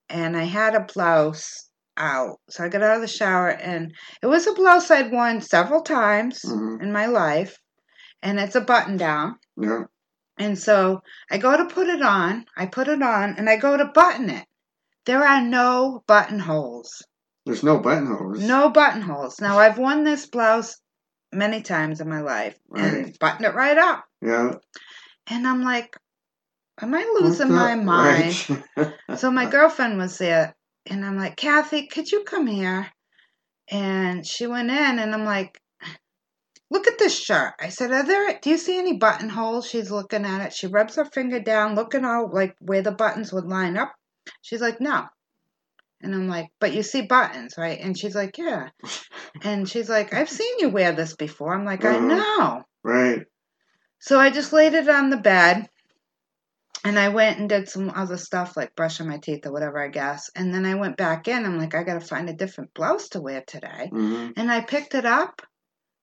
and 0.09 0.37
I 0.37 0.45
had 0.45 0.75
a 0.75 0.81
blouse 0.93 1.69
out. 1.97 2.41
So 2.51 2.65
I 2.65 2.69
got 2.69 2.83
out 2.83 2.97
of 2.97 3.01
the 3.03 3.09
shower 3.09 3.49
and 3.49 3.95
it 4.23 4.27
was 4.27 4.47
a 4.47 4.53
blouse 4.53 4.91
I'd 4.91 5.13
worn 5.13 5.41
several 5.41 5.83
times 5.83 6.41
Mhm. 6.43 6.83
in 6.83 6.93
my 6.93 7.07
life 7.07 7.59
and 8.23 8.39
it's 8.39 8.55
a 8.57 8.61
button 8.61 8.97
down. 8.97 9.37
Yeah. 9.57 9.85
And 10.39 10.59
so 10.59 11.03
I 11.31 11.39
go 11.39 11.57
to 11.57 11.67
put 11.67 11.89
it 11.89 12.03
on, 12.03 12.47
I 12.57 12.67
put 12.67 12.89
it 12.89 13.03
on 13.03 13.37
and 13.39 13.49
I 13.49 13.57
go 13.57 13.77
to 13.77 13.85
button 13.87 14.31
it. 14.31 14.47
There 15.07 15.25
are 15.25 15.43
no 15.43 16.03
buttonholes. 16.07 17.03
There's 17.47 17.63
no 17.63 17.79
buttonholes. 17.79 18.41
No 18.41 18.71
buttonholes. 18.71 19.41
Now 19.41 19.59
I've 19.59 19.79
worn 19.79 20.03
this 20.03 20.27
blouse 20.27 20.81
many 21.33 21.63
times 21.63 22.01
in 22.01 22.09
my 22.09 22.21
life 22.21 22.59
and 22.75 23.17
buttoned 23.19 23.45
it 23.45 23.55
right 23.55 23.77
up. 23.77 24.05
Yeah. 24.23 24.53
And 25.27 25.47
I'm 25.47 25.63
like, 25.63 25.97
am 26.81 26.95
I 26.95 27.05
losing 27.21 27.53
my 27.53 27.75
mind? 27.95 28.49
Right. 28.77 29.19
So 29.19 29.31
my 29.31 29.47
girlfriend 29.51 29.99
was 29.99 30.19
there, 30.19 30.55
and 30.87 31.05
I'm 31.05 31.17
like, 31.17 31.37
Kathy, 31.37 31.87
could 31.87 32.11
you 32.11 32.25
come 32.25 32.47
here? 32.47 32.91
And 33.71 34.27
she 34.27 34.47
went 34.47 34.71
in, 34.71 34.99
and 34.99 35.15
I'm 35.15 35.25
like, 35.25 35.59
look 36.71 36.87
at 36.87 36.99
this 36.99 37.19
shirt. 37.19 37.55
I 37.61 37.69
said, 37.71 37.91
are 37.93 38.05
there? 38.07 38.39
Do 38.43 38.51
you 38.51 38.59
see 38.59 38.79
any 38.79 38.99
buttonholes? 38.99 39.67
She's 39.69 39.91
looking 39.91 40.25
at 40.25 40.45
it. 40.47 40.53
She 40.53 40.67
rubs 40.67 40.97
her 40.97 41.05
finger 41.05 41.41
down, 41.41 41.75
looking 41.75 42.05
all 42.05 42.31
like 42.33 42.55
where 42.61 42.83
the 42.83 42.93
buttons 42.93 43.33
would 43.33 43.47
line 43.47 43.77
up. 43.77 43.93
She's 44.43 44.61
like, 44.61 44.81
no. 44.81 45.05
And 46.03 46.15
I'm 46.15 46.29
like, 46.29 46.49
but 46.61 46.75
you 46.75 46.83
see 46.83 47.03
buttons, 47.03 47.55
right? 47.57 47.79
And 47.81 47.97
she's 47.99 48.15
like, 48.15 48.37
yeah. 48.39 48.69
And 49.43 49.69
she's 49.69 49.89
like, 49.89 50.15
I've 50.15 50.29
seen 50.31 50.59
you 50.61 50.69
wear 50.69 50.93
this 50.93 51.17
before. 51.17 51.55
I'm 51.55 51.65
like, 51.65 51.85
I 51.85 51.97
Uh-huh. 51.97 52.07
know. 52.07 52.63
right. 52.85 53.23
So 53.99 54.19
I 54.21 54.31
just 54.31 54.53
laid 54.53 54.75
it 54.75 54.89
on 54.89 55.11
the 55.11 55.17
bed 55.17 55.69
and 56.85 56.99
I 56.99 57.09
went 57.09 57.39
and 57.39 57.49
did 57.49 57.69
some 57.69 57.91
other 57.91 58.19
stuff 58.19 58.57
like 58.57 58.77
brushing 58.77 59.09
my 59.09 59.17
teeth 59.19 59.47
or 59.47 59.53
whatever, 59.53 59.83
I 59.83 59.89
guess. 59.89 60.31
And 60.37 60.53
then 60.53 60.67
I 60.67 60.75
went 60.75 60.99
back 60.99 61.27
in. 61.29 61.45
I'm 61.45 61.59
like, 61.59 61.75
I 61.75 61.83
got 61.83 61.95
to 62.01 62.07
find 62.07 62.29
a 62.29 62.35
different 62.35 62.75
blouse 62.75 63.09
to 63.11 63.21
wear 63.23 63.43
today. 63.47 63.89
hmm 63.91 64.31
And 64.37 64.53
I 64.53 64.61
picked 64.61 64.95
it 64.95 65.07
up 65.07 65.41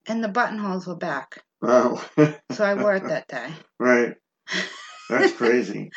and 0.07 0.23
the 0.23 0.27
buttonholes 0.29 0.87
were 0.87 0.95
back. 0.97 1.43
Wow. 1.61 2.01
So 2.51 2.65
I 2.65 2.73
wore 2.73 2.95
it 2.95 3.07
that 3.07 3.29
day. 3.29 3.47
right. 3.79 4.13
That's 5.09 5.31
crazy. 5.37 5.89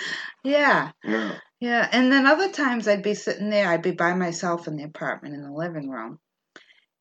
Yeah. 0.45 0.93
Yeah. 1.03 1.39
Yeah. 1.59 1.89
And 1.91 2.13
then 2.13 2.27
other 2.27 2.53
times 2.53 2.87
I'd 2.87 3.03
be 3.03 3.15
sitting 3.15 3.51
there, 3.51 3.69
I'd 3.69 3.83
be 3.83 3.91
by 3.91 4.15
myself 4.15 4.69
in 4.69 4.77
the 4.77 4.85
apartment 4.85 5.35
in 5.35 5.43
the 5.43 5.51
living 5.51 5.91
room 5.91 6.21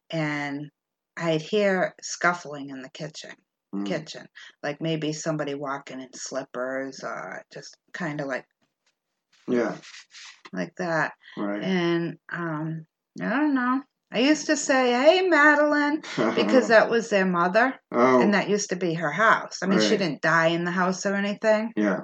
and 0.10 0.72
I'd 1.16 1.44
hear 1.44 1.94
scuffling 2.02 2.70
in 2.72 2.82
the 2.82 2.90
kitchen. 2.90 3.32
Mm. 3.74 3.86
Kitchen, 3.86 4.28
like 4.62 4.82
maybe 4.82 5.14
somebody 5.14 5.56
walking 5.56 6.00
in 6.00 6.14
slippers, 6.14 7.04
or 7.04 7.44
just 7.54 7.76
kind 7.94 8.22
of 8.22 8.28
like 8.28 8.46
Yeah. 9.48 9.76
like 10.52 10.74
that. 10.78 11.14
Right. 11.38 11.64
And 11.64 12.18
um, 12.32 12.86
I 13.20 13.30
don't 13.30 13.56
know. 13.56 13.82
I 14.12 14.20
used 14.20 14.46
to 14.46 14.56
say, 14.58 14.92
"Hey, 14.92 15.28
Madeline," 15.28 16.04
because 16.36 16.68
that 16.68 16.90
was 16.92 17.10
their 17.10 17.26
mother, 17.26 17.74
oh, 17.92 18.22
and 18.22 18.36
that 18.36 18.48
used 18.50 18.70
to 18.70 18.76
be 18.76 18.94
her 18.94 19.12
house. 19.12 19.58
I 19.64 19.66
mean, 19.66 19.80
she 19.80 19.98
didn't 19.98 20.22
die 20.22 20.48
in 20.50 20.66
the 20.66 20.72
house 20.72 21.06
or 21.08 21.16
anything. 21.16 21.74
yeah. 21.76 22.02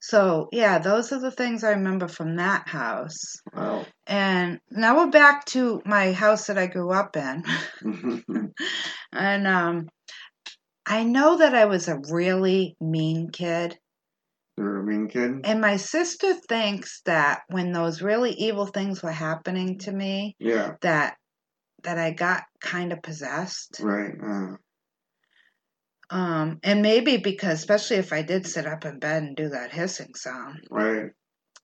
So 0.00 0.48
yeah, 0.52 0.78
those 0.78 1.12
are 1.12 1.20
the 1.20 1.30
things 1.30 1.64
I 1.64 1.70
remember 1.72 2.08
from 2.08 2.36
that 2.36 2.66
house. 2.68 3.36
Wow. 3.52 3.84
And 4.06 4.58
now 4.70 4.96
we're 4.96 5.10
back 5.10 5.44
to 5.46 5.82
my 5.84 6.12
house 6.12 6.46
that 6.46 6.56
I 6.56 6.66
grew 6.66 6.90
up 6.92 7.16
in. 7.16 7.42
and 9.12 9.46
um 9.46 9.88
I 10.90 11.04
know 11.04 11.36
that 11.38 11.54
I 11.54 11.66
was 11.66 11.86
a 11.88 12.00
really 12.10 12.76
mean 12.80 13.30
kid. 13.30 13.78
You're 14.56 14.80
a 14.80 14.82
mean 14.82 15.08
kid. 15.08 15.42
And 15.44 15.60
my 15.60 15.76
sister 15.76 16.34
thinks 16.48 17.02
that 17.04 17.42
when 17.48 17.72
those 17.72 18.00
really 18.02 18.32
evil 18.32 18.66
things 18.66 19.02
were 19.02 19.12
happening 19.12 19.78
to 19.80 19.92
me, 19.92 20.34
Yeah. 20.38 20.74
that 20.82 21.16
that 21.84 21.98
I 21.98 22.10
got 22.10 22.42
kind 22.60 22.92
of 22.92 23.02
possessed. 23.02 23.78
Right. 23.80 24.14
Uh, 24.20 24.56
Um 26.10 26.58
and 26.64 26.82
maybe 26.82 27.18
because 27.18 27.58
especially 27.60 27.98
if 27.98 28.12
I 28.12 28.22
did 28.22 28.46
sit 28.46 28.66
up 28.66 28.84
in 28.84 28.98
bed 28.98 29.22
and 29.22 29.36
do 29.36 29.50
that 29.50 29.72
hissing 29.72 30.14
sound. 30.14 30.60
right. 30.70 31.10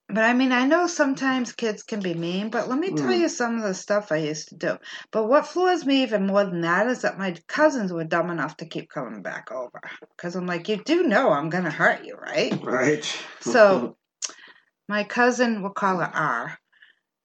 But 0.07 0.23
I 0.23 0.33
mean, 0.33 0.51
I 0.51 0.65
know 0.65 0.85
sometimes 0.85 1.51
kids 1.51 1.81
can 1.81 1.99
be 1.99 2.13
mean, 2.13 2.49
but 2.49 2.69
let 2.69 2.77
me 2.77 2.91
tell 2.91 3.11
Mm. 3.11 3.21
you 3.21 3.29
some 3.29 3.57
of 3.57 3.63
the 3.63 3.73
stuff 3.73 4.11
I 4.11 4.17
used 4.17 4.49
to 4.49 4.55
do. 4.55 4.77
But 5.11 5.25
what 5.25 5.47
floors 5.47 5.85
me 5.85 6.03
even 6.03 6.27
more 6.27 6.43
than 6.43 6.61
that 6.61 6.87
is 6.87 7.01
that 7.01 7.17
my 7.17 7.35
cousins 7.47 7.91
were 7.91 8.03
dumb 8.03 8.29
enough 8.29 8.55
to 8.57 8.65
keep 8.67 8.89
coming 8.89 9.23
back 9.23 9.51
over. 9.51 9.81
Because 10.15 10.35
I'm 10.35 10.45
like, 10.45 10.69
you 10.69 10.77
do 10.83 11.03
know 11.03 11.31
I'm 11.31 11.49
going 11.49 11.63
to 11.63 11.71
hurt 11.71 12.05
you, 12.05 12.15
right? 12.15 12.53
Right. 12.63 13.03
So 13.41 13.97
my 14.87 15.03
cousin, 15.03 15.63
we'll 15.63 15.71
call 15.71 15.97
her 15.97 16.11
R. 16.13 16.59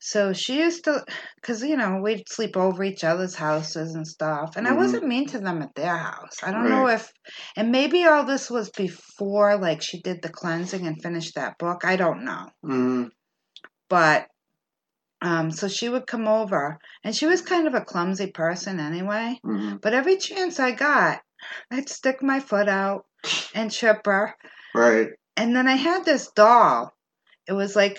So 0.00 0.32
she 0.32 0.58
used 0.60 0.84
to, 0.84 1.04
because, 1.36 1.62
you 1.62 1.76
know, 1.76 2.00
we'd 2.02 2.28
sleep 2.28 2.56
over 2.56 2.82
each 2.82 3.04
other's 3.04 3.34
houses 3.34 3.94
and 3.94 4.06
stuff. 4.06 4.56
And 4.56 4.66
I 4.66 4.72
Mhm. 4.72 4.76
wasn't 4.76 5.06
mean 5.06 5.26
to 5.28 5.38
them 5.38 5.62
at 5.62 5.74
their 5.74 5.96
house. 5.96 6.42
I 6.42 6.50
don't 6.52 6.70
know 6.70 6.88
if, 6.88 7.12
and 7.56 7.70
maybe 7.70 8.04
all 8.06 8.24
this 8.24 8.50
was 8.50 8.70
before, 8.70 9.58
like, 9.58 9.82
she 9.82 10.00
did 10.00 10.22
the 10.22 10.30
cleansing 10.30 10.86
and 10.86 11.02
finished 11.02 11.34
that 11.36 11.58
book. 11.58 11.84
I 11.84 11.96
don't 11.96 12.24
know 12.24 12.48
mm, 12.64 13.10
but 13.88 14.26
um 15.22 15.50
so 15.50 15.68
she 15.68 15.88
would 15.88 16.06
come 16.06 16.26
over 16.28 16.78
and 17.04 17.14
she 17.14 17.26
was 17.26 17.42
kind 17.42 17.66
of 17.66 17.74
a 17.74 17.80
clumsy 17.84 18.30
person 18.30 18.80
anyway 18.80 19.38
mm, 19.44 19.80
but 19.80 19.94
every 19.94 20.16
chance 20.16 20.58
i 20.60 20.70
got 20.70 21.20
i'd 21.70 21.88
stick 21.88 22.22
my 22.22 22.40
foot 22.40 22.68
out 22.68 23.06
and 23.54 23.70
trip 23.70 24.00
her 24.06 24.34
right. 24.74 25.08
and 25.36 25.54
then 25.54 25.68
i 25.68 25.74
had 25.76 26.04
this 26.04 26.30
doll 26.32 26.92
it 27.48 27.52
was 27.52 27.76
like 27.76 27.98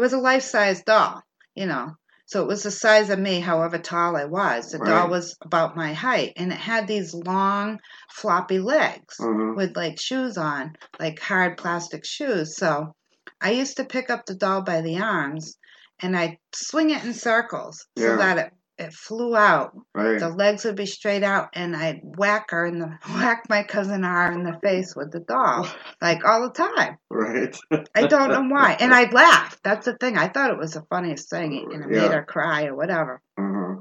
it 0.00 0.02
was 0.02 0.12
a 0.14 0.18
life-size 0.18 0.82
doll 0.82 1.22
you 1.54 1.66
know 1.66 1.94
so 2.24 2.40
it 2.42 2.46
was 2.48 2.62
the 2.62 2.70
size 2.70 3.10
of 3.10 3.18
me 3.18 3.38
however 3.40 3.76
tall 3.76 4.16
i 4.16 4.24
was 4.24 4.70
the 4.70 4.78
doll 4.78 5.10
was 5.10 5.36
about 5.42 5.76
my 5.76 5.92
height 5.92 6.32
and 6.36 6.50
it 6.52 6.58
had 6.58 6.86
these 6.86 7.12
long 7.12 7.78
floppy 8.10 8.58
legs 8.58 9.16
Uh-huh. 9.20 9.52
with 9.56 9.76
like 9.76 10.00
shoes 10.00 10.38
on, 10.38 10.74
like 10.98 11.18
hard 11.20 11.58
plastic 11.58 12.04
shoes. 12.06 12.56
So 12.56 12.94
I 13.40 13.50
used 13.50 13.76
to 13.76 13.84
pick 13.84 14.08
up 14.10 14.24
the 14.24 14.34
doll 14.36 14.62
by 14.62 14.80
the 14.80 14.98
arms 15.00 15.58
and 16.00 16.16
I'd 16.16 16.38
swing 16.54 16.90
it 16.90 17.04
in 17.04 17.12
circles 17.12 17.84
so 17.98 18.16
that 18.16 18.38
it, 18.38 18.52
it 18.80 18.92
flew 18.92 19.36
out. 19.36 19.72
Right. 19.94 20.18
The 20.18 20.28
legs 20.30 20.64
would 20.64 20.76
be 20.76 20.86
straight 20.86 21.22
out 21.22 21.50
and 21.54 21.76
I'd 21.76 22.00
whack 22.02 22.50
her 22.50 22.64
and 22.66 22.82
whack 23.08 23.44
my 23.48 23.62
cousin 23.62 24.04
R 24.04 24.32
in 24.32 24.42
the 24.44 24.58
face 24.62 24.94
with 24.96 25.12
the 25.12 25.20
doll. 25.20 25.68
Like 26.00 26.24
all 26.24 26.42
the 26.48 26.54
time. 26.54 26.96
Right. 27.10 27.56
I 27.94 28.06
don't 28.06 28.30
know 28.30 28.42
why. 28.48 28.76
And 28.80 28.92
I'd 28.94 29.12
laugh. 29.12 29.58
That's 29.62 29.84
the 29.86 29.96
thing. 29.96 30.16
I 30.16 30.28
thought 30.28 30.50
it 30.50 30.58
was 30.58 30.72
the 30.72 30.84
funniest 30.88 31.28
thing 31.30 31.68
and 31.72 31.84
it 31.84 31.94
Yeah. 31.94 32.02
made 32.02 32.12
her 32.12 32.24
cry 32.24 32.64
or 32.66 32.74
whatever. 32.74 33.20
Uh-huh. 33.38 33.80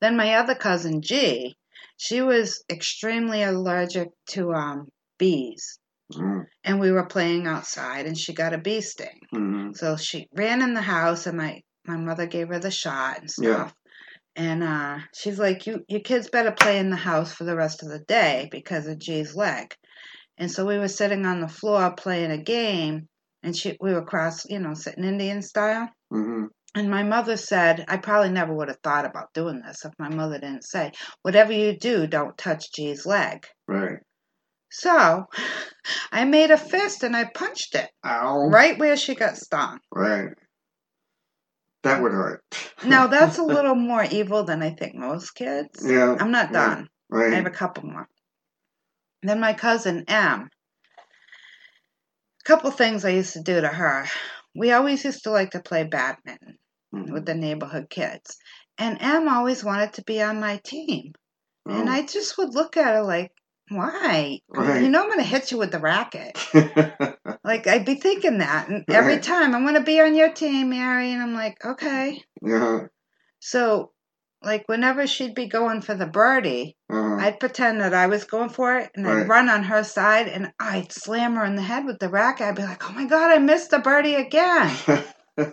Then 0.00 0.16
my 0.16 0.34
other 0.34 0.54
cousin 0.54 1.00
G, 1.02 1.56
she 1.96 2.20
was 2.20 2.62
extremely 2.70 3.42
allergic 3.42 4.08
to 4.30 4.52
um 4.52 4.88
bees. 5.18 5.78
Mm, 6.12 6.44
and 6.62 6.80
we 6.80 6.92
were 6.92 7.06
playing 7.06 7.46
outside 7.46 8.04
and 8.04 8.16
she 8.16 8.34
got 8.34 8.52
a 8.52 8.58
bee 8.58 8.82
sting 8.82 9.20
mm, 9.34 9.74
so 9.74 9.96
she 9.96 10.28
ran 10.36 10.60
in 10.60 10.74
the 10.74 10.82
house 10.82 11.26
and 11.26 11.38
my 11.38 11.62
my 11.86 11.96
mother 11.96 12.26
gave 12.26 12.48
her 12.48 12.58
the 12.58 12.70
shot 12.70 13.20
and 13.20 13.30
Yeah. 13.40 13.70
And 14.36 14.62
uh 14.62 14.98
she's 15.14 15.38
like 15.38 15.66
you 15.66 15.84
you 15.88 16.00
kids 16.00 16.28
better 16.30 16.52
play 16.52 16.78
in 16.78 16.90
the 16.90 16.96
house 16.96 17.32
for 17.32 17.44
the 17.44 17.56
rest 17.56 17.82
of 17.82 17.88
the 17.88 18.00
day 18.00 18.48
because 18.50 18.86
of 18.86 18.98
G's 18.98 19.34
leg 19.34 19.74
and 20.38 20.50
so 20.50 20.66
we 20.66 20.78
were 20.78 20.88
sitting 20.88 21.24
on 21.26 21.40
the 21.40 21.48
floor 21.48 21.94
playing 21.94 22.30
a 22.30 22.38
game 22.38 23.08
and 23.42 23.56
she 23.56 23.76
we 23.80 23.92
were 23.92 24.04
cross 24.04 24.44
you 24.48 24.58
know 24.58 24.74
sitting 24.74 25.04
indian 25.04 25.42
style 25.42 25.88
mm, 26.12 26.46
and 26.74 26.90
my 26.90 27.02
mother 27.02 27.36
said 27.36 27.84
i 27.88 27.96
probably 27.96 28.30
never 28.30 28.54
would 28.54 28.68
have 28.68 28.80
thought 28.82 29.04
about 29.04 29.32
doing 29.34 29.62
this 29.64 29.84
if 29.84 29.92
my 29.98 30.08
mother 30.08 30.38
didn't 30.38 30.64
say 30.64 30.90
whatever 31.22 31.52
you 31.52 31.76
do 31.78 32.06
don't 32.06 32.36
touch 32.36 32.72
G's 32.72 33.06
leg 33.06 33.46
right. 33.68 33.98
so 34.70 35.24
i 36.12 36.24
made 36.24 36.50
a 36.50 36.58
fist 36.58 37.02
and 37.04 37.14
i 37.14 37.24
punched 37.34 37.74
it 37.74 37.90
Ow. 38.04 38.48
right 38.48 38.78
where 38.78 38.96
she 38.96 39.14
got 39.14 39.36
stung. 39.36 39.78
Right. 39.92 40.30
That 41.84 42.02
would 42.02 42.12
hurt. 42.12 42.42
Now 42.84 43.06
that's 43.14 43.38
a 43.38 43.42
little 43.42 43.74
more 43.76 44.04
evil 44.04 44.42
than 44.44 44.62
I 44.62 44.70
think 44.70 44.94
most 44.96 45.30
kids. 45.34 45.84
Yeah. 45.86 46.16
I'm 46.18 46.30
not 46.32 46.50
yeah, 46.52 46.66
done. 46.74 46.88
I 47.14 47.36
have 47.36 47.46
a 47.46 47.50
couple 47.50 47.84
more. 47.84 48.08
Then 49.22 49.40
my 49.40 49.52
cousin 49.54 50.04
M. 50.08 50.48
A 52.40 52.44
couple 52.44 52.70
things 52.70 53.04
I 53.04 53.10
used 53.10 53.34
to 53.34 53.42
do 53.42 53.60
to 53.60 53.68
her. 53.68 54.06
We 54.54 54.72
always 54.72 55.04
used 55.04 55.24
to 55.24 55.30
like 55.30 55.52
to 55.52 55.60
play 55.60 55.84
badminton 55.84 56.58
Mhm. 56.94 57.12
with 57.12 57.26
the 57.26 57.34
neighborhood 57.34 57.88
kids. 57.90 58.36
And 58.78 58.98
M 59.00 59.28
always 59.28 59.64
wanted 59.64 59.92
to 59.94 60.02
be 60.04 60.20
on 60.22 60.40
my 60.40 60.60
team. 60.64 61.12
And 61.66 61.88
Oh. 61.88 61.92
I 61.92 62.02
just 62.06 62.36
would 62.38 62.54
look 62.54 62.76
at 62.76 62.94
her 62.94 63.02
like, 63.02 63.32
why? 63.68 64.40
Right. 64.48 64.82
You 64.82 64.88
know 64.88 65.02
I'm 65.02 65.08
gonna 65.10 65.22
hit 65.22 65.50
you 65.50 65.58
with 65.58 65.70
the 65.72 65.78
racket. 65.80 66.38
Like 67.44 67.66
I'd 67.66 67.84
be 67.84 67.96
thinking 67.96 68.38
that. 68.38 68.68
And 68.70 68.84
every 68.88 69.18
time 69.18 69.54
I'm 69.54 69.64
gonna 69.66 69.82
be 69.82 70.00
on 70.00 70.14
your 70.14 70.30
team, 70.32 70.70
Mary, 70.70 71.12
and 71.12 71.20
I'm 71.22 71.34
like, 71.34 71.62
okay. 71.64 72.22
yeah. 72.40 72.86
So, 73.40 73.92
like, 74.42 74.64
whenever 74.66 75.06
she'd 75.06 75.34
be 75.34 75.46
going 75.48 75.82
for 75.82 75.94
the 75.94 76.06
birdie, 76.06 76.76
Uh-huh. 76.90 77.16
I'd 77.16 77.38
pretend 77.40 77.80
that 77.82 77.92
I 77.92 78.06
was 78.06 78.24
going 78.24 78.48
for 78.48 78.78
it 78.78 78.90
and 78.94 79.06
I'd 79.06 79.28
run 79.28 79.50
on 79.50 79.62
her 79.64 79.84
side 79.84 80.28
and 80.28 80.52
I'd 80.58 80.90
slam 80.92 81.34
her 81.34 81.44
in 81.44 81.54
the 81.56 81.62
head 81.62 81.84
with 81.84 81.98
the 81.98 82.08
racket. 82.08 82.46
I'd 82.46 82.56
be 82.56 82.62
like, 82.62 82.88
oh 82.88 82.92
my 82.94 83.04
God, 83.04 83.30
I 83.30 83.38
missed 83.38 83.70
the 83.70 83.78
birdie 83.80 84.14
again. 84.14 84.74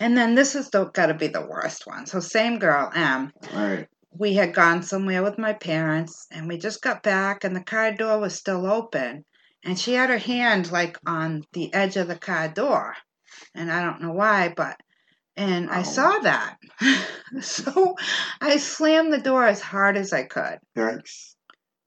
and 0.00 0.16
then 0.16 0.34
this 0.34 0.54
is 0.56 0.70
the, 0.70 0.86
gotta 0.86 1.14
be 1.14 1.28
the 1.28 1.46
worst 1.46 1.86
one. 1.86 2.06
So, 2.06 2.18
same 2.20 2.58
girl, 2.58 2.90
M. 2.94 3.32
right. 3.54 3.86
We 4.16 4.34
had 4.34 4.54
gone 4.54 4.82
somewhere 4.82 5.22
with 5.22 5.38
my 5.38 5.52
parents 5.52 6.26
and 6.30 6.46
we 6.48 6.56
just 6.58 6.80
got 6.82 7.02
back 7.02 7.44
and 7.44 7.54
the 7.54 7.62
car 7.64 7.92
door 7.92 8.18
was 8.20 8.34
still 8.34 8.66
open. 8.66 9.24
And 9.64 9.78
she 9.78 9.94
had 9.94 10.10
her 10.10 10.18
hand 10.18 10.70
like 10.70 10.98
on 11.06 11.42
the 11.52 11.72
edge 11.74 11.96
of 11.96 12.08
the 12.08 12.18
car 12.18 12.48
door. 12.48 12.94
And 13.54 13.72
I 13.72 13.82
don't 13.82 14.02
know 14.02 14.12
why, 14.12 14.52
but 14.56 14.76
and 15.36 15.68
I 15.68 15.80
Oh. 15.80 15.82
saw 15.82 16.18
that. 16.20 16.58
so 17.40 17.96
I 18.40 18.58
slammed 18.58 19.12
the 19.12 19.18
door 19.20 19.44
as 19.46 19.60
hard 19.60 19.96
as 19.96 20.12
I 20.12 20.24
could. 20.24 20.58
Yikes. 20.76 21.34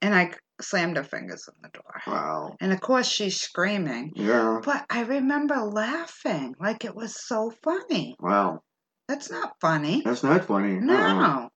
And 0.02 0.14
I 0.14 0.34
slammed 0.60 0.98
her 0.98 1.04
fingers 1.04 1.48
in 1.48 1.54
the 1.62 1.70
door. 1.70 2.02
Wow. 2.08 2.58
And 2.60 2.74
of 2.74 2.82
course 2.82 3.08
she's 3.08 3.40
screaming. 3.40 4.12
Yeah. 4.16 4.60
But 4.64 4.86
I 4.90 5.02
remember 5.04 5.56
laughing 5.62 6.56
like 6.60 6.84
it 6.84 6.96
was 6.96 7.16
so 7.16 7.54
funny. 7.64 8.16
Wow. 8.20 8.64
That's 9.08 9.32
not 9.32 9.54
funny. 9.62 10.02
That's 10.04 10.24
not 10.24 10.44
funny. 10.46 10.76
Uh-uh. 10.78 10.82
No, 10.82 11.50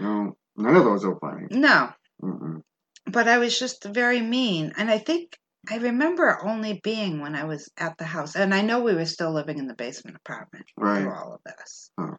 No. 0.00 0.36
None 0.56 0.76
of 0.76 0.84
those 0.84 1.04
are 1.04 1.18
funny. 1.20 1.46
no. 1.50 1.90
Mm-mm. 2.22 2.62
But 3.06 3.28
I 3.28 3.38
was 3.38 3.58
just 3.58 3.84
very 3.84 4.20
mean. 4.20 4.72
And 4.76 4.90
I 4.90 4.98
think 4.98 5.38
I 5.70 5.76
remember 5.78 6.38
only 6.44 6.80
being 6.82 7.20
when 7.20 7.34
I 7.34 7.44
was 7.44 7.70
at 7.78 7.96
the 7.98 8.04
house. 8.04 8.34
And 8.36 8.52
I 8.54 8.60
know 8.62 8.80
we 8.80 8.94
were 8.94 9.04
still 9.06 9.32
living 9.32 9.58
in 9.58 9.66
the 9.66 9.74
basement 9.74 10.16
apartment 10.16 10.66
Right. 10.76 11.02
through 11.02 11.12
all 11.14 11.34
of 11.34 11.40
this. 11.44 11.90
Huh. 11.98 12.16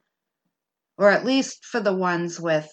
Or 0.98 1.10
at 1.10 1.26
least 1.26 1.66
for 1.66 1.80
the 1.80 1.94
ones 1.96 2.40
with, 2.40 2.70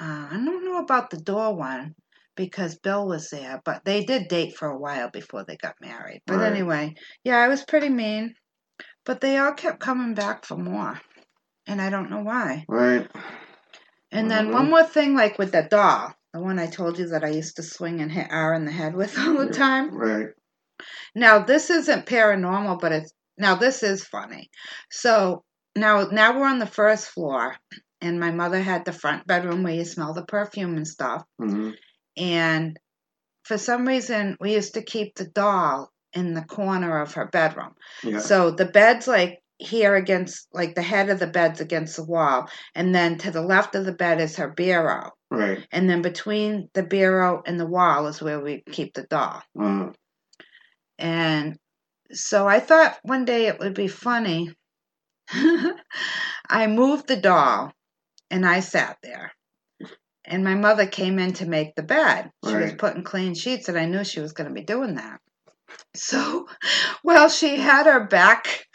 uh, 0.00 0.28
I 0.30 0.32
don't 0.32 0.64
know 0.64 0.78
about 0.78 1.10
the 1.10 1.20
door 1.20 1.54
one 1.56 1.94
because 2.36 2.78
Bill 2.78 3.06
was 3.06 3.28
there, 3.30 3.60
but 3.64 3.84
they 3.84 4.04
did 4.04 4.28
date 4.28 4.56
for 4.56 4.68
a 4.68 4.78
while 4.78 5.10
before 5.10 5.44
they 5.44 5.56
got 5.56 5.74
married. 5.80 6.22
But 6.26 6.38
Right. 6.38 6.52
anyway, 6.52 6.94
yeah, 7.24 7.38
I 7.38 7.48
was 7.48 7.64
pretty 7.64 7.88
mean. 7.88 8.34
But 9.04 9.20
they 9.20 9.38
all 9.38 9.52
kept 9.54 9.80
coming 9.80 10.14
back 10.14 10.44
for 10.44 10.56
more. 10.56 11.00
And 11.66 11.80
I 11.80 11.90
don't 11.90 12.10
know 12.10 12.22
why. 12.22 12.64
Right. 12.68 13.08
And 14.12 14.30
then 14.30 14.48
Mhm. 14.48 14.52
one 14.52 14.70
more 14.70 14.84
thing, 14.84 15.14
like 15.14 15.38
with 15.38 15.52
the 15.52 15.62
doll, 15.62 16.14
the 16.32 16.40
one 16.40 16.58
I 16.58 16.66
told 16.66 16.98
you 16.98 17.08
that 17.08 17.24
I 17.24 17.28
used 17.30 17.56
to 17.56 17.62
swing 17.62 18.00
and 18.00 18.10
hit 18.10 18.28
R 18.30 18.54
in 18.54 18.64
the 18.64 18.72
head 18.72 18.94
with 18.94 19.14
all 19.18 19.34
the 19.36 19.52
time. 19.52 19.94
Right. 19.94 20.28
Now 21.14 21.40
this 21.40 21.70
isn't 21.70 22.06
paranormal, 22.06 22.80
but 22.80 22.92
it's 22.92 23.12
now 23.38 23.54
this 23.54 23.82
is 23.82 24.04
funny. 24.04 24.50
So 24.90 25.44
now 25.76 26.08
now 26.10 26.38
we're 26.38 26.46
on 26.46 26.58
the 26.58 26.66
first 26.66 27.08
floor, 27.08 27.56
and 28.00 28.18
my 28.18 28.30
mother 28.30 28.60
had 28.60 28.84
the 28.84 28.92
front 28.92 29.26
bedroom 29.26 29.62
where 29.62 29.74
you 29.74 29.84
smell 29.84 30.14
the 30.14 30.24
perfume 30.24 30.76
and 30.76 30.86
stuff. 30.86 31.24
Mm-hmm. 31.40 31.70
And 32.16 32.78
for 33.44 33.58
some 33.58 33.86
reason, 33.86 34.36
we 34.40 34.54
used 34.54 34.74
to 34.74 34.82
keep 34.82 35.14
the 35.14 35.26
doll 35.26 35.90
in 36.12 36.34
the 36.34 36.42
corner 36.42 37.00
of 37.00 37.14
her 37.14 37.26
bedroom. 37.26 37.74
Yeah. 38.02 38.18
So 38.18 38.50
the 38.50 38.64
bed's 38.66 39.06
like 39.06 39.39
here 39.60 39.94
against 39.94 40.48
like 40.52 40.74
the 40.74 40.82
head 40.82 41.10
of 41.10 41.18
the 41.18 41.26
bed's 41.26 41.60
against 41.60 41.96
the 41.96 42.04
wall 42.04 42.48
and 42.74 42.94
then 42.94 43.18
to 43.18 43.30
the 43.30 43.42
left 43.42 43.74
of 43.74 43.84
the 43.84 43.92
bed 43.92 44.20
is 44.20 44.36
her 44.36 44.48
bureau 44.48 45.10
Right. 45.30 45.64
and 45.70 45.88
then 45.88 46.02
between 46.02 46.70
the 46.72 46.82
bureau 46.82 47.42
and 47.46 47.60
the 47.60 47.66
wall 47.66 48.06
is 48.08 48.20
where 48.22 48.40
we 48.40 48.62
keep 48.72 48.94
the 48.94 49.04
doll. 49.04 49.42
Uh, 49.58 49.90
and 50.98 51.56
so 52.10 52.48
i 52.48 52.58
thought 52.58 52.98
one 53.02 53.24
day 53.24 53.46
it 53.46 53.58
would 53.60 53.74
be 53.74 53.86
funny. 53.88 54.52
I 55.32 56.66
moved 56.66 57.06
the 57.06 57.16
doll 57.16 57.72
and 58.30 58.44
i 58.46 58.60
sat 58.60 58.96
there. 59.02 59.32
And 60.24 60.42
my 60.42 60.54
mother 60.54 60.86
came 60.86 61.18
in 61.18 61.32
to 61.34 61.46
make 61.46 61.74
the 61.74 61.82
bed. 61.82 62.30
She 62.46 62.54
was 62.54 62.72
putting 62.74 63.04
clean 63.04 63.34
sheets 63.34 63.68
and 63.68 63.78
i 63.78 63.84
knew 63.84 64.04
she 64.04 64.20
was 64.20 64.32
going 64.32 64.48
to 64.48 64.54
be 64.54 64.64
doing 64.64 64.94
that 64.96 65.20
so 65.94 66.46
while 67.02 67.28
she 67.28 67.56
had 67.56 67.86
her 67.86 68.06
back 68.06 68.66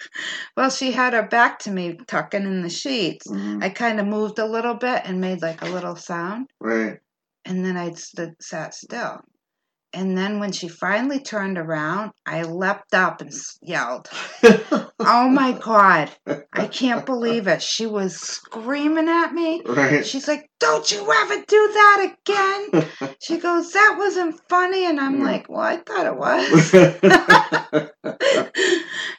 while 0.55 0.69
she 0.69 0.91
had 0.91 1.13
her 1.13 1.27
back 1.27 1.59
to 1.59 1.71
me 1.71 1.97
tucking 2.07 2.43
in 2.43 2.61
the 2.61 2.69
sheets. 2.69 3.27
Mhm, 3.27 3.63
i 3.63 3.69
kind 3.69 3.99
of 3.99 4.07
moved 4.07 4.39
a 4.39 4.45
little 4.45 4.75
bit 4.75 5.01
and 5.05 5.21
made 5.21 5.41
like 5.41 5.61
a 5.61 5.69
little 5.69 5.95
sound. 5.95 6.47
Right. 6.59 6.99
and 7.45 7.63
then 7.65 7.77
i 7.77 7.91
stood 7.91 8.33
sat 8.41 8.73
still 8.73 9.21
and 9.95 10.17
then 10.17 10.39
when 10.39 10.51
she 10.51 10.67
finally 10.67 11.19
turned 11.19 11.57
around 11.57 12.11
i 12.25 12.43
leapt 12.43 12.93
up 12.93 13.21
and 13.21 13.31
yelled 13.61 14.07
oh 14.99 15.29
my 15.29 15.57
god 15.63 16.11
i 16.53 16.67
can't 16.67 17.05
believe 17.05 17.47
it 17.47 17.61
she 17.61 17.85
was 17.85 18.15
screaming 18.15 19.07
at 19.07 19.33
me 19.33 19.61
right. 19.65 20.05
she's 20.05 20.27
like 20.27 20.49
don't 20.59 20.91
you 20.91 20.99
ever 20.99 21.35
do 21.47 21.71
that 21.73 22.13
again 22.25 22.85
she 23.21 23.37
goes 23.37 23.71
that 23.71 23.95
wasn't 23.97 24.39
funny 24.49 24.85
and 24.85 24.99
i'm 24.99 25.23
like 25.23 25.49
well 25.49 25.61
i 25.61 25.77
thought 25.77 26.05
it 26.05 26.17
was 26.17 26.73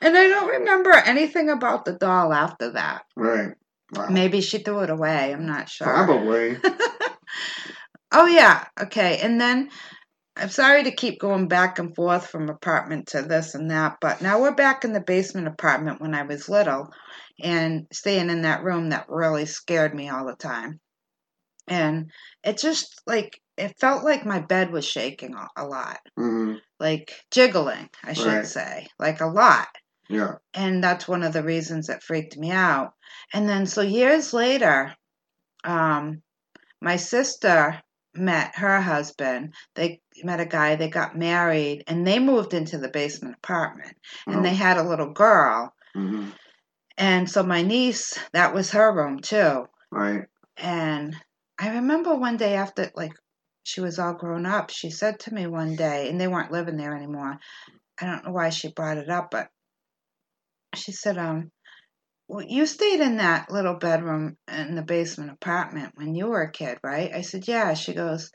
and 0.03 0.17
I 0.17 0.29
don't 0.29 0.61
remember 0.61 0.93
anything 0.93 1.49
about 1.49 1.85
the 1.85 1.95
doll 1.95 2.33
after 2.33 2.71
that. 2.73 3.03
right. 3.17 3.53
Wow. 3.93 4.09
Maybe 4.09 4.41
she 4.41 4.59
threw 4.59 4.81
it 4.81 4.91
away. 4.91 5.33
I'm 5.33 5.47
not 5.47 5.69
sure. 5.69 5.87
Probably. 5.87 6.59
Oh, 8.13 8.27
yeah. 8.27 8.65
Okay. 8.81 9.19
And 9.19 9.41
then 9.41 9.71
I'm 10.37 10.51
sorry 10.51 10.85
to 10.85 10.95
keep 10.95 11.19
going 11.19 11.49
back 11.49 11.79
and 11.79 11.95
forth 11.97 12.27
from 12.29 12.51
apartment 12.51 13.09
to 13.09 13.23
this 13.23 13.55
and 13.55 13.71
that, 13.71 13.97
but 14.01 14.21
now 14.21 14.41
we're 14.41 14.55
back 14.55 14.85
in 14.85 14.93
the 14.93 15.01
basement 15.01 15.47
apartment 15.49 16.01
when 16.01 16.15
I 16.15 16.23
was 16.25 16.49
little 16.49 16.93
and 17.43 17.87
staying 17.93 18.29
in 18.29 18.43
that 18.43 18.63
room 18.63 18.91
that 18.91 19.07
really 19.09 19.47
scared 19.47 19.95
me 19.95 20.11
all 20.11 20.27
the 20.27 20.37
time. 20.37 20.79
And 21.69 22.11
it 22.45 22.59
just 22.59 23.01
like, 23.07 23.41
it 23.57 23.79
felt 23.81 24.05
like 24.05 24.27
my 24.27 24.41
bed 24.41 24.71
was 24.71 24.87
shaking 24.87 25.35
a, 25.57 25.67
lot, 25.67 25.99
hmm 26.17 26.57
like 26.79 27.13
jiggling, 27.31 27.89
I 28.05 28.13
should 28.13 28.27
Right. 28.27 28.47
say, 28.47 28.87
like 28.99 29.21
a 29.23 29.27
lot. 29.27 29.69
Yeah. 30.09 30.35
and 30.55 30.85
that's 30.85 31.09
one 31.09 31.23
of 31.23 31.33
the 31.33 31.43
reasons 31.43 31.87
that 31.89 32.03
freaked 32.03 32.37
me 32.37 32.51
out. 32.51 32.93
And 33.33 33.49
then 33.49 33.67
so 33.67 33.81
years 33.81 34.33
later, 34.35 34.95
um, 35.65 36.23
my 36.81 36.97
sister 36.97 37.83
met 38.19 38.57
her 38.57 38.81
husband. 38.81 39.55
They 39.75 40.01
met 40.23 40.41
a 40.41 40.47
guy. 40.47 40.77
They 40.77 40.89
got 40.89 41.17
married, 41.19 41.85
and 41.87 42.07
they 42.07 42.19
moved 42.19 42.55
into 42.55 42.79
the 42.79 42.89
basement 42.89 43.37
apartment. 43.37 43.97
And 44.27 44.45
they 44.45 44.55
had 44.55 44.79
a 44.79 44.89
little 44.89 45.13
girl. 45.13 45.73
hmm 45.95 46.31
And 46.99 47.31
so 47.31 47.43
my 47.43 47.63
niece, 47.63 48.19
that 48.33 48.55
was 48.55 48.71
her 48.73 48.93
room 48.95 49.21
too. 49.21 49.67
Right. 49.91 50.25
And 50.57 51.15
I 51.59 51.77
remember 51.77 52.15
one 52.15 52.37
day 52.37 52.55
after, 52.55 52.91
like, 52.95 53.13
she 53.65 53.81
was 53.81 53.99
all 53.99 54.15
grown 54.15 54.47
up, 54.47 54.71
she 54.71 54.91
said 54.91 55.19
to 55.21 55.35
me 55.35 55.47
one 55.47 55.75
day, 55.77 56.09
and 56.09 56.21
they 56.21 56.29
weren't 56.29 56.53
living 56.53 56.77
there 56.77 56.95
anymore. 56.95 57.39
I 58.01 58.07
don't 58.07 58.25
know 58.25 58.33
why 58.33 58.51
she 58.51 58.73
brought 58.73 58.99
it 58.99 59.11
up, 59.11 59.31
but 59.31 59.49
she 60.75 60.93
said, 60.93 61.19
um, 61.19 61.51
you 62.29 62.67
stayed 62.67 63.01
in 63.01 63.19
that 63.19 63.51
little 63.51 63.75
bedroom 63.75 64.37
in 64.49 64.75
the 64.75 64.83
basement 64.83 65.31
apartment 65.31 65.93
when 65.95 66.15
you 66.15 66.27
were 66.27 66.43
a 66.43 66.51
kid, 66.51 66.79
right? 66.83 67.13
I 67.15 67.21
said, 67.21 67.47
yeah. 67.47 67.75
She 67.75 67.95
goes, 67.95 68.31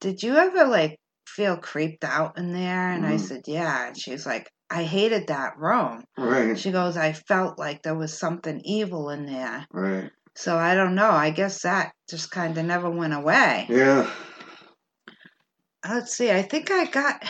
did 0.00 0.22
you 0.22 0.36
ever, 0.36 0.64
like, 0.64 0.96
feel 1.26 1.56
creeped 1.56 2.04
out 2.04 2.38
in 2.38 2.52
there? 2.52 2.92
And 2.92 3.04
I 3.04 3.16
Mhm. 3.16 3.20
said, 3.20 3.42
yeah. 3.46 3.88
And 3.88 3.98
she's 3.98 4.24
like, 4.24 4.50
I 4.70 4.84
hated 4.84 5.28
that 5.28 5.58
room. 5.58 6.04
Right. 6.16 6.58
She 6.58 6.72
goes, 6.72 6.96
I 6.96 7.12
felt 7.12 7.58
like 7.58 7.82
there 7.82 7.94
was 7.94 8.18
something 8.18 8.60
evil 8.64 9.10
in 9.10 9.26
there. 9.26 9.66
Right. 9.72 10.10
So 10.34 10.56
I 10.56 10.74
don't 10.74 10.94
know. 10.94 11.10
I 11.10 11.30
guess 11.30 11.62
that 11.62 11.92
just 12.08 12.30
kind 12.30 12.56
of 12.56 12.64
never 12.64 12.90
went 12.90 13.14
away. 13.14 13.66
Yeah. 13.68 14.10
Let's 15.88 16.16
see. 16.16 16.30
I 16.30 16.42
think 16.42 16.70
I 16.70 16.84
got 16.86 17.22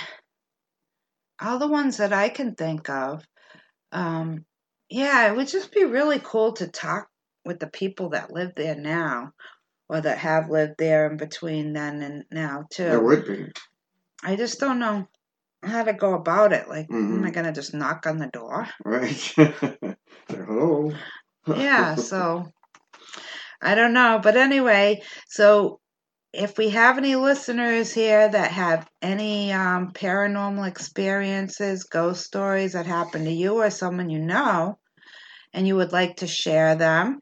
all 1.40 1.58
the 1.58 1.68
ones 1.68 1.98
that 1.98 2.12
I 2.12 2.28
can 2.28 2.54
think 2.54 2.88
of. 2.88 3.24
Um, 3.92 4.44
yeah, 4.90 5.30
it 5.30 5.36
would 5.36 5.48
just 5.48 5.72
be 5.72 5.84
really 5.84 6.20
cool 6.22 6.52
to 6.54 6.66
talk 6.68 7.08
with 7.44 7.58
the 7.60 7.66
people 7.66 8.10
that 8.10 8.32
live 8.32 8.52
there 8.56 8.74
now 8.74 9.32
or 9.88 10.00
that 10.00 10.18
have 10.18 10.50
lived 10.50 10.74
there 10.78 11.10
in 11.10 11.16
between 11.16 11.72
then 11.72 12.02
and 12.02 12.24
now, 12.30 12.66
too. 12.70 12.84
It 12.84 13.02
would 13.02 13.26
be. 13.26 13.52
I 14.22 14.36
just 14.36 14.60
don't 14.60 14.78
know 14.78 15.06
how 15.62 15.84
to 15.84 15.92
go 15.92 16.14
about 16.14 16.52
it. 16.52 16.68
Like, 16.68 16.86
am 16.90 17.24
I 17.24 17.30
Mhm. 17.30 17.34
going 17.34 17.46
to 17.46 17.52
just 17.52 17.74
knock 17.74 18.06
on 18.06 18.18
the 18.18 18.26
door? 18.26 18.68
Right. 18.84 19.34
Hello. 20.28 20.92
yeah, 21.56 21.94
so 21.96 22.46
I 23.60 23.74
don't 23.74 23.92
know. 23.92 24.20
But 24.22 24.36
anyway, 24.36 25.02
so 25.28 25.80
if 26.32 26.58
we 26.58 26.68
have 26.70 26.98
any 26.98 27.16
listeners 27.16 27.92
here 27.92 28.28
that 28.28 28.50
have 28.50 28.88
any 29.00 29.52
um, 29.52 29.92
paranormal 29.92 30.68
experiences, 30.68 31.84
ghost 31.84 32.24
stories 32.24 32.74
that 32.74 32.86
happened 32.86 33.24
to 33.24 33.32
you 33.32 33.54
or 33.54 33.70
someone 33.70 34.10
you 34.10 34.18
know, 34.18 34.78
and 35.54 35.66
you 35.66 35.76
would 35.76 35.92
like 35.92 36.16
to 36.16 36.26
share 36.26 36.74
them, 36.74 37.20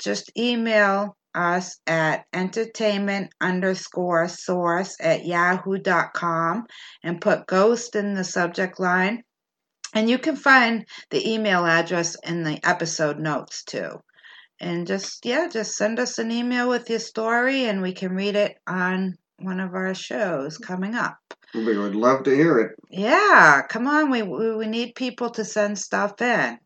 just 0.00 0.36
email 0.36 1.16
us 1.34 1.78
at 1.86 2.24
entertainment 2.32 3.32
underscore 3.40 4.28
source 4.28 4.96
at 5.00 5.24
yahoo.com 5.24 6.66
and 7.02 7.20
put 7.20 7.46
ghost 7.46 7.94
in 7.94 8.14
the 8.14 8.24
subject 8.24 8.80
line. 8.80 9.22
And 9.94 10.10
you 10.10 10.18
can 10.18 10.36
find 10.36 10.86
the 11.10 11.30
email 11.30 11.64
address 11.64 12.16
in 12.24 12.42
the 12.42 12.58
episode 12.66 13.18
notes 13.18 13.62
too. 13.64 14.00
And 14.62 14.86
just, 14.86 15.26
yeah, 15.26 15.48
just 15.48 15.74
send 15.74 15.98
us 15.98 16.20
an 16.20 16.30
email 16.30 16.68
with 16.68 16.88
your 16.88 17.00
story 17.00 17.64
and 17.64 17.82
we 17.82 17.92
can 17.92 18.14
read 18.14 18.36
it 18.36 18.56
on 18.64 19.16
one 19.40 19.58
of 19.58 19.74
our 19.74 19.92
shows 19.92 20.56
coming 20.56 20.94
up. 20.94 21.16
we 21.52 21.76
would 21.76 21.96
love 21.96 22.22
to 22.22 22.34
hear 22.34 22.60
it. 22.60 22.70
Yeah, 22.88 23.62
come 23.68 23.88
on. 23.88 24.08
We, 24.08 24.22
we, 24.22 24.54
we 24.54 24.66
need 24.68 24.94
people 24.94 25.30
to 25.30 25.44
send 25.44 25.76
stuff 25.78 26.22
in. 26.22 26.58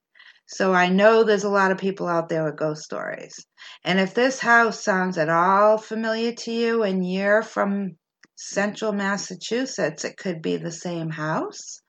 So 0.44 0.74
I 0.74 0.90
know 0.90 1.24
there's 1.24 1.44
a 1.44 1.49
lot 1.49 1.72
of 1.72 1.78
people 1.78 2.07
out 2.07 2.28
there 2.28 2.44
with 2.44 2.59
ghost 2.59 2.82
stories. 2.82 3.34
And 3.82 3.99
if 3.99 4.12
this 4.12 4.40
house 4.40 4.84
sounds 4.84 5.16
at 5.16 5.30
all 5.30 5.78
familiar 5.78 6.32
to 6.32 6.53
you 6.53 6.82
and 6.82 7.11
you're 7.11 7.42
from 7.42 7.97
central 8.36 8.92
Massachusetts, 8.92 10.05
it 10.05 10.18
could 10.18 10.42
be 10.42 10.59
the 10.59 10.70
same 10.70 11.09
house. 11.09 11.80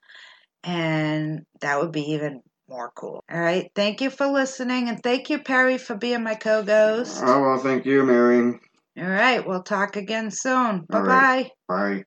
And 0.64 1.42
that 1.60 1.82
would 1.82 1.92
be 1.92 2.14
even 2.14 2.42
more 2.70 2.92
cool. 2.96 3.24
All 3.32 3.40
right. 3.40 3.72
Thank 3.76 4.02
you 4.02 4.10
for 4.10 4.28
listening. 4.28 4.90
And 4.90 5.02
thank 5.02 5.30
you, 5.30 5.40
Perry, 5.40 5.78
for 5.78 5.96
being 5.96 6.24
my 6.24 6.36
co 6.36 6.64
ghost. 6.64 7.22
Oh, 7.24 7.42
well, 7.42 7.60
thank 7.60 7.86
you, 7.86 8.04
Mary. 8.04 8.60
All 8.98 9.08
right. 9.08 9.46
We'll 9.46 9.64
talk 9.64 9.96
again 9.96 10.32
soon. 10.32 10.82
Bye 10.90 10.98
All 10.98 11.06
bye. 11.06 11.08
right. 11.08 11.52
Bye. 11.68 12.04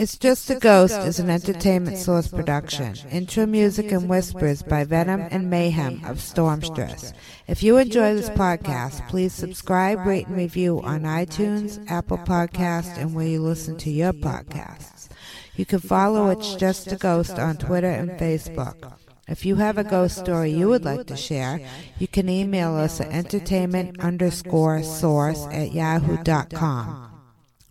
It's 0.00 0.16
Just 0.16 0.48
a 0.48 0.54
Ghost 0.54 0.98
is 1.00 1.18
an 1.18 1.28
entertainment 1.28 1.98
source 1.98 2.26
production. 2.26 2.96
Intro 3.10 3.44
music 3.44 3.92
and 3.92 4.08
whispers 4.08 4.62
by 4.62 4.84
Venom 4.84 5.28
and 5.30 5.50
Mayhem 5.50 6.02
of 6.06 6.16
Stormstress. 6.16 7.12
If 7.46 7.62
you 7.62 7.76
enjoy 7.76 8.14
this 8.14 8.30
podcast, 8.30 9.06
please 9.10 9.34
subscribe, 9.34 10.06
rate, 10.06 10.26
and 10.26 10.38
review 10.38 10.80
on 10.80 11.02
iTunes, 11.02 11.84
Apple 11.90 12.16
Podcasts, 12.16 12.96
and 12.96 13.12
where 13.12 13.26
you 13.26 13.42
listen 13.42 13.76
to 13.76 13.90
your 13.90 14.14
podcasts. 14.14 15.10
You 15.54 15.66
can 15.66 15.80
follow 15.80 16.30
It's 16.30 16.54
Just 16.54 16.90
a 16.92 16.96
Ghost 16.96 17.38
on 17.38 17.58
Twitter 17.58 17.90
and 17.90 18.12
Facebook. 18.12 18.99
If 19.30 19.46
you 19.46 19.54
have 19.56 19.78
a 19.78 19.84
ghost 19.84 20.18
story 20.18 20.50
you 20.50 20.68
would 20.68 20.84
like 20.84 21.06
to 21.06 21.16
share, 21.16 21.60
you 22.00 22.08
can 22.08 22.28
email 22.28 22.74
us 22.74 23.00
at 23.00 23.12
entertainment 23.12 24.00
underscore 24.00 24.82
source 24.82 25.46
at 25.52 25.72
yahoo.com. 25.72 27.06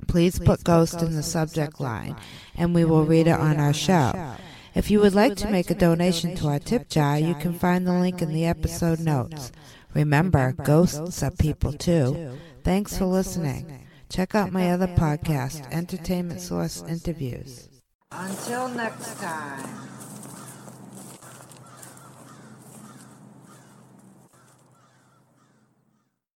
Please 0.08 0.40
put 0.40 0.64
ghost 0.64 1.02
in 1.02 1.16
the 1.16 1.22
subject 1.22 1.82
line, 1.82 2.16
and 2.56 2.74
we 2.74 2.86
will 2.86 3.06
read 3.06 3.28
it 3.28 3.40
on 3.40 3.60
our 3.60 3.74
show. 3.74 4.14
If 4.74 4.90
you 4.90 5.02
would 5.02 5.14
like 5.14 5.36
to 5.38 5.52
make 5.52 5.70
a 5.70 5.76
donation 5.76 6.34
to 6.38 6.48
our 6.48 6.60
tip 6.60 6.88
jar, 6.88 7.20
you 7.20 7.36
can 7.36 7.54
find 7.54 7.86
the 7.86 7.94
link 7.94 8.22
in 8.22 8.32
the 8.32 8.46
episode 8.46 9.02
notes. 9.02 9.52
Remember, 9.94 10.54
ghosts 10.54 11.22
are 11.22 11.32
people 11.32 11.74
too. 11.74 12.38
Thanks 12.64 12.98
for 12.98 13.06
listening. 13.06 13.86
Check 14.10 14.34
out 14.34 14.54
my 14.54 14.72
other 14.72 14.88
podcast, 14.88 15.70
Entertainment 15.72 16.40
Source 16.40 16.84
Interviews. 16.88 17.68
Until 18.12 18.70
next 18.70 19.20
time. 19.20 19.99